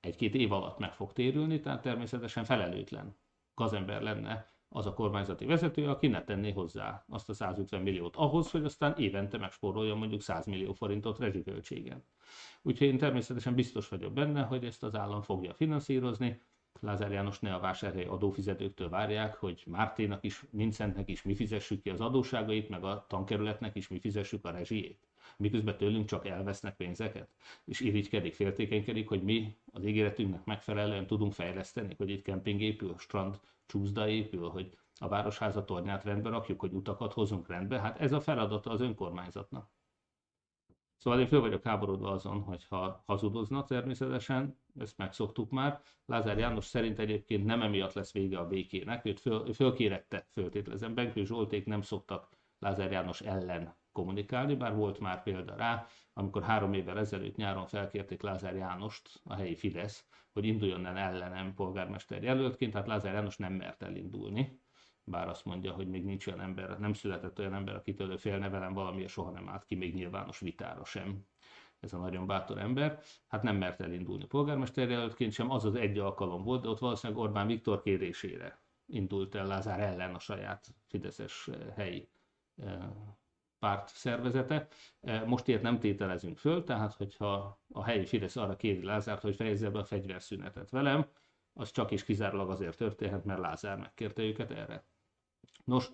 Egy-két 0.00 0.34
év 0.34 0.52
alatt 0.52 0.78
meg 0.78 0.92
fog 0.92 1.12
térülni, 1.12 1.60
tehát 1.60 1.82
természetesen 1.82 2.44
felelőtlen 2.44 3.16
gazember 3.54 4.02
lenne 4.02 4.54
az 4.68 4.86
a 4.86 4.94
kormányzati 4.94 5.44
vezető, 5.44 5.88
aki 5.88 6.06
ne 6.06 6.24
tenné 6.24 6.50
hozzá 6.50 7.04
azt 7.08 7.28
a 7.28 7.34
150 7.34 7.82
milliót 7.82 8.16
ahhoz, 8.16 8.50
hogy 8.50 8.64
aztán 8.64 8.94
évente 8.98 9.38
megspórolja 9.38 9.94
mondjuk 9.94 10.20
100 10.20 10.46
millió 10.46 10.72
forintot 10.72 11.18
rezsiköltségen. 11.18 12.04
Úgyhogy 12.62 12.86
én 12.86 12.98
természetesen 12.98 13.54
biztos 13.54 13.88
vagyok 13.88 14.12
benne, 14.12 14.42
hogy 14.42 14.64
ezt 14.64 14.82
az 14.82 14.94
állam 14.94 15.22
fogja 15.22 15.54
finanszírozni. 15.54 16.40
Lázár 16.80 17.12
János 17.12 17.40
ne 17.40 17.54
a 17.54 17.60
vásárhely 17.60 18.04
adófizetőktől 18.04 18.88
várják, 18.88 19.34
hogy 19.34 19.62
Márténak 19.66 20.24
is, 20.24 20.44
Vincentnek 20.50 21.08
is 21.08 21.22
mi 21.22 21.34
fizessük 21.34 21.82
ki 21.82 21.90
az 21.90 22.00
adóságait, 22.00 22.68
meg 22.68 22.84
a 22.84 23.04
tankerületnek 23.08 23.76
is 23.76 23.88
mi 23.88 23.98
fizessük 23.98 24.44
a 24.44 24.50
rezsijét. 24.50 24.98
Miközben 25.36 25.76
tőlünk 25.76 26.06
csak 26.06 26.26
elvesznek 26.26 26.76
pénzeket, 26.76 27.28
és 27.64 27.80
irigykedik, 27.80 28.34
féltékenykedik, 28.34 29.08
hogy 29.08 29.22
mi 29.22 29.56
az 29.72 29.84
ígéretünknek 29.84 30.44
megfelelően 30.44 31.06
tudunk 31.06 31.32
fejleszteni, 31.32 31.94
hogy 31.98 32.10
itt 32.10 32.22
kemping 32.22 32.60
épül, 32.60 32.94
strand, 32.98 33.40
csúszda 33.66 34.08
épül, 34.08 34.48
hogy 34.48 34.76
a 34.98 35.08
városháza 35.08 35.64
tornyát 35.64 36.04
rendbe 36.04 36.28
rakjuk, 36.28 36.60
hogy 36.60 36.72
utakat 36.72 37.12
hozunk 37.12 37.48
rendbe. 37.48 37.80
Hát 37.80 38.00
ez 38.00 38.12
a 38.12 38.20
feladata 38.20 38.70
az 38.70 38.80
önkormányzatnak. 38.80 39.68
Szóval 40.96 41.20
én 41.20 41.26
föl 41.26 41.40
vagyok 41.40 41.62
háborodva 41.62 42.10
azon, 42.10 42.40
hogyha 42.40 43.02
hazudozna 43.06 43.64
természetesen, 43.64 44.58
ezt 44.78 44.96
megszoktuk 44.96 45.50
már. 45.50 45.80
Lázár 46.06 46.38
János 46.38 46.64
szerint 46.64 46.98
egyébként 46.98 47.44
nem 47.44 47.62
emiatt 47.62 47.92
lesz 47.92 48.12
vége 48.12 48.38
a 48.38 48.46
békének, 48.46 49.04
őt 49.04 49.20
föl, 49.20 49.52
fölkérette, 49.52 50.26
föltételezem, 50.30 50.94
Benkő 50.94 51.24
Zsolték 51.24 51.66
nem 51.66 51.82
szoktak 51.82 52.28
Lázár 52.58 52.90
János 52.90 53.20
ellen 53.20 53.76
kommunikálni, 53.92 54.54
bár 54.54 54.74
volt 54.74 55.00
már 55.00 55.22
példa 55.22 55.56
rá, 55.56 55.86
amikor 56.12 56.42
három 56.42 56.72
évvel 56.72 56.98
ezelőtt 56.98 57.36
nyáron 57.36 57.66
felkérték 57.66 58.22
Lázár 58.22 58.54
Jánost, 58.54 59.20
a 59.24 59.34
helyi 59.34 59.56
Fidesz, 59.56 60.08
hogy 60.32 60.44
induljon 60.44 60.86
el 60.86 60.96
ellenem 60.96 61.54
polgármester 61.54 62.22
jelöltként, 62.22 62.72
tehát 62.72 62.86
Lázár 62.86 63.14
János 63.14 63.36
nem 63.36 63.52
mert 63.52 63.82
elindulni 63.82 64.60
bár 65.08 65.28
azt 65.28 65.44
mondja, 65.44 65.72
hogy 65.72 65.88
még 65.88 66.04
nincs 66.04 66.26
olyan 66.26 66.40
ember, 66.40 66.78
nem 66.78 66.92
született 66.92 67.38
olyan 67.38 67.54
ember, 67.54 67.74
akitől 67.74 68.18
félne 68.18 68.48
velem 68.48 68.72
valami, 68.72 69.06
soha 69.06 69.30
nem 69.30 69.48
állt 69.48 69.64
ki 69.64 69.74
még 69.74 69.94
nyilvános 69.94 70.38
vitára 70.38 70.84
sem. 70.84 71.26
Ez 71.80 71.92
a 71.92 71.98
nagyon 71.98 72.26
bátor 72.26 72.58
ember. 72.58 73.00
Hát 73.26 73.42
nem 73.42 73.56
mert 73.56 73.80
elindulni 73.80 74.24
polgármester 74.24 74.90
jelöltként 74.90 75.32
sem, 75.32 75.50
az 75.50 75.64
az 75.64 75.74
egy 75.74 75.98
alkalom 75.98 76.42
volt, 76.42 76.62
de 76.62 76.68
ott 76.68 76.78
valószínűleg 76.78 77.22
Orbán 77.22 77.46
Viktor 77.46 77.82
kérésére 77.82 78.58
indult 78.86 79.34
el 79.34 79.46
Lázár 79.46 79.80
ellen 79.80 80.14
a 80.14 80.18
saját 80.18 80.66
Fideszes 80.86 81.48
eh, 81.48 81.74
helyi 81.76 82.08
eh, 82.56 82.88
párt 83.58 83.88
szervezete. 83.88 84.68
Eh, 85.00 85.24
most 85.26 85.48
ilyet 85.48 85.62
nem 85.62 85.78
tételezünk 85.78 86.38
föl, 86.38 86.64
tehát 86.64 86.92
hogyha 86.92 87.60
a 87.72 87.84
helyi 87.84 88.06
Fidesz 88.06 88.36
arra 88.36 88.56
kéri 88.56 88.84
Lázárt, 88.84 89.22
hogy 89.22 89.36
fejezze 89.36 89.70
be 89.70 89.78
a 89.78 89.84
fegyverszünetet 89.84 90.70
velem, 90.70 91.06
az 91.52 91.70
csak 91.70 91.90
is 91.90 92.04
kizárólag 92.04 92.50
azért 92.50 92.76
történhet, 92.76 93.24
mert 93.24 93.40
Lázár 93.40 93.78
megkérte 93.78 94.22
őket 94.22 94.50
erre. 94.50 94.84
Nos, 95.64 95.90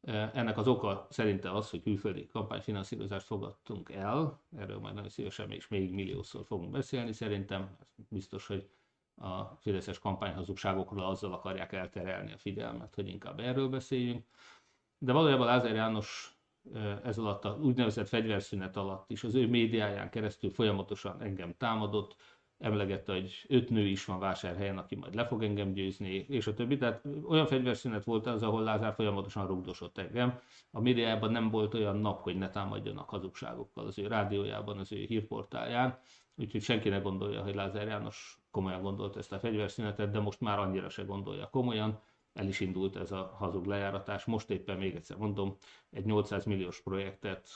e, 0.00 0.30
ennek 0.34 0.58
az 0.58 0.68
oka 0.68 1.06
szerinte 1.10 1.50
az, 1.50 1.70
hogy 1.70 1.82
külföldi 1.82 2.26
kampányfinanszírozást 2.26 3.26
fogadtunk 3.26 3.90
el, 3.90 4.42
erről 4.56 4.78
majd 4.78 4.94
nagyon 4.94 5.08
szívesen 5.10 5.50
és 5.50 5.68
még 5.68 5.92
milliószor 5.92 6.44
fogunk 6.46 6.70
beszélni, 6.70 7.12
szerintem 7.12 7.76
biztos, 8.08 8.46
hogy 8.46 8.68
a 9.16 9.42
fideszes 9.60 9.98
kampányhazugságokról 9.98 11.04
azzal 11.04 11.32
akarják 11.32 11.72
elterelni 11.72 12.32
a 12.32 12.38
figyelmet, 12.38 12.94
hogy 12.94 13.08
inkább 13.08 13.40
erről 13.40 13.68
beszéljünk. 13.68 14.26
De 14.98 15.12
valójában 15.12 15.46
Lázár 15.46 15.74
János 15.74 16.36
ez 17.04 17.18
alatt 17.18 17.44
a 17.44 17.58
úgynevezett 17.62 18.08
fegyverszünet 18.08 18.76
alatt 18.76 19.10
is 19.10 19.24
az 19.24 19.34
ő 19.34 19.48
médiáján 19.48 20.10
keresztül 20.10 20.50
folyamatosan 20.50 21.22
engem 21.22 21.54
támadott, 21.56 22.16
emlegette, 22.62 23.12
hogy 23.12 23.44
öt 23.48 23.70
nő 23.70 23.86
is 23.86 24.04
van 24.04 24.18
vásárhelyen, 24.18 24.78
aki 24.78 24.94
majd 24.94 25.14
le 25.14 25.26
fog 25.26 25.42
engem 25.42 25.72
győzni, 25.72 26.26
és 26.28 26.46
a 26.46 26.54
többi. 26.54 26.76
Tehát 26.76 27.02
olyan 27.28 27.46
fegyverszünet 27.46 28.04
volt 28.04 28.26
az, 28.26 28.42
ahol 28.42 28.62
Lázár 28.62 28.94
folyamatosan 28.94 29.46
rugdosott 29.46 29.98
engem. 29.98 30.40
A 30.70 30.80
médiában 30.80 31.30
nem 31.30 31.50
volt 31.50 31.74
olyan 31.74 31.96
nap, 31.96 32.22
hogy 32.22 32.36
ne 32.36 32.50
támadjanak 32.50 33.08
hazugságokkal 33.08 33.86
az 33.86 33.98
ő 33.98 34.06
rádiójában, 34.06 34.78
az 34.78 34.92
ő 34.92 35.04
hírportáján. 35.04 35.98
Úgyhogy 36.34 36.62
senki 36.62 36.88
ne 36.88 36.98
gondolja, 36.98 37.42
hogy 37.42 37.54
Lázár 37.54 37.86
János 37.86 38.38
komolyan 38.50 38.82
gondolt 38.82 39.16
ezt 39.16 39.32
a 39.32 39.38
fegyverszünetet, 39.38 40.10
de 40.10 40.20
most 40.20 40.40
már 40.40 40.58
annyira 40.58 40.88
se 40.88 41.02
gondolja 41.02 41.48
komolyan. 41.50 42.00
El 42.32 42.46
is 42.48 42.60
indult 42.60 42.96
ez 42.96 43.12
a 43.12 43.34
hazug 43.38 43.66
lejáratás. 43.66 44.24
Most 44.24 44.50
éppen 44.50 44.78
még 44.78 44.94
egyszer 44.94 45.16
mondom, 45.16 45.56
egy 45.90 46.04
800 46.04 46.44
milliós 46.44 46.80
projektet 46.80 47.48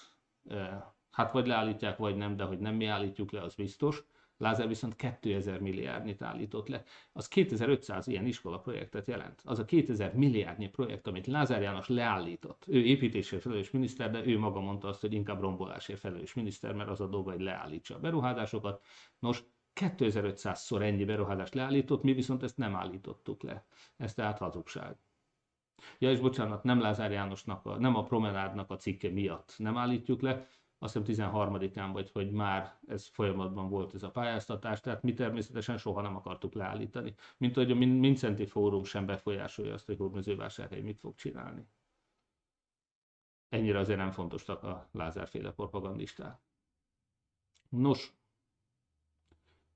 eh, 0.48 0.82
hát 1.11 1.32
vagy 1.32 1.46
leállítják, 1.46 1.96
vagy 1.96 2.16
nem, 2.16 2.36
de 2.36 2.44
hogy 2.44 2.59
nem 2.59 2.74
mi 2.74 2.86
állítjuk 2.86 3.30
le, 3.30 3.42
az 3.42 3.54
biztos 3.54 4.04
Lázár 4.39 4.68
viszont 4.68 4.97
2000 4.97 5.61
milliárdnyit 5.61 6.22
állított 6.22 6.68
le. 6.68 6.82
Az 7.12 7.28
2500 7.28 8.07
ilyen 8.07 8.26
iskola 8.26 8.59
projektet 8.59 9.09
jelent. 9.09 9.43
Az 9.45 9.59
a 9.59 9.64
2000 9.64 10.14
milliárdnyi 10.14 10.68
projekt, 10.68 11.07
amit 11.07 11.26
Lázár 11.26 11.62
János 11.62 11.89
leállított. 11.89 12.64
Ő 12.68 12.84
építésért 12.84 13.43
felelős 13.43 13.70
miniszter, 13.70 14.11
de 14.11 14.26
ő 14.26 14.39
maga 14.39 14.61
mondta 14.61 14.89
azt, 14.89 15.01
hogy 15.01 15.12
inkább 15.12 15.41
rombolásért 15.41 16.01
felelős 16.01 16.34
miniszter, 16.34 16.72
mert 16.72 16.89
az 16.89 17.01
a 17.01 17.07
dolga, 17.07 17.30
hogy 17.30 17.41
leállítsa 17.41 17.95
a 17.95 17.99
beruházásokat. 17.99 18.84
Nos, 19.18 19.45
2500-szor 19.80 20.82
ennyi 20.82 21.05
beruházást 21.05 21.55
leállított, 21.55 22.03
mi 22.03 22.12
viszont 22.12 22.43
ezt 22.43 22.57
nem 22.57 22.74
állítottuk 22.74 23.43
le. 23.43 23.66
Ez 23.97 24.14
tehát 24.14 24.39
hazugság. 24.39 24.99
Ja, 25.99 26.11
és 26.11 26.20
bocsánat, 26.20 26.62
nem 26.62 26.80
Lázár 26.80 27.11
Jánosnak, 27.11 27.66
a, 27.66 27.78
nem 27.78 27.97
a 27.97 28.03
promenádnak 28.03 28.70
a 28.70 28.76
cikke 28.76 29.11
miatt 29.11 29.55
nem 29.57 29.76
állítjuk 29.76 30.20
le, 30.20 30.47
azt 30.78 31.04
hiszem 31.04 31.30
13-án 31.30 31.90
vagy, 31.92 32.10
hogy 32.10 32.30
már 32.30 32.78
ez 32.86 33.06
folyamatban 33.06 33.68
volt 33.68 33.94
ez 33.94 34.02
a 34.02 34.10
pályáztatás, 34.10 34.80
tehát 34.80 35.02
mi 35.02 35.12
természetesen 35.12 35.78
soha 35.78 36.00
nem 36.00 36.16
akartuk 36.16 36.52
leállítani. 36.52 37.14
Mint 37.36 37.54
hogy 37.54 37.70
a 37.70 37.74
Mincenti 37.74 38.46
Fórum 38.46 38.84
sem 38.84 39.06
befolyásolja 39.06 39.74
azt, 39.74 39.86
hogy 39.86 39.96
Hódmezővásárhely 39.96 40.80
mit 40.80 40.98
fog 40.98 41.14
csinálni. 41.14 41.68
Ennyire 43.48 43.78
azért 43.78 43.98
nem 43.98 44.10
fontosak 44.10 44.62
a 44.62 44.88
Lázárféle 44.92 45.52
propagandisták. 45.52 46.40
Nos, 47.68 48.16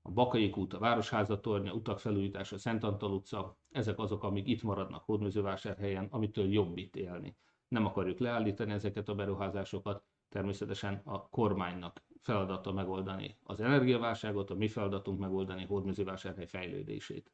a 0.01 0.11
Bakai 0.11 0.51
út, 0.55 0.73
a 0.73 0.79
Városháza 0.79 1.39
tornya, 1.39 1.73
utak 1.73 1.99
felújítása, 1.99 2.57
Szent 2.57 2.83
Antal 2.83 3.13
utca, 3.13 3.57
ezek 3.71 3.99
azok, 3.99 4.23
amik 4.23 4.47
itt 4.47 4.61
maradnak 4.61 5.03
Hódmezővásárhelyen, 5.03 6.07
amitől 6.11 6.51
jobb 6.51 6.77
itt 6.77 6.95
élni. 6.95 7.37
Nem 7.67 7.85
akarjuk 7.85 8.19
leállítani 8.19 8.71
ezeket 8.71 9.09
a 9.09 9.15
beruházásokat, 9.15 10.03
természetesen 10.31 11.01
a 11.03 11.29
kormánynak 11.29 12.01
feladata 12.21 12.71
megoldani 12.71 13.37
az 13.43 13.61
energiaválságot, 13.61 14.49
a 14.49 14.55
mi 14.55 14.67
feladatunk 14.67 15.19
megoldani 15.19 15.65
hódműzővásárhely 15.65 16.47
fejlődését. 16.47 17.31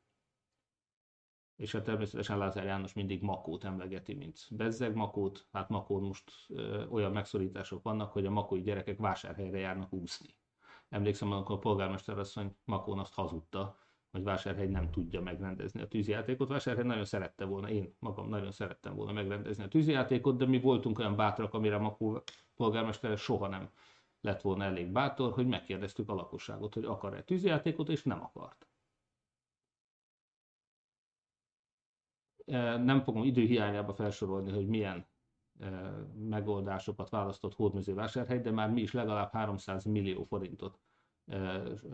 És 1.56 1.72
hát 1.72 1.84
természetesen 1.84 2.38
Lázár 2.38 2.66
János 2.66 2.94
mindig 2.94 3.22
Makót 3.22 3.64
emlegeti, 3.64 4.14
mint 4.14 4.48
bezzeg 4.50 4.96
Makót. 4.96 5.48
Hát 5.52 5.70
Makón 5.70 6.04
most 6.04 6.32
ö, 6.48 6.86
olyan 6.86 7.12
megszorítások 7.12 7.84
vannak, 7.84 8.12
hogy 8.12 8.26
a 8.26 8.32
makói 8.32 8.62
gyerekek 8.62 8.98
vásárhelyre 8.98 9.58
járnak 9.58 9.94
úszni. 9.94 10.36
Emlékszem, 10.90 11.32
amikor 11.32 11.56
a 11.56 11.60
polgármester 11.60 12.20
asszony 12.20 12.56
Makón 12.66 13.00
azt 13.00 13.14
hazudta, 13.14 13.78
hogy 14.12 14.24
Vásárhegy 14.24 14.70
nem 14.70 14.92
tudja 14.92 15.22
megrendezni 15.22 15.82
a 15.82 15.88
tűzjátékot. 15.88 16.48
Vásárhegy 16.48 16.86
nagyon 16.86 17.06
szerette 17.06 17.46
volna, 17.46 17.70
én 17.70 17.96
magam 18.00 18.30
nagyon 18.30 18.52
szerettem 18.52 18.96
volna 18.96 19.12
megrendezni 19.12 19.64
a 19.64 19.68
tűzjátékot, 19.68 20.38
de 20.38 20.46
mi 20.46 20.60
voltunk 20.60 21.00
olyan 21.00 21.16
bátrak, 21.16 21.54
amire 21.54 21.78
Makó 21.78 22.24
polgármester 22.56 23.18
soha 23.18 23.48
nem 23.48 23.70
lett 24.22 24.42
volna 24.42 24.64
elég 24.64 24.92
bátor, 24.92 25.34
hogy 25.34 25.48
megkérdeztük 25.48 26.10
a 26.10 26.14
lakosságot, 26.14 26.74
hogy 26.74 26.86
akar-e 26.86 27.24
tűzjátékot, 27.24 27.90
és 27.90 28.04
nem 28.04 28.22
akart. 28.22 28.68
E, 32.46 32.78
nem 32.78 33.02
fogom 33.02 33.24
időhiányába 33.24 33.94
felsorolni, 33.94 34.52
hogy 34.52 34.68
milyen 34.68 35.08
e, 35.60 35.70
megoldásokat 36.16 37.10
választott 37.10 37.54
Hódmezővásárhely, 37.54 38.42
de 38.42 38.52
már 38.52 38.72
mi 38.72 38.82
is 38.82 38.94
legalább 38.94 39.32
300 39.32 39.84
millió 39.84 40.24
forintot 40.24 40.80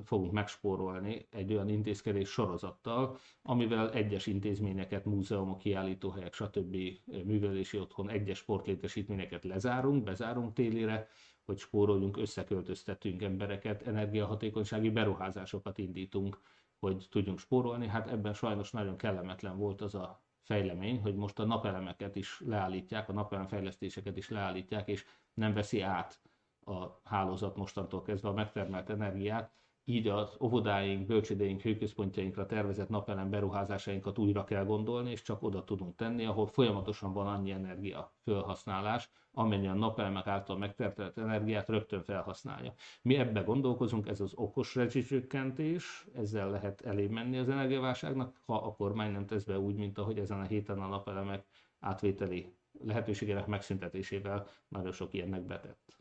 fogunk 0.04 0.32
megspórolni 0.32 1.28
egy 1.30 1.54
olyan 1.54 1.70
intézkedés 1.70 2.30
sorozattal, 2.30 3.18
amivel 3.42 3.92
egyes 3.92 4.28
intézményeket, 4.28 5.06
múzeumok, 5.06 5.58
kiállítóhelyek, 5.58 6.34
stb. 6.34 6.78
művelési 7.06 7.80
otthon, 7.80 8.10
egyes 8.10 8.38
sportlétesítményeket 8.38 9.44
lezárunk, 9.44 10.04
bezárunk 10.04 10.54
télire, 10.54 11.08
hogy 11.46 11.58
spóroljunk, 11.58 12.18
összeköltöztetünk 12.18 13.22
embereket, 13.22 13.88
energiahatékonysági 13.88 14.90
beruházásokat 14.90 15.78
indítunk, 15.78 16.42
hogy 16.80 17.08
tudjunk 17.10 17.40
spórolni. 17.40 17.88
Hát 17.88 18.08
ebben 18.10 18.34
sajnos 18.34 18.72
nagyon 18.72 18.98
kellemetlen 18.98 19.58
volt 19.58 19.82
az 19.82 19.96
a 19.96 20.22
fejlemény, 20.42 21.02
hogy 21.02 21.16
most 21.16 21.40
a 21.40 21.46
napelemeket 21.46 22.16
is 22.16 22.42
leállítják, 22.46 23.10
a 23.10 23.14
napelemfejlesztéseket 23.14 24.18
is 24.18 24.30
leállítják, 24.30 24.88
és 24.88 25.06
nem 25.34 25.54
veszi 25.54 25.82
át 25.82 26.22
a 26.66 27.00
hálózat 27.04 27.56
mostantól 27.56 28.02
kezdve 28.02 28.30
a 28.30 28.34
megtermelt 28.34 28.90
energiát, 28.90 29.52
így 29.86 30.08
az 30.08 30.38
óvodáink, 30.42 31.06
bölcsődéink, 31.08 31.62
hőközpontjainkra 31.62 32.46
tervezett 32.46 32.90
napelem 32.90 33.30
beruházásainkat 33.30 34.18
újra 34.18 34.44
kell 34.44 34.66
gondolni, 34.66 35.12
és 35.12 35.22
csak 35.22 35.44
oda 35.44 35.64
tudunk 35.64 35.96
tenni, 35.96 36.26
ahol 36.26 36.48
folyamatosan 36.48 37.14
van 37.14 37.28
annyi 37.28 37.52
energia 37.52 38.14
felhasználás, 38.24 39.10
amennyi 39.32 39.68
a 39.68 39.74
napelemek 39.74 40.28
által 40.28 40.58
megtertelt 40.58 41.18
energiát 41.18 41.70
rögtön 41.70 42.04
felhasználja. 42.04 42.74
Mi 43.02 43.16
ebbe 43.16 43.42
gondolkozunk, 43.42 44.08
ez 44.08 44.22
az 44.22 44.34
okos 44.36 44.76
rezsicsökkentés, 44.76 46.06
ezzel 46.16 46.50
lehet 46.50 46.82
elébb 46.82 47.12
menni 47.12 47.38
az 47.38 47.50
energiaválságnak, 47.50 48.42
ha 48.46 48.56
a 48.56 48.74
kormány 48.74 49.12
nem 49.12 49.26
tesz 49.26 49.44
be 49.44 49.60
úgy, 49.60 49.76
mint 49.76 49.98
ahogy 49.98 50.20
ezen 50.20 50.40
a 50.40 50.44
héten 50.44 50.80
a 50.80 50.88
napelemek 50.88 51.46
átvételi 51.80 52.54
lehetőségének 52.86 53.46
megszüntetésével 53.48 54.48
nagyon 54.68 54.92
sok 54.92 55.14
ilyennek 55.14 55.42
betett 55.42 55.93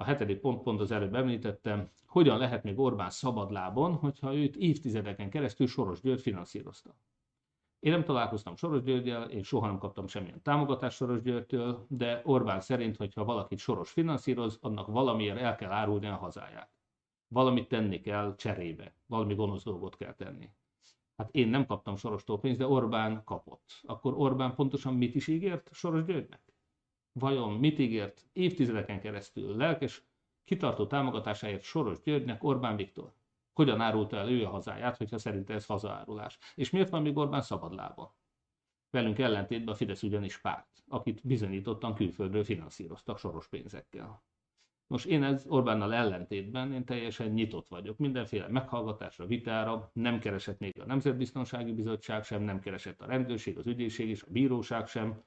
a 0.00 0.04
hetedik 0.04 0.40
pont, 0.40 0.62
pont 0.62 0.80
az 0.80 0.90
előbb 0.90 1.14
említettem, 1.14 1.88
hogyan 2.06 2.38
lehet 2.38 2.62
még 2.62 2.78
Orbán 2.78 3.10
szabadlábon, 3.10 3.94
hogyha 3.94 4.34
őt 4.34 4.56
évtizedeken 4.56 5.30
keresztül 5.30 5.66
Soros 5.66 6.00
György 6.00 6.20
finanszírozta. 6.20 6.94
Én 7.78 7.92
nem 7.92 8.04
találkoztam 8.04 8.56
Soros 8.56 8.82
Györgyel, 8.82 9.30
én 9.30 9.42
soha 9.42 9.66
nem 9.66 9.78
kaptam 9.78 10.06
semmilyen 10.06 10.42
támogatást 10.42 10.96
Soros 10.96 11.22
Györgytől, 11.22 11.86
de 11.88 12.20
Orbán 12.24 12.60
szerint, 12.60 12.96
hogyha 12.96 13.24
valakit 13.24 13.58
Soros 13.58 13.90
finanszíroz, 13.90 14.58
annak 14.60 14.86
valamiért 14.86 15.38
el 15.38 15.56
kell 15.56 15.70
árulni 15.70 16.06
a 16.06 16.16
hazáját. 16.16 16.70
Valamit 17.28 17.68
tenni 17.68 18.00
kell 18.00 18.34
cserébe, 18.36 18.94
valami 19.06 19.34
gonosz 19.34 19.64
dolgot 19.64 19.96
kell 19.96 20.14
tenni. 20.14 20.50
Hát 21.16 21.28
én 21.32 21.48
nem 21.48 21.66
kaptam 21.66 21.96
Sorostól 21.96 22.40
pénzt, 22.40 22.58
de 22.58 22.66
Orbán 22.66 23.24
kapott. 23.24 23.80
Akkor 23.82 24.14
Orbán 24.16 24.54
pontosan 24.54 24.94
mit 24.94 25.14
is 25.14 25.26
ígért 25.26 25.68
Soros 25.72 26.04
Györgynek? 26.04 26.49
Vajon 27.12 27.52
mit 27.52 27.78
ígért 27.78 28.28
évtizedeken 28.32 29.00
keresztül 29.00 29.56
lelkes, 29.56 30.02
kitartó 30.44 30.86
támogatásáért 30.86 31.62
Soros 31.62 32.00
Györgynek 32.02 32.44
Orbán 32.44 32.76
Viktor? 32.76 33.12
Hogyan 33.52 33.80
árulta 33.80 34.16
el 34.16 34.30
ő 34.30 34.44
a 34.44 34.50
hazáját, 34.50 34.96
hogyha 34.96 35.18
szerinte 35.18 35.54
ez 35.54 35.66
hazaárulás? 35.66 36.38
És 36.54 36.70
miért 36.70 36.90
van 36.90 37.02
még 37.02 37.16
Orbán 37.16 37.42
szabadlába? 37.42 38.16
Velünk 38.90 39.18
ellentétben 39.18 39.74
a 39.74 39.76
Fidesz 39.76 40.02
ugyanis 40.02 40.40
párt, 40.40 40.84
akit 40.88 41.20
bizonyítottan 41.26 41.94
külföldről 41.94 42.44
finanszíroztak 42.44 43.18
soros 43.18 43.48
pénzekkel. 43.48 44.22
Most 44.86 45.06
én 45.06 45.22
ez 45.22 45.46
Orbánnal 45.48 45.94
ellentétben 45.94 46.72
én 46.72 46.84
teljesen 46.84 47.28
nyitott 47.28 47.68
vagyok. 47.68 47.98
Mindenféle 47.98 48.48
meghallgatásra, 48.48 49.26
vitára 49.26 49.90
nem 49.92 50.18
keresett 50.18 50.58
még 50.58 50.80
a 50.80 50.86
Nemzetbiztonsági 50.86 51.72
Bizottság 51.72 52.24
sem, 52.24 52.42
nem 52.42 52.60
keresett 52.60 53.00
a 53.00 53.06
rendőrség, 53.06 53.58
az 53.58 53.66
ügyészség 53.66 54.08
és 54.08 54.22
a 54.22 54.30
bíróság 54.30 54.86
sem 54.86 55.22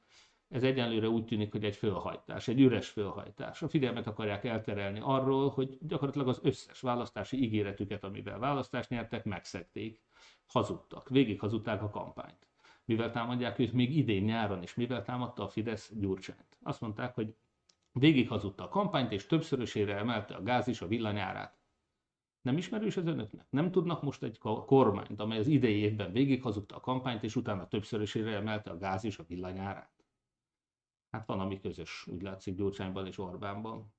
ez 0.53 0.63
egyenlőre 0.63 1.09
úgy 1.09 1.25
tűnik, 1.25 1.51
hogy 1.51 1.63
egy 1.63 1.75
fölhajtás, 1.75 2.47
egy 2.47 2.59
üres 2.59 2.89
fölhajtás. 2.89 3.61
A 3.61 3.67
figyelmet 3.67 4.07
akarják 4.07 4.43
elterelni 4.43 4.99
arról, 5.03 5.49
hogy 5.49 5.77
gyakorlatilag 5.81 6.27
az 6.27 6.39
összes 6.43 6.79
választási 6.81 7.43
ígéretüket, 7.43 8.03
amivel 8.03 8.39
választást 8.39 8.89
nyertek, 8.89 9.25
megszekték, 9.25 10.01
hazudtak, 10.45 11.09
végig 11.09 11.39
hazudták 11.39 11.81
a 11.81 11.89
kampányt. 11.89 12.47
Mivel 12.85 13.11
támadják 13.11 13.59
őt 13.59 13.73
még 13.73 13.97
idén 13.97 14.23
nyáron, 14.23 14.61
és 14.61 14.75
mivel 14.75 15.03
támadta 15.03 15.43
a 15.43 15.47
Fidesz 15.47 15.91
Gyurcsányt. 15.95 16.57
Azt 16.63 16.81
mondták, 16.81 17.15
hogy 17.15 17.35
végig 17.91 18.27
hazudta 18.27 18.63
a 18.63 18.69
kampányt, 18.69 19.11
és 19.11 19.25
többszörösére 19.25 19.97
emelte 19.97 20.35
a 20.35 20.43
gáz 20.43 20.67
is 20.67 20.81
a 20.81 20.87
villanyárát. 20.87 21.57
Nem 22.41 22.57
ismerős 22.57 22.97
ez 22.97 23.05
önöknek? 23.05 23.45
Nem 23.49 23.71
tudnak 23.71 24.01
most 24.01 24.23
egy 24.23 24.37
kormányt, 24.65 25.19
amely 25.19 25.37
az 25.37 25.47
idei 25.47 25.77
évben 25.77 26.11
végig 26.11 26.41
hazudta 26.41 26.75
a 26.75 26.79
kampányt, 26.79 27.23
és 27.23 27.35
utána 27.35 27.67
többszörösére 27.67 28.35
emelte 28.35 28.69
a 28.69 28.77
gáz 28.77 29.03
is 29.03 29.17
a 29.17 29.25
villanyárát? 29.27 30.02
Hát 31.13 31.25
van, 31.25 31.39
ami 31.39 31.59
közös, 31.59 32.07
úgy 32.07 32.21
látszik 32.21 32.55
Gyurcsányban 32.55 33.07
és 33.07 33.17
Orbánban. 33.17 33.93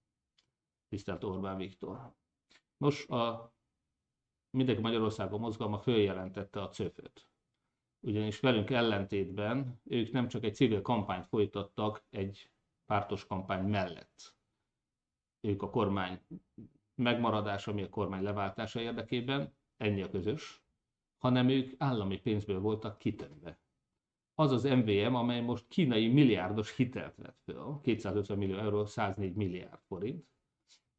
Tisztelt 0.88 1.24
Orbán 1.24 1.56
Viktor. 1.56 2.14
Nos, 2.76 3.06
a 3.06 3.52
mindenki 4.50 4.80
Magyarországon 4.80 5.40
mozgalma 5.40 5.78
följelentette 5.78 6.62
a 6.62 6.68
cöföt. 6.68 7.28
Ugyanis 8.00 8.40
velünk 8.40 8.70
ellentétben 8.70 9.80
ők 9.84 10.12
nem 10.12 10.28
csak 10.28 10.44
egy 10.44 10.54
civil 10.54 10.82
kampányt 10.82 11.26
folytattak 11.26 12.04
egy 12.10 12.50
pártos 12.86 13.26
kampány 13.26 13.64
mellett. 13.68 14.36
Ők 15.40 15.62
a 15.62 15.70
kormány 15.70 16.20
megmaradása, 16.94 17.72
mi 17.72 17.82
a 17.82 17.88
kormány 17.88 18.22
leváltása 18.22 18.80
érdekében, 18.80 19.54
ennyi 19.76 20.02
a 20.02 20.10
közös, 20.10 20.62
hanem 21.18 21.48
ők 21.48 21.74
állami 21.78 22.20
pénzből 22.20 22.60
voltak 22.60 22.98
kitömve. 22.98 23.63
Az 24.34 24.52
az 24.52 24.62
MVM, 24.64 25.14
amely 25.14 25.40
most 25.40 25.68
kínai 25.68 26.08
milliárdos 26.08 26.76
hitelt 26.76 27.16
vett 27.16 27.38
föl, 27.44 27.80
250 27.82 28.38
millió 28.38 28.58
euró, 28.58 28.84
104 28.84 29.34
milliárd 29.34 29.80
forint. 29.86 30.26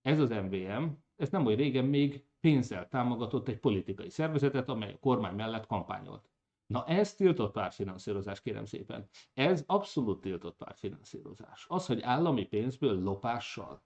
Ez 0.02 0.20
az 0.20 0.30
MVM, 0.30 0.84
ez 1.16 1.30
nem 1.30 1.46
olyan 1.46 1.58
régen 1.58 1.86
még 1.86 2.26
pénzzel 2.40 2.88
támogatott 2.88 3.48
egy 3.48 3.60
politikai 3.60 4.10
szervezetet, 4.10 4.70
amely 4.70 4.94
a 4.94 5.00
kormány 5.00 5.36
mellett 5.36 5.66
kampányolt. 5.66 6.30
Na 6.66 6.86
ez 6.86 7.16
tiltott 7.16 7.52
pártfinanszírozás, 7.52 8.42
kérem 8.42 8.66
szépen. 8.66 9.10
Ez 9.34 9.64
abszolút 9.66 10.22
tiltott 10.22 10.56
pártfinanszírozás. 10.58 11.66
Az, 11.68 11.86
hogy 11.86 12.02
állami 12.02 12.46
pénzből 12.46 13.02
lopással. 13.02 13.84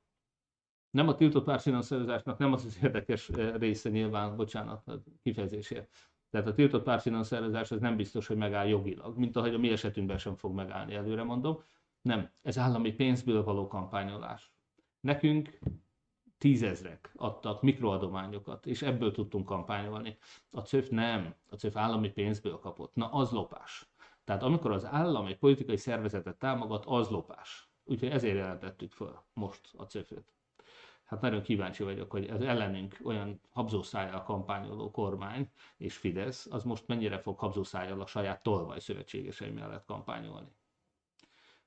Nem 0.89 1.07
a 1.07 1.15
tiltott 1.15 1.43
pártfinanszírozásnak 1.43 2.37
nem 2.37 2.53
az 2.53 2.65
az 2.65 2.79
érdekes 2.83 3.29
része 3.53 3.89
nyilván, 3.89 4.35
bocsánat 4.35 4.87
a 4.87 5.03
kifejezésért. 5.21 5.89
Tehát 6.29 6.47
a 6.47 6.53
tiltott 6.53 6.83
pártfinanszírozás 6.83 7.71
az 7.71 7.79
nem 7.79 7.95
biztos, 7.95 8.27
hogy 8.27 8.37
megáll 8.37 8.67
jogilag, 8.67 9.17
mint 9.17 9.35
ahogy 9.35 9.53
a 9.53 9.57
mi 9.57 9.69
esetünkben 9.71 10.17
sem 10.17 10.35
fog 10.35 10.53
megállni, 10.53 10.93
előre 10.93 11.23
mondom. 11.23 11.61
Nem, 12.01 12.29
ez 12.41 12.57
állami 12.57 12.91
pénzből 12.91 13.43
való 13.43 13.67
kampányolás. 13.67 14.53
Nekünk 14.99 15.59
tízezrek 16.37 17.11
adtak 17.15 17.61
mikroadományokat, 17.61 18.65
és 18.65 18.81
ebből 18.81 19.11
tudtunk 19.11 19.45
kampányolni. 19.45 20.17
A 20.51 20.61
CÖF 20.61 20.89
nem, 20.89 21.35
a 21.49 21.55
CÖF 21.55 21.75
állami 21.75 22.09
pénzből 22.09 22.59
kapott. 22.59 22.95
Na, 22.95 23.11
az 23.11 23.31
lopás. 23.31 23.89
Tehát 24.23 24.43
amikor 24.43 24.71
az 24.71 24.85
állam 24.85 25.25
egy 25.25 25.37
politikai 25.37 25.77
szervezetet 25.77 26.39
támogat, 26.39 26.85
az 26.85 27.09
lopás. 27.09 27.69
Úgyhogy 27.83 28.09
ezért 28.09 28.35
jelentettük 28.35 28.91
föl 28.91 29.23
most 29.33 29.69
a 29.77 29.83
CÖF-öt. 29.83 30.33
Hát 31.09 31.21
nagyon 31.21 31.41
kíváncsi 31.41 31.83
vagyok, 31.83 32.11
hogy 32.11 32.29
az 32.29 32.41
ellenünk 32.41 32.97
olyan 33.03 33.41
habzószájjal 33.49 34.23
kampányoló 34.23 34.91
kormány 34.91 35.51
és 35.77 35.97
Fidesz, 35.97 36.45
az 36.45 36.63
most 36.63 36.87
mennyire 36.87 37.19
fog 37.19 37.39
habzószájjal 37.39 38.01
a 38.01 38.05
saját 38.05 38.43
tolvaj 38.43 38.79
szövetségesei 38.79 39.51
mellett 39.51 39.85
kampányolni. 39.85 40.47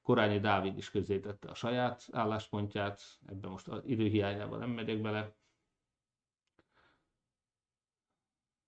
Korányi 0.03 0.41
Dávid 0.41 0.77
is 0.77 0.91
közzétette 0.91 1.49
a 1.49 1.55
saját 1.55 2.07
álláspontját, 2.13 3.01
ebben 3.27 3.51
most 3.51 3.69
az 3.69 3.85
időhiányában 3.85 4.59
nem 4.59 4.71
megyek 4.71 5.01
bele. 5.01 5.35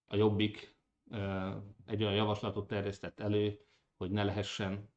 A 0.07 0.16
Jobbik 0.16 0.77
egy 1.87 2.03
olyan 2.03 2.14
javaslatot 2.14 2.66
terjesztett 2.66 3.20
elő, 3.20 3.61
hogy 3.97 4.11
ne 4.11 4.25
lehessen 4.25 4.93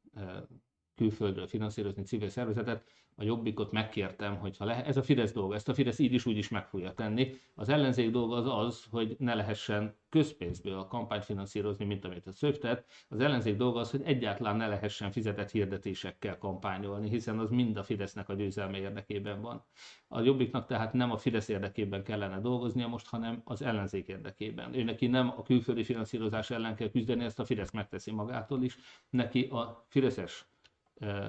külföldről 0.94 1.46
finanszírozni 1.46 2.02
civil 2.02 2.28
szervezetet, 2.28 2.90
a 3.20 3.24
Jobbikot 3.24 3.72
megkértem, 3.72 4.36
hogy 4.36 4.56
ha 4.56 4.64
lehet, 4.64 4.86
ez 4.86 4.96
a 4.96 5.02
Fidesz 5.02 5.32
dolga, 5.32 5.54
ezt 5.54 5.68
a 5.68 5.74
Fidesz 5.74 5.98
így 5.98 6.12
is 6.12 6.26
úgy 6.26 6.36
is 6.36 6.48
meg 6.48 6.66
fogja 6.66 6.92
tenni. 6.92 7.34
Az 7.54 7.68
ellenzék 7.68 8.10
dolga 8.10 8.36
az 8.36 8.66
az, 8.66 8.84
hogy 8.90 9.16
ne 9.18 9.34
lehessen 9.34 9.96
közpénzből 10.08 10.78
a 10.78 10.86
kampányt 10.86 11.24
finanszírozni, 11.24 11.84
mint 11.84 12.04
amit 12.04 12.26
a 12.26 12.32
szöftet. 12.32 12.84
Az 13.08 13.20
ellenzék 13.20 13.56
dolga 13.56 13.80
az, 13.80 13.90
hogy 13.90 14.02
egyáltalán 14.04 14.56
ne 14.56 14.66
lehessen 14.66 15.12
fizetett 15.12 15.50
hirdetésekkel 15.50 16.38
kampányolni, 16.38 17.08
hiszen 17.08 17.38
az 17.38 17.50
mind 17.50 17.76
a 17.76 17.82
Fidesznek 17.82 18.28
a 18.28 18.34
győzelme 18.34 18.78
érdekében 18.78 19.40
van. 19.40 19.64
A 20.08 20.20
Jobbiknak 20.20 20.66
tehát 20.66 20.92
nem 20.92 21.10
a 21.10 21.16
Fidesz 21.16 21.48
érdekében 21.48 22.04
kellene 22.04 22.40
dolgoznia 22.40 22.86
most, 22.88 23.08
hanem 23.08 23.40
az 23.44 23.62
ellenzék 23.62 24.08
érdekében. 24.08 24.74
Ő 24.74 24.82
neki 24.82 25.06
nem 25.06 25.28
a 25.36 25.42
külföldi 25.42 25.84
finanszírozás 25.84 26.50
ellen 26.50 26.74
kell 26.74 26.90
küzdeni, 26.90 27.24
ezt 27.24 27.38
a 27.38 27.44
Fidesz 27.44 27.70
megteszi 27.70 28.10
magától 28.10 28.62
is, 28.62 28.76
neki 29.10 29.44
a 29.44 29.84
Fideszes 29.88 30.46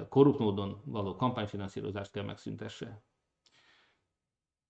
korrupt 0.08 0.38
módon 0.38 0.80
való 0.84 1.16
kampányfinanszírozást 1.16 2.10
kell 2.10 2.24
megszüntesse. 2.24 3.02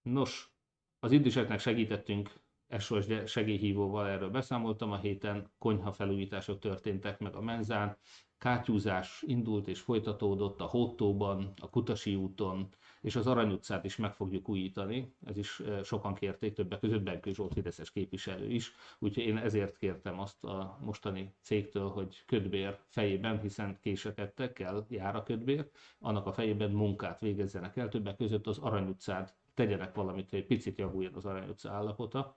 Nos, 0.02 0.52
az 0.98 1.12
időseknek 1.12 1.58
segítettünk 1.60 2.40
SOS 2.78 3.06
segélyhívóval, 3.26 4.08
erről 4.08 4.30
beszámoltam 4.30 4.92
a 4.92 4.98
héten, 4.98 5.52
konyha 5.58 5.92
felújítások 5.92 6.58
történtek 6.58 7.18
meg 7.18 7.34
a 7.34 7.40
menzán, 7.40 7.96
kátyúzás 8.40 9.22
indult 9.26 9.68
és 9.68 9.80
folytatódott 9.80 10.60
a 10.60 10.64
Hótóban, 10.64 11.52
a 11.60 11.70
Kutasi 11.70 12.14
úton, 12.14 12.68
és 13.00 13.16
az 13.16 13.26
Arany 13.26 13.52
utcát 13.52 13.84
is 13.84 13.96
meg 13.96 14.14
fogjuk 14.14 14.48
újítani. 14.48 15.14
Ez 15.26 15.36
is 15.36 15.62
sokan 15.84 16.14
kérték, 16.14 16.54
többek 16.54 16.80
között 16.80 17.02
Benkő 17.02 17.32
Zsolt 17.32 17.52
Fideszes 17.52 17.90
képviselő 17.90 18.50
is. 18.50 18.72
Úgyhogy 18.98 19.24
én 19.24 19.36
ezért 19.36 19.76
kértem 19.76 20.20
azt 20.20 20.44
a 20.44 20.78
mostani 20.84 21.34
cégtől, 21.42 21.88
hogy 21.88 22.22
ködbér 22.26 22.78
fejében, 22.88 23.40
hiszen 23.40 23.78
késekedtek, 23.80 24.52
kell, 24.52 24.86
jár 24.88 25.16
a 25.16 25.22
ködbér, 25.22 25.70
annak 25.98 26.26
a 26.26 26.32
fejében 26.32 26.70
munkát 26.70 27.20
végezzenek 27.20 27.76
el, 27.76 27.88
többek 27.88 28.16
között 28.16 28.46
az 28.46 28.58
Arany 28.58 28.88
utcát 28.88 29.34
tegyenek 29.54 29.94
valamit, 29.94 30.30
hogy 30.30 30.38
egy 30.38 30.46
picit 30.46 30.78
javuljon 30.78 31.14
az 31.14 31.26
Arany 31.26 31.48
utca 31.48 31.70
állapota. 31.70 32.36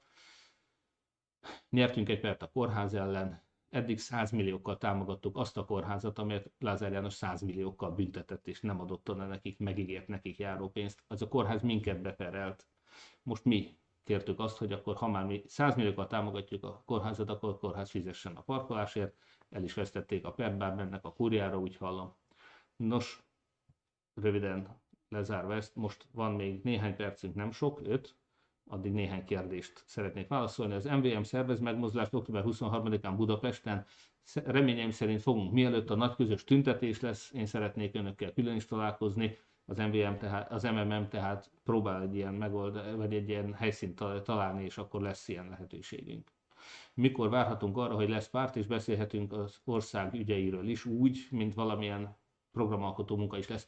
Nyertünk 1.70 2.10
egy 2.10 2.20
pert 2.20 2.42
a 2.42 2.50
kórház 2.50 2.94
ellen, 2.94 3.44
eddig 3.74 4.00
100 4.00 4.32
milliókkal 4.32 4.78
támogattuk 4.78 5.38
azt 5.38 5.58
a 5.58 5.66
kórházat, 5.66 6.20
amelyet 6.20 6.52
Lázár 6.60 6.92
János 6.92 7.14
100 7.14 7.42
milliókkal 7.42 7.92
büntetett, 7.92 8.48
és 8.48 8.62
nem 8.62 8.80
adott 8.80 9.10
oda 9.10 9.26
nekik, 9.26 9.60
megígért 9.60 10.08
nekik 10.08 10.38
járó 10.38 10.70
pénzt. 10.70 11.04
Az 11.08 11.22
a 11.22 11.28
kórház 11.28 11.62
minket 11.62 12.02
beperelt. 12.02 12.68
Most 13.24 13.46
mi 13.46 13.78
kértük 14.04 14.40
azt, 14.40 14.58
hogy 14.58 14.72
akkor 14.72 14.96
ha 14.96 15.08
már 15.08 15.26
mi 15.26 15.44
100 15.46 15.76
milliókkal 15.76 16.08
támogatjuk 16.08 16.64
a 16.64 16.82
kórházat, 16.86 17.30
akkor 17.30 17.50
a 17.50 17.58
kórház 17.58 17.90
fizessen 17.90 18.36
a 18.36 18.42
parkolásért. 18.42 19.16
El 19.50 19.64
is 19.64 19.74
vesztették 19.74 20.26
a 20.26 20.32
pert, 20.32 20.58
bár 20.58 20.76
mennek 20.76 21.06
a 21.06 21.14
kurjára, 21.14 21.60
úgy 21.60 21.76
hallom. 21.76 22.16
Nos, 22.76 23.24
röviden 24.14 24.82
lezárva 25.10 25.56
ezt, 25.56 25.76
most 25.76 26.08
van 26.12 26.32
még 26.32 26.64
néhány 26.64 26.96
percünk, 26.96 27.36
nem 27.36 27.52
sok, 27.52 27.80
öt, 27.84 28.16
addig 28.68 28.92
néhány 28.92 29.26
kérdést 29.26 29.84
szeretnék 29.86 30.28
válaszolni. 30.28 30.74
Az 30.74 30.86
MVM 30.86 31.22
szervez 31.22 31.60
megmozdulást 31.60 32.14
október 32.14 32.44
23-án 32.46 33.14
Budapesten. 33.16 33.86
Reményeim 34.34 34.92
szerint 34.92 35.22
fogunk, 35.22 35.52
mielőtt 35.52 35.90
a 35.90 35.96
nagy 35.96 36.16
közös 36.16 36.44
tüntetés 36.44 37.00
lesz, 37.00 37.32
én 37.34 37.46
szeretnék 37.46 37.96
önökkel 37.96 38.34
külön 38.34 38.56
is 38.56 38.66
találkozni. 38.66 39.38
Az 39.66 39.78
MVM 39.78 40.16
tehát, 40.18 40.52
az 40.52 40.64
MMM 40.64 41.08
tehát 41.10 41.52
próbál 41.64 42.02
egy 42.02 42.16
ilyen 42.16 42.34
megold, 42.34 42.96
vagy 42.96 43.14
egy 43.14 43.30
ilyen 43.30 43.54
helyszínt 43.54 44.04
találni, 44.24 44.64
és 44.64 44.78
akkor 44.78 45.02
lesz 45.02 45.28
ilyen 45.28 45.50
lehetőségünk. 45.50 46.32
Mikor 46.94 47.30
várhatunk 47.30 47.78
arra, 47.78 47.96
hogy 47.96 48.10
lesz 48.10 48.30
párt, 48.30 48.56
és 48.56 48.66
beszélhetünk 48.66 49.34
az 49.34 49.62
ország 49.64 50.14
ügyeiről 50.14 50.68
is 50.68 50.86
úgy, 50.86 51.28
mint 51.30 51.54
valamilyen 51.54 52.18
programalkotó 52.52 53.18
munka 53.18 53.38
is 53.38 53.48
lesz. 53.48 53.68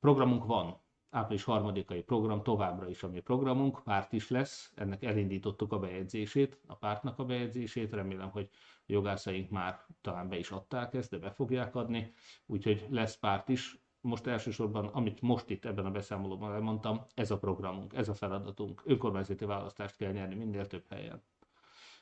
Programunk 0.00 0.44
van, 0.44 0.80
április 1.10 1.44
harmadikai 1.44 2.02
program 2.02 2.42
továbbra 2.42 2.88
is 2.88 3.02
a 3.02 3.08
mi 3.08 3.20
programunk, 3.20 3.82
párt 3.84 4.12
is 4.12 4.30
lesz, 4.30 4.72
ennek 4.74 5.02
elindítottuk 5.04 5.72
a 5.72 5.78
bejegyzését, 5.78 6.58
a 6.66 6.74
pártnak 6.74 7.18
a 7.18 7.24
bejegyzését, 7.24 7.92
remélem, 7.92 8.30
hogy 8.30 8.48
a 8.52 8.82
jogászaink 8.86 9.50
már 9.50 9.80
talán 10.00 10.28
be 10.28 10.38
is 10.38 10.50
adták 10.50 10.94
ezt, 10.94 11.10
de 11.10 11.18
be 11.18 11.30
fogják 11.30 11.74
adni, 11.74 12.12
úgyhogy 12.46 12.86
lesz 12.90 13.16
párt 13.16 13.48
is. 13.48 13.78
Most 14.00 14.26
elsősorban, 14.26 14.86
amit 14.86 15.20
most 15.20 15.50
itt 15.50 15.64
ebben 15.64 15.86
a 15.86 15.90
beszámolóban 15.90 16.52
elmondtam, 16.52 17.00
ez 17.14 17.30
a 17.30 17.38
programunk, 17.38 17.94
ez 17.94 18.08
a 18.08 18.14
feladatunk. 18.14 18.82
Önkormányzati 18.84 19.44
választást 19.44 19.96
kell 19.96 20.12
nyerni 20.12 20.34
minél 20.34 20.66
több 20.66 20.84
helyen. 20.88 21.22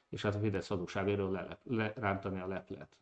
És 0.09 0.23
hát 0.23 0.35
a 0.35 0.39
Fidesz 0.39 0.69
hazugságéről 0.69 1.59
lerántani 1.65 2.41
a 2.41 2.47
leplet. 2.47 2.97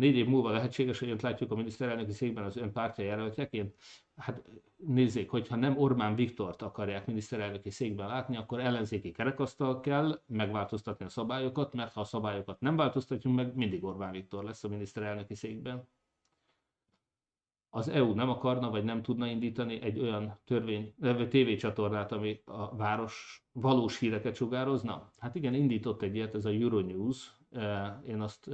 Négy 0.00 0.16
év 0.16 0.26
múlva 0.26 0.50
lehetséges, 0.50 0.98
hogy 0.98 1.10
önt 1.10 1.22
látjuk 1.22 1.50
a 1.50 1.54
miniszterelnöki 1.54 2.12
székben 2.12 2.44
az 2.44 2.56
ön 2.56 2.72
pártja 2.72 3.04
jelöltjeként. 3.04 3.74
Hát 4.16 4.42
nézzék, 4.76 5.30
hogyha 5.30 5.56
nem 5.56 5.78
Orbán 5.78 6.14
Viktort 6.14 6.62
akarják 6.62 7.06
miniszterelnöki 7.06 7.70
székben 7.70 8.06
látni, 8.06 8.36
akkor 8.36 8.60
ellenzéki 8.60 9.10
kerekasztal 9.10 9.80
kell 9.80 10.22
megváltoztatni 10.26 11.04
a 11.04 11.08
szabályokat, 11.08 11.72
mert 11.72 11.92
ha 11.92 12.00
a 12.00 12.04
szabályokat 12.04 12.60
nem 12.60 12.76
változtatjuk 12.76 13.34
meg, 13.34 13.54
mindig 13.54 13.84
Orbán 13.84 14.12
Viktor 14.12 14.44
lesz 14.44 14.64
a 14.64 14.68
miniszterelnöki 14.68 15.34
székben. 15.34 15.88
Az 17.70 17.88
EU 17.88 18.14
nem 18.14 18.28
akarna, 18.28 18.70
vagy 18.70 18.84
nem 18.84 19.02
tudna 19.02 19.26
indítani 19.26 19.82
egy 19.82 19.98
olyan 19.98 20.40
törvény, 20.44 20.94
tévécsatornát, 21.28 22.12
ami 22.12 22.42
a 22.44 22.76
város 22.76 23.46
valós 23.52 23.98
híreket 23.98 24.34
sugározna? 24.34 25.10
Hát 25.18 25.34
igen, 25.34 25.54
indított 25.54 26.02
egy 26.02 26.14
ilyet, 26.14 26.34
ez 26.34 26.44
a 26.44 26.50
Euronews. 26.50 27.36
Én 28.06 28.20
azt 28.20 28.50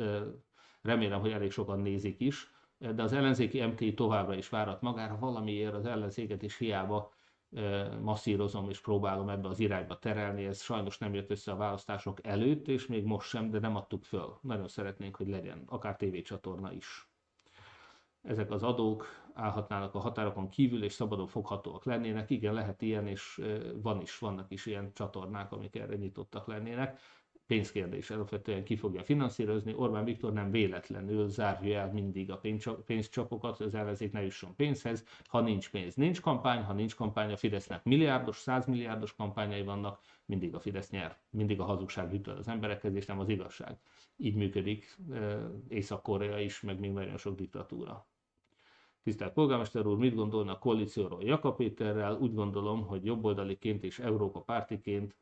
remélem, 0.87 1.20
hogy 1.20 1.32
elég 1.32 1.51
sokan 1.51 1.80
nézik 1.80 2.20
is, 2.20 2.51
de 2.78 3.03
az 3.03 3.12
ellenzéki 3.12 3.64
MT 3.64 3.95
továbbra 3.95 4.34
is 4.34 4.49
várat 4.49 4.80
magára, 4.80 5.18
valamiért 5.18 5.74
az 5.74 5.87
ellenzéket 5.87 6.43
is 6.43 6.59
hiába 6.59 7.12
masszírozom 8.03 8.68
és 8.68 8.80
próbálom 8.80 9.28
ebbe 9.28 9.49
az 9.49 9.61
irányba 9.61 9.99
terelni, 9.99 10.45
ez 10.45 10.62
sajnos 10.62 10.99
nem 10.99 11.14
jött 11.14 11.30
össze 11.30 11.53
a 11.53 11.57
választások 11.57 12.26
előtt, 12.26 12.68
és 12.68 12.87
még 12.87 13.05
most 13.05 13.28
sem, 13.28 13.51
de 13.51 13.59
nem 13.59 13.76
adtuk 13.76 14.05
föl. 14.05 14.39
Nagyon 14.43 14.68
szeretnénk, 14.68 15.16
hogy 15.16 15.28
legyen, 15.28 15.62
akár 15.66 15.97
tévécsatorna 15.97 16.72
is. 16.72 17.11
Ezek 18.22 18.51
az 18.51 18.62
adók 18.62 19.07
állhatnának 19.34 19.95
a 19.95 19.99
határokon 19.99 20.49
kívül, 20.49 20.84
és 20.84 20.93
szabadon 20.93 21.26
foghatóak 21.26 21.84
lennének. 21.84 22.30
Igen, 22.30 22.55
lehet 22.55 22.82
ilyen, 22.82 23.07
és 23.07 23.41
van 23.82 24.01
is, 24.01 24.18
vannak 24.18 24.51
is 24.51 24.66
ilyen 24.66 24.93
csatornák, 24.95 25.53
amik 25.53 25.76
erre 25.76 25.97
nyitottak 25.97 26.47
lennének 26.47 27.01
pénzkérdés, 27.47 28.11
alapvetően 28.11 28.64
ki 28.64 28.76
fogja 28.76 29.03
finanszírozni. 29.03 29.74
Orbán 29.76 30.05
Viktor 30.05 30.32
nem 30.32 30.51
véletlenül 30.51 31.28
zárja 31.28 31.78
el 31.78 31.92
mindig 31.92 32.30
a 32.30 32.40
pénzcsapokat, 32.86 33.61
az 33.61 33.74
ellenzék 33.74 34.12
ne 34.12 34.22
jusson 34.22 34.55
pénzhez. 34.55 35.05
Ha 35.26 35.40
nincs 35.40 35.70
pénz, 35.70 35.94
nincs 35.94 36.20
kampány, 36.20 36.62
ha 36.62 36.72
nincs 36.72 36.94
kampány, 36.94 37.32
a 37.32 37.36
Fidesznek 37.36 37.84
milliárdos, 37.84 38.36
százmilliárdos 38.36 39.14
kampányai 39.14 39.62
vannak, 39.62 40.01
mindig 40.24 40.55
a 40.55 40.61
Fidesz 40.61 40.90
nyer, 40.90 41.18
mindig 41.30 41.61
a 41.61 41.64
hazugság 41.64 42.12
jut 42.12 42.26
az 42.26 42.49
emberekhez, 42.49 42.94
és 42.94 43.07
nem 43.07 43.18
az 43.18 43.28
igazság. 43.28 43.76
Így 44.16 44.34
működik 44.34 44.97
Észak-Korea 45.68 46.40
is, 46.40 46.61
meg 46.61 46.78
még 46.78 46.92
nagyon 46.92 47.16
sok 47.16 47.36
diktatúra. 47.36 48.07
Tisztelt 49.03 49.32
polgármester 49.32 49.86
úr, 49.86 49.99
mit 49.99 50.14
gondolna 50.14 50.53
a 50.53 50.59
koalícióról 50.59 51.22
Jakab 51.22 51.57
Péterrel? 51.57 52.18
Úgy 52.20 52.34
gondolom, 52.34 52.86
hogy 52.86 53.05
jobboldaliként 53.05 53.84
és 53.84 53.99
Európa 53.99 54.40
pártiként 54.40 55.16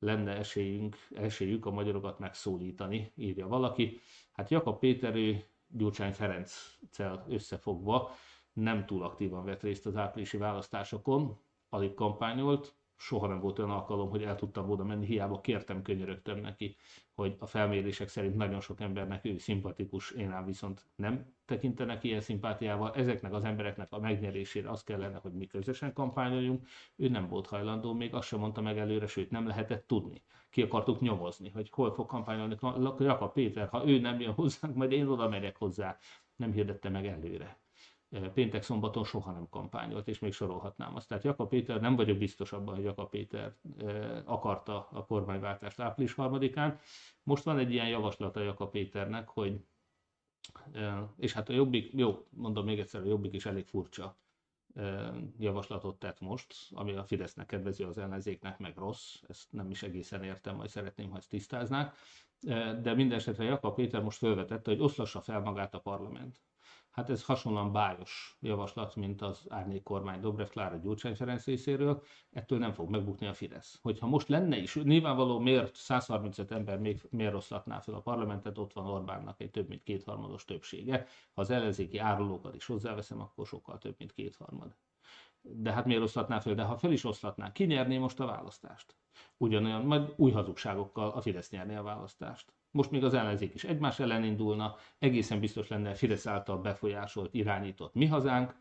lenne 0.00 0.36
esélyünk, 0.36 0.96
esélyük 1.14 1.66
a 1.66 1.70
magyarokat 1.70 2.18
megszólítani, 2.18 3.12
írja 3.14 3.48
valaki. 3.48 4.00
Hát 4.32 4.50
Jakab 4.50 4.78
Péter, 4.78 5.16
ő 5.16 5.44
Gyurcsány 5.68 6.12
Ferenccel 6.12 7.24
összefogva 7.28 8.10
nem 8.52 8.86
túl 8.86 9.02
aktívan 9.02 9.44
vett 9.44 9.62
részt 9.62 9.86
az 9.86 9.96
áprilisi 9.96 10.36
választásokon, 10.36 11.38
alig 11.68 11.94
kampányolt, 11.94 12.74
soha 13.00 13.26
nem 13.26 13.40
volt 13.40 13.58
olyan 13.58 13.70
alkalom, 13.70 14.10
hogy 14.10 14.22
el 14.22 14.36
tudtam 14.36 14.66
volna 14.66 14.84
menni, 14.84 15.06
hiába 15.06 15.40
kértem, 15.40 15.82
könyörögtem 15.82 16.38
neki, 16.38 16.76
hogy 17.14 17.36
a 17.38 17.46
felmérések 17.46 18.08
szerint 18.08 18.36
nagyon 18.36 18.60
sok 18.60 18.80
embernek 18.80 19.24
ő 19.24 19.38
szimpatikus, 19.38 20.10
én 20.10 20.30
ám 20.30 20.44
viszont 20.44 20.86
nem 20.94 21.34
tekintenek 21.44 22.04
ilyen 22.04 22.20
szimpátiával. 22.20 22.94
Ezeknek 22.94 23.32
az 23.32 23.44
embereknek 23.44 23.92
a 23.92 24.00
megnyerésére 24.00 24.70
az 24.70 24.82
kellene, 24.82 25.18
hogy 25.18 25.32
mi 25.32 25.46
közösen 25.46 25.92
kampányoljunk. 25.92 26.68
Ő 26.96 27.08
nem 27.08 27.28
volt 27.28 27.46
hajlandó, 27.46 27.92
még 27.92 28.14
azt 28.14 28.28
sem 28.28 28.38
mondta 28.38 28.60
meg 28.60 28.78
előre, 28.78 29.06
sőt 29.06 29.30
nem 29.30 29.46
lehetett 29.46 29.86
tudni. 29.86 30.22
Ki 30.50 30.62
akartuk 30.62 31.00
nyomozni, 31.00 31.50
hogy 31.50 31.70
hol 31.70 31.92
fog 31.92 32.06
kampányolni 32.06 32.56
Jakab 32.98 33.32
Péter, 33.32 33.68
ha 33.68 33.88
ő 33.88 34.00
nem 34.00 34.20
jön 34.20 34.32
hozzánk, 34.32 34.74
majd 34.74 34.92
én 34.92 35.06
oda 35.06 35.28
megyek 35.28 35.56
hozzá. 35.56 35.98
Nem 36.36 36.52
hirdette 36.52 36.88
meg 36.88 37.06
előre 37.06 37.58
péntek 38.34 38.62
szombaton 38.62 39.04
soha 39.04 39.32
nem 39.32 39.48
kampányolt, 39.50 40.08
és 40.08 40.18
még 40.18 40.32
sorolhatnám 40.32 40.96
azt. 40.96 41.08
Tehát 41.08 41.24
Jakab 41.24 41.48
Péter, 41.48 41.80
nem 41.80 41.96
vagyok 41.96 42.18
biztos 42.18 42.52
abban, 42.52 42.74
hogy 42.74 42.84
Jakab 42.84 43.10
Péter 43.10 43.54
akarta 44.24 44.88
a 44.92 45.06
kormányváltást 45.06 45.80
április 45.80 46.12
harmadikán. 46.12 46.78
Most 47.22 47.44
van 47.44 47.58
egy 47.58 47.72
ilyen 47.72 47.88
javaslata 47.88 48.40
Jakab 48.40 48.70
Péternek, 48.70 49.28
hogy 49.28 49.64
és 51.16 51.32
hát 51.32 51.48
a 51.48 51.52
Jobbik, 51.52 51.92
jó, 51.92 52.26
mondom 52.30 52.64
még 52.64 52.78
egyszer, 52.78 53.00
a 53.00 53.04
Jobbik 53.06 53.34
is 53.34 53.46
elég 53.46 53.66
furcsa 53.66 54.18
javaslatot 55.38 55.98
tett 55.98 56.20
most, 56.20 56.54
ami 56.70 56.92
a 56.92 57.04
Fidesznek 57.04 57.46
kedvező, 57.46 57.86
az 57.86 57.98
ellenzéknek 57.98 58.58
meg 58.58 58.76
rossz, 58.76 59.14
ezt 59.28 59.52
nem 59.52 59.70
is 59.70 59.82
egészen 59.82 60.24
értem, 60.24 60.56
majd 60.56 60.68
szeretném, 60.68 61.10
ha 61.10 61.16
ezt 61.16 61.28
tisztáznák, 61.28 61.96
de 62.82 62.94
minden 62.94 63.18
esetre 63.18 63.44
Jakab 63.44 63.74
Péter 63.74 64.02
most 64.02 64.18
felvetette, 64.18 64.70
hogy 64.70 64.80
oszlassa 64.80 65.20
fel 65.20 65.40
magát 65.40 65.74
a 65.74 65.80
parlament. 65.80 66.40
Hát 66.90 67.10
ez 67.10 67.24
hasonlóan 67.24 67.72
bájos 67.72 68.36
javaslat, 68.40 68.96
mint 68.96 69.22
az 69.22 69.44
árnyék 69.48 69.82
kormány 69.82 70.20
Dobrev 70.20 70.48
Klára 70.48 70.76
Gyurcsány 70.76 71.14
Ferenc 71.14 71.44
részéről, 71.44 72.02
ettől 72.30 72.58
nem 72.58 72.72
fog 72.72 72.90
megbukni 72.90 73.26
a 73.26 73.34
Fidesz. 73.34 73.78
Hogyha 73.82 74.06
most 74.06 74.28
lenne 74.28 74.56
is, 74.56 74.74
nyilvánvaló 74.74 75.38
miért 75.38 75.74
135 75.74 76.50
ember 76.50 76.78
még 76.78 77.02
miért 77.10 77.32
rosszatná 77.32 77.80
fel 77.80 77.94
a 77.94 78.00
parlamentet, 78.00 78.58
ott 78.58 78.72
van 78.72 78.86
Orbánnak 78.86 79.40
egy 79.40 79.50
több 79.50 79.68
mint 79.68 79.82
kétharmados 79.82 80.44
többsége. 80.44 81.06
Ha 81.34 81.40
az 81.40 81.50
ellenzéki 81.50 81.98
árulókat 81.98 82.54
is 82.54 82.66
hozzáveszem, 82.66 83.20
akkor 83.20 83.46
sokkal 83.46 83.78
több, 83.78 83.94
mint 83.98 84.12
kétharmad. 84.12 84.76
De 85.42 85.72
hát 85.72 85.84
miért 85.84 86.02
oszlatná 86.02 86.40
fel? 86.40 86.54
De 86.54 86.62
ha 86.62 86.76
fel 86.76 86.92
is 86.92 87.04
oszlatná, 87.04 87.52
ki 87.52 87.64
nyerné 87.64 87.98
most 87.98 88.20
a 88.20 88.26
választást? 88.26 88.96
Ugyanolyan, 89.36 89.84
majd 89.84 90.12
új 90.16 90.30
hazugságokkal 90.30 91.08
a 91.08 91.20
Fidesz 91.20 91.50
nyerné 91.50 91.74
a 91.74 91.82
választást. 91.82 92.52
Most 92.70 92.90
még 92.90 93.04
az 93.04 93.14
ellenzék 93.14 93.54
is 93.54 93.64
egymás 93.64 93.98
ellen 93.98 94.24
indulna, 94.24 94.76
egészen 94.98 95.40
biztos 95.40 95.68
lenne 95.68 95.94
Fidesz 95.94 96.26
által 96.26 96.58
befolyásolt, 96.58 97.34
irányított 97.34 97.94
mi 97.94 98.06
hazánk, 98.06 98.54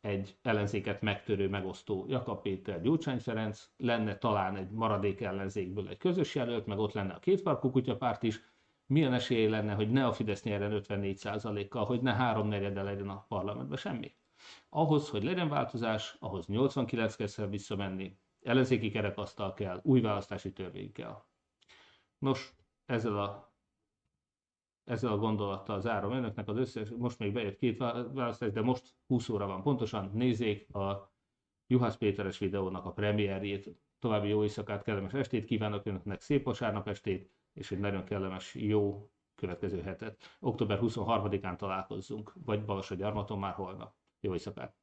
egy 0.00 0.36
ellenzéket 0.42 1.00
megtörő, 1.00 1.48
megosztó 1.48 2.04
Jakab 2.08 2.42
Péter, 2.42 2.82
Gyurcsány 2.82 3.18
Ferenc, 3.18 3.68
lenne 3.76 4.18
talán 4.18 4.56
egy 4.56 4.70
maradék 4.70 5.20
ellenzékből 5.20 5.88
egy 5.88 5.96
közös 5.96 6.34
jelölt, 6.34 6.66
meg 6.66 6.78
ott 6.78 6.92
lenne 6.92 7.12
a 7.12 7.18
kétfarkú 7.18 7.70
kutyapárt 7.70 8.22
is, 8.22 8.40
milyen 8.86 9.12
esélye 9.12 9.48
lenne, 9.48 9.74
hogy 9.74 9.90
ne 9.90 10.06
a 10.06 10.12
Fidesz 10.12 10.42
nyerjen 10.42 10.82
54%-kal, 10.88 11.84
hogy 11.84 12.00
ne 12.00 12.12
három 12.12 12.48
negyede 12.48 12.82
legyen 12.82 13.08
a 13.08 13.24
parlamentben, 13.28 13.78
semmi. 13.78 14.14
Ahhoz, 14.68 15.08
hogy 15.08 15.24
legyen 15.24 15.48
változás, 15.48 16.16
ahhoz 16.20 16.46
89 16.46 17.16
kell 17.16 17.46
visszamenni, 17.46 18.18
ellenzéki 18.42 18.90
kerekasztal 18.90 19.54
kell, 19.54 19.80
új 19.82 20.00
választási 20.00 20.52
törvény 20.52 20.92
kell. 20.92 21.22
Nos, 22.18 22.54
ezzel 22.86 23.18
a 23.18 23.49
ezzel 24.90 25.12
a 25.12 25.18
gondolattal 25.18 25.80
zárom 25.80 26.12
önöknek 26.12 26.48
az 26.48 26.56
összes, 26.56 26.90
most 26.90 27.18
még 27.18 27.32
bejött 27.32 27.58
két 27.58 27.78
választás, 27.78 28.52
de 28.52 28.60
most 28.60 28.94
20 29.06 29.28
óra 29.28 29.46
van 29.46 29.62
pontosan, 29.62 30.10
nézzék 30.14 30.74
a 30.74 31.12
Juhász 31.66 31.96
Péteres 31.96 32.38
videónak 32.38 32.84
a 32.84 32.92
premierjét. 32.92 33.70
További 33.98 34.28
jó 34.28 34.42
éjszakát, 34.42 34.82
kellemes 34.82 35.12
estét 35.12 35.44
kívánok 35.44 35.86
önöknek, 35.86 36.20
szép 36.20 36.44
vasárnap 36.44 36.88
estét, 36.88 37.30
és 37.52 37.70
egy 37.70 37.78
nagyon 37.78 38.04
kellemes, 38.04 38.54
jó 38.54 39.10
következő 39.34 39.82
hetet. 39.82 40.36
Október 40.40 40.78
23-án 40.82 41.56
találkozzunk, 41.56 42.32
vagy 42.44 42.64
Balassa 42.64 42.94
gyarmaton 42.94 43.38
már 43.38 43.54
holnap. 43.54 43.94
Jó 44.20 44.32
éjszakát! 44.32 44.79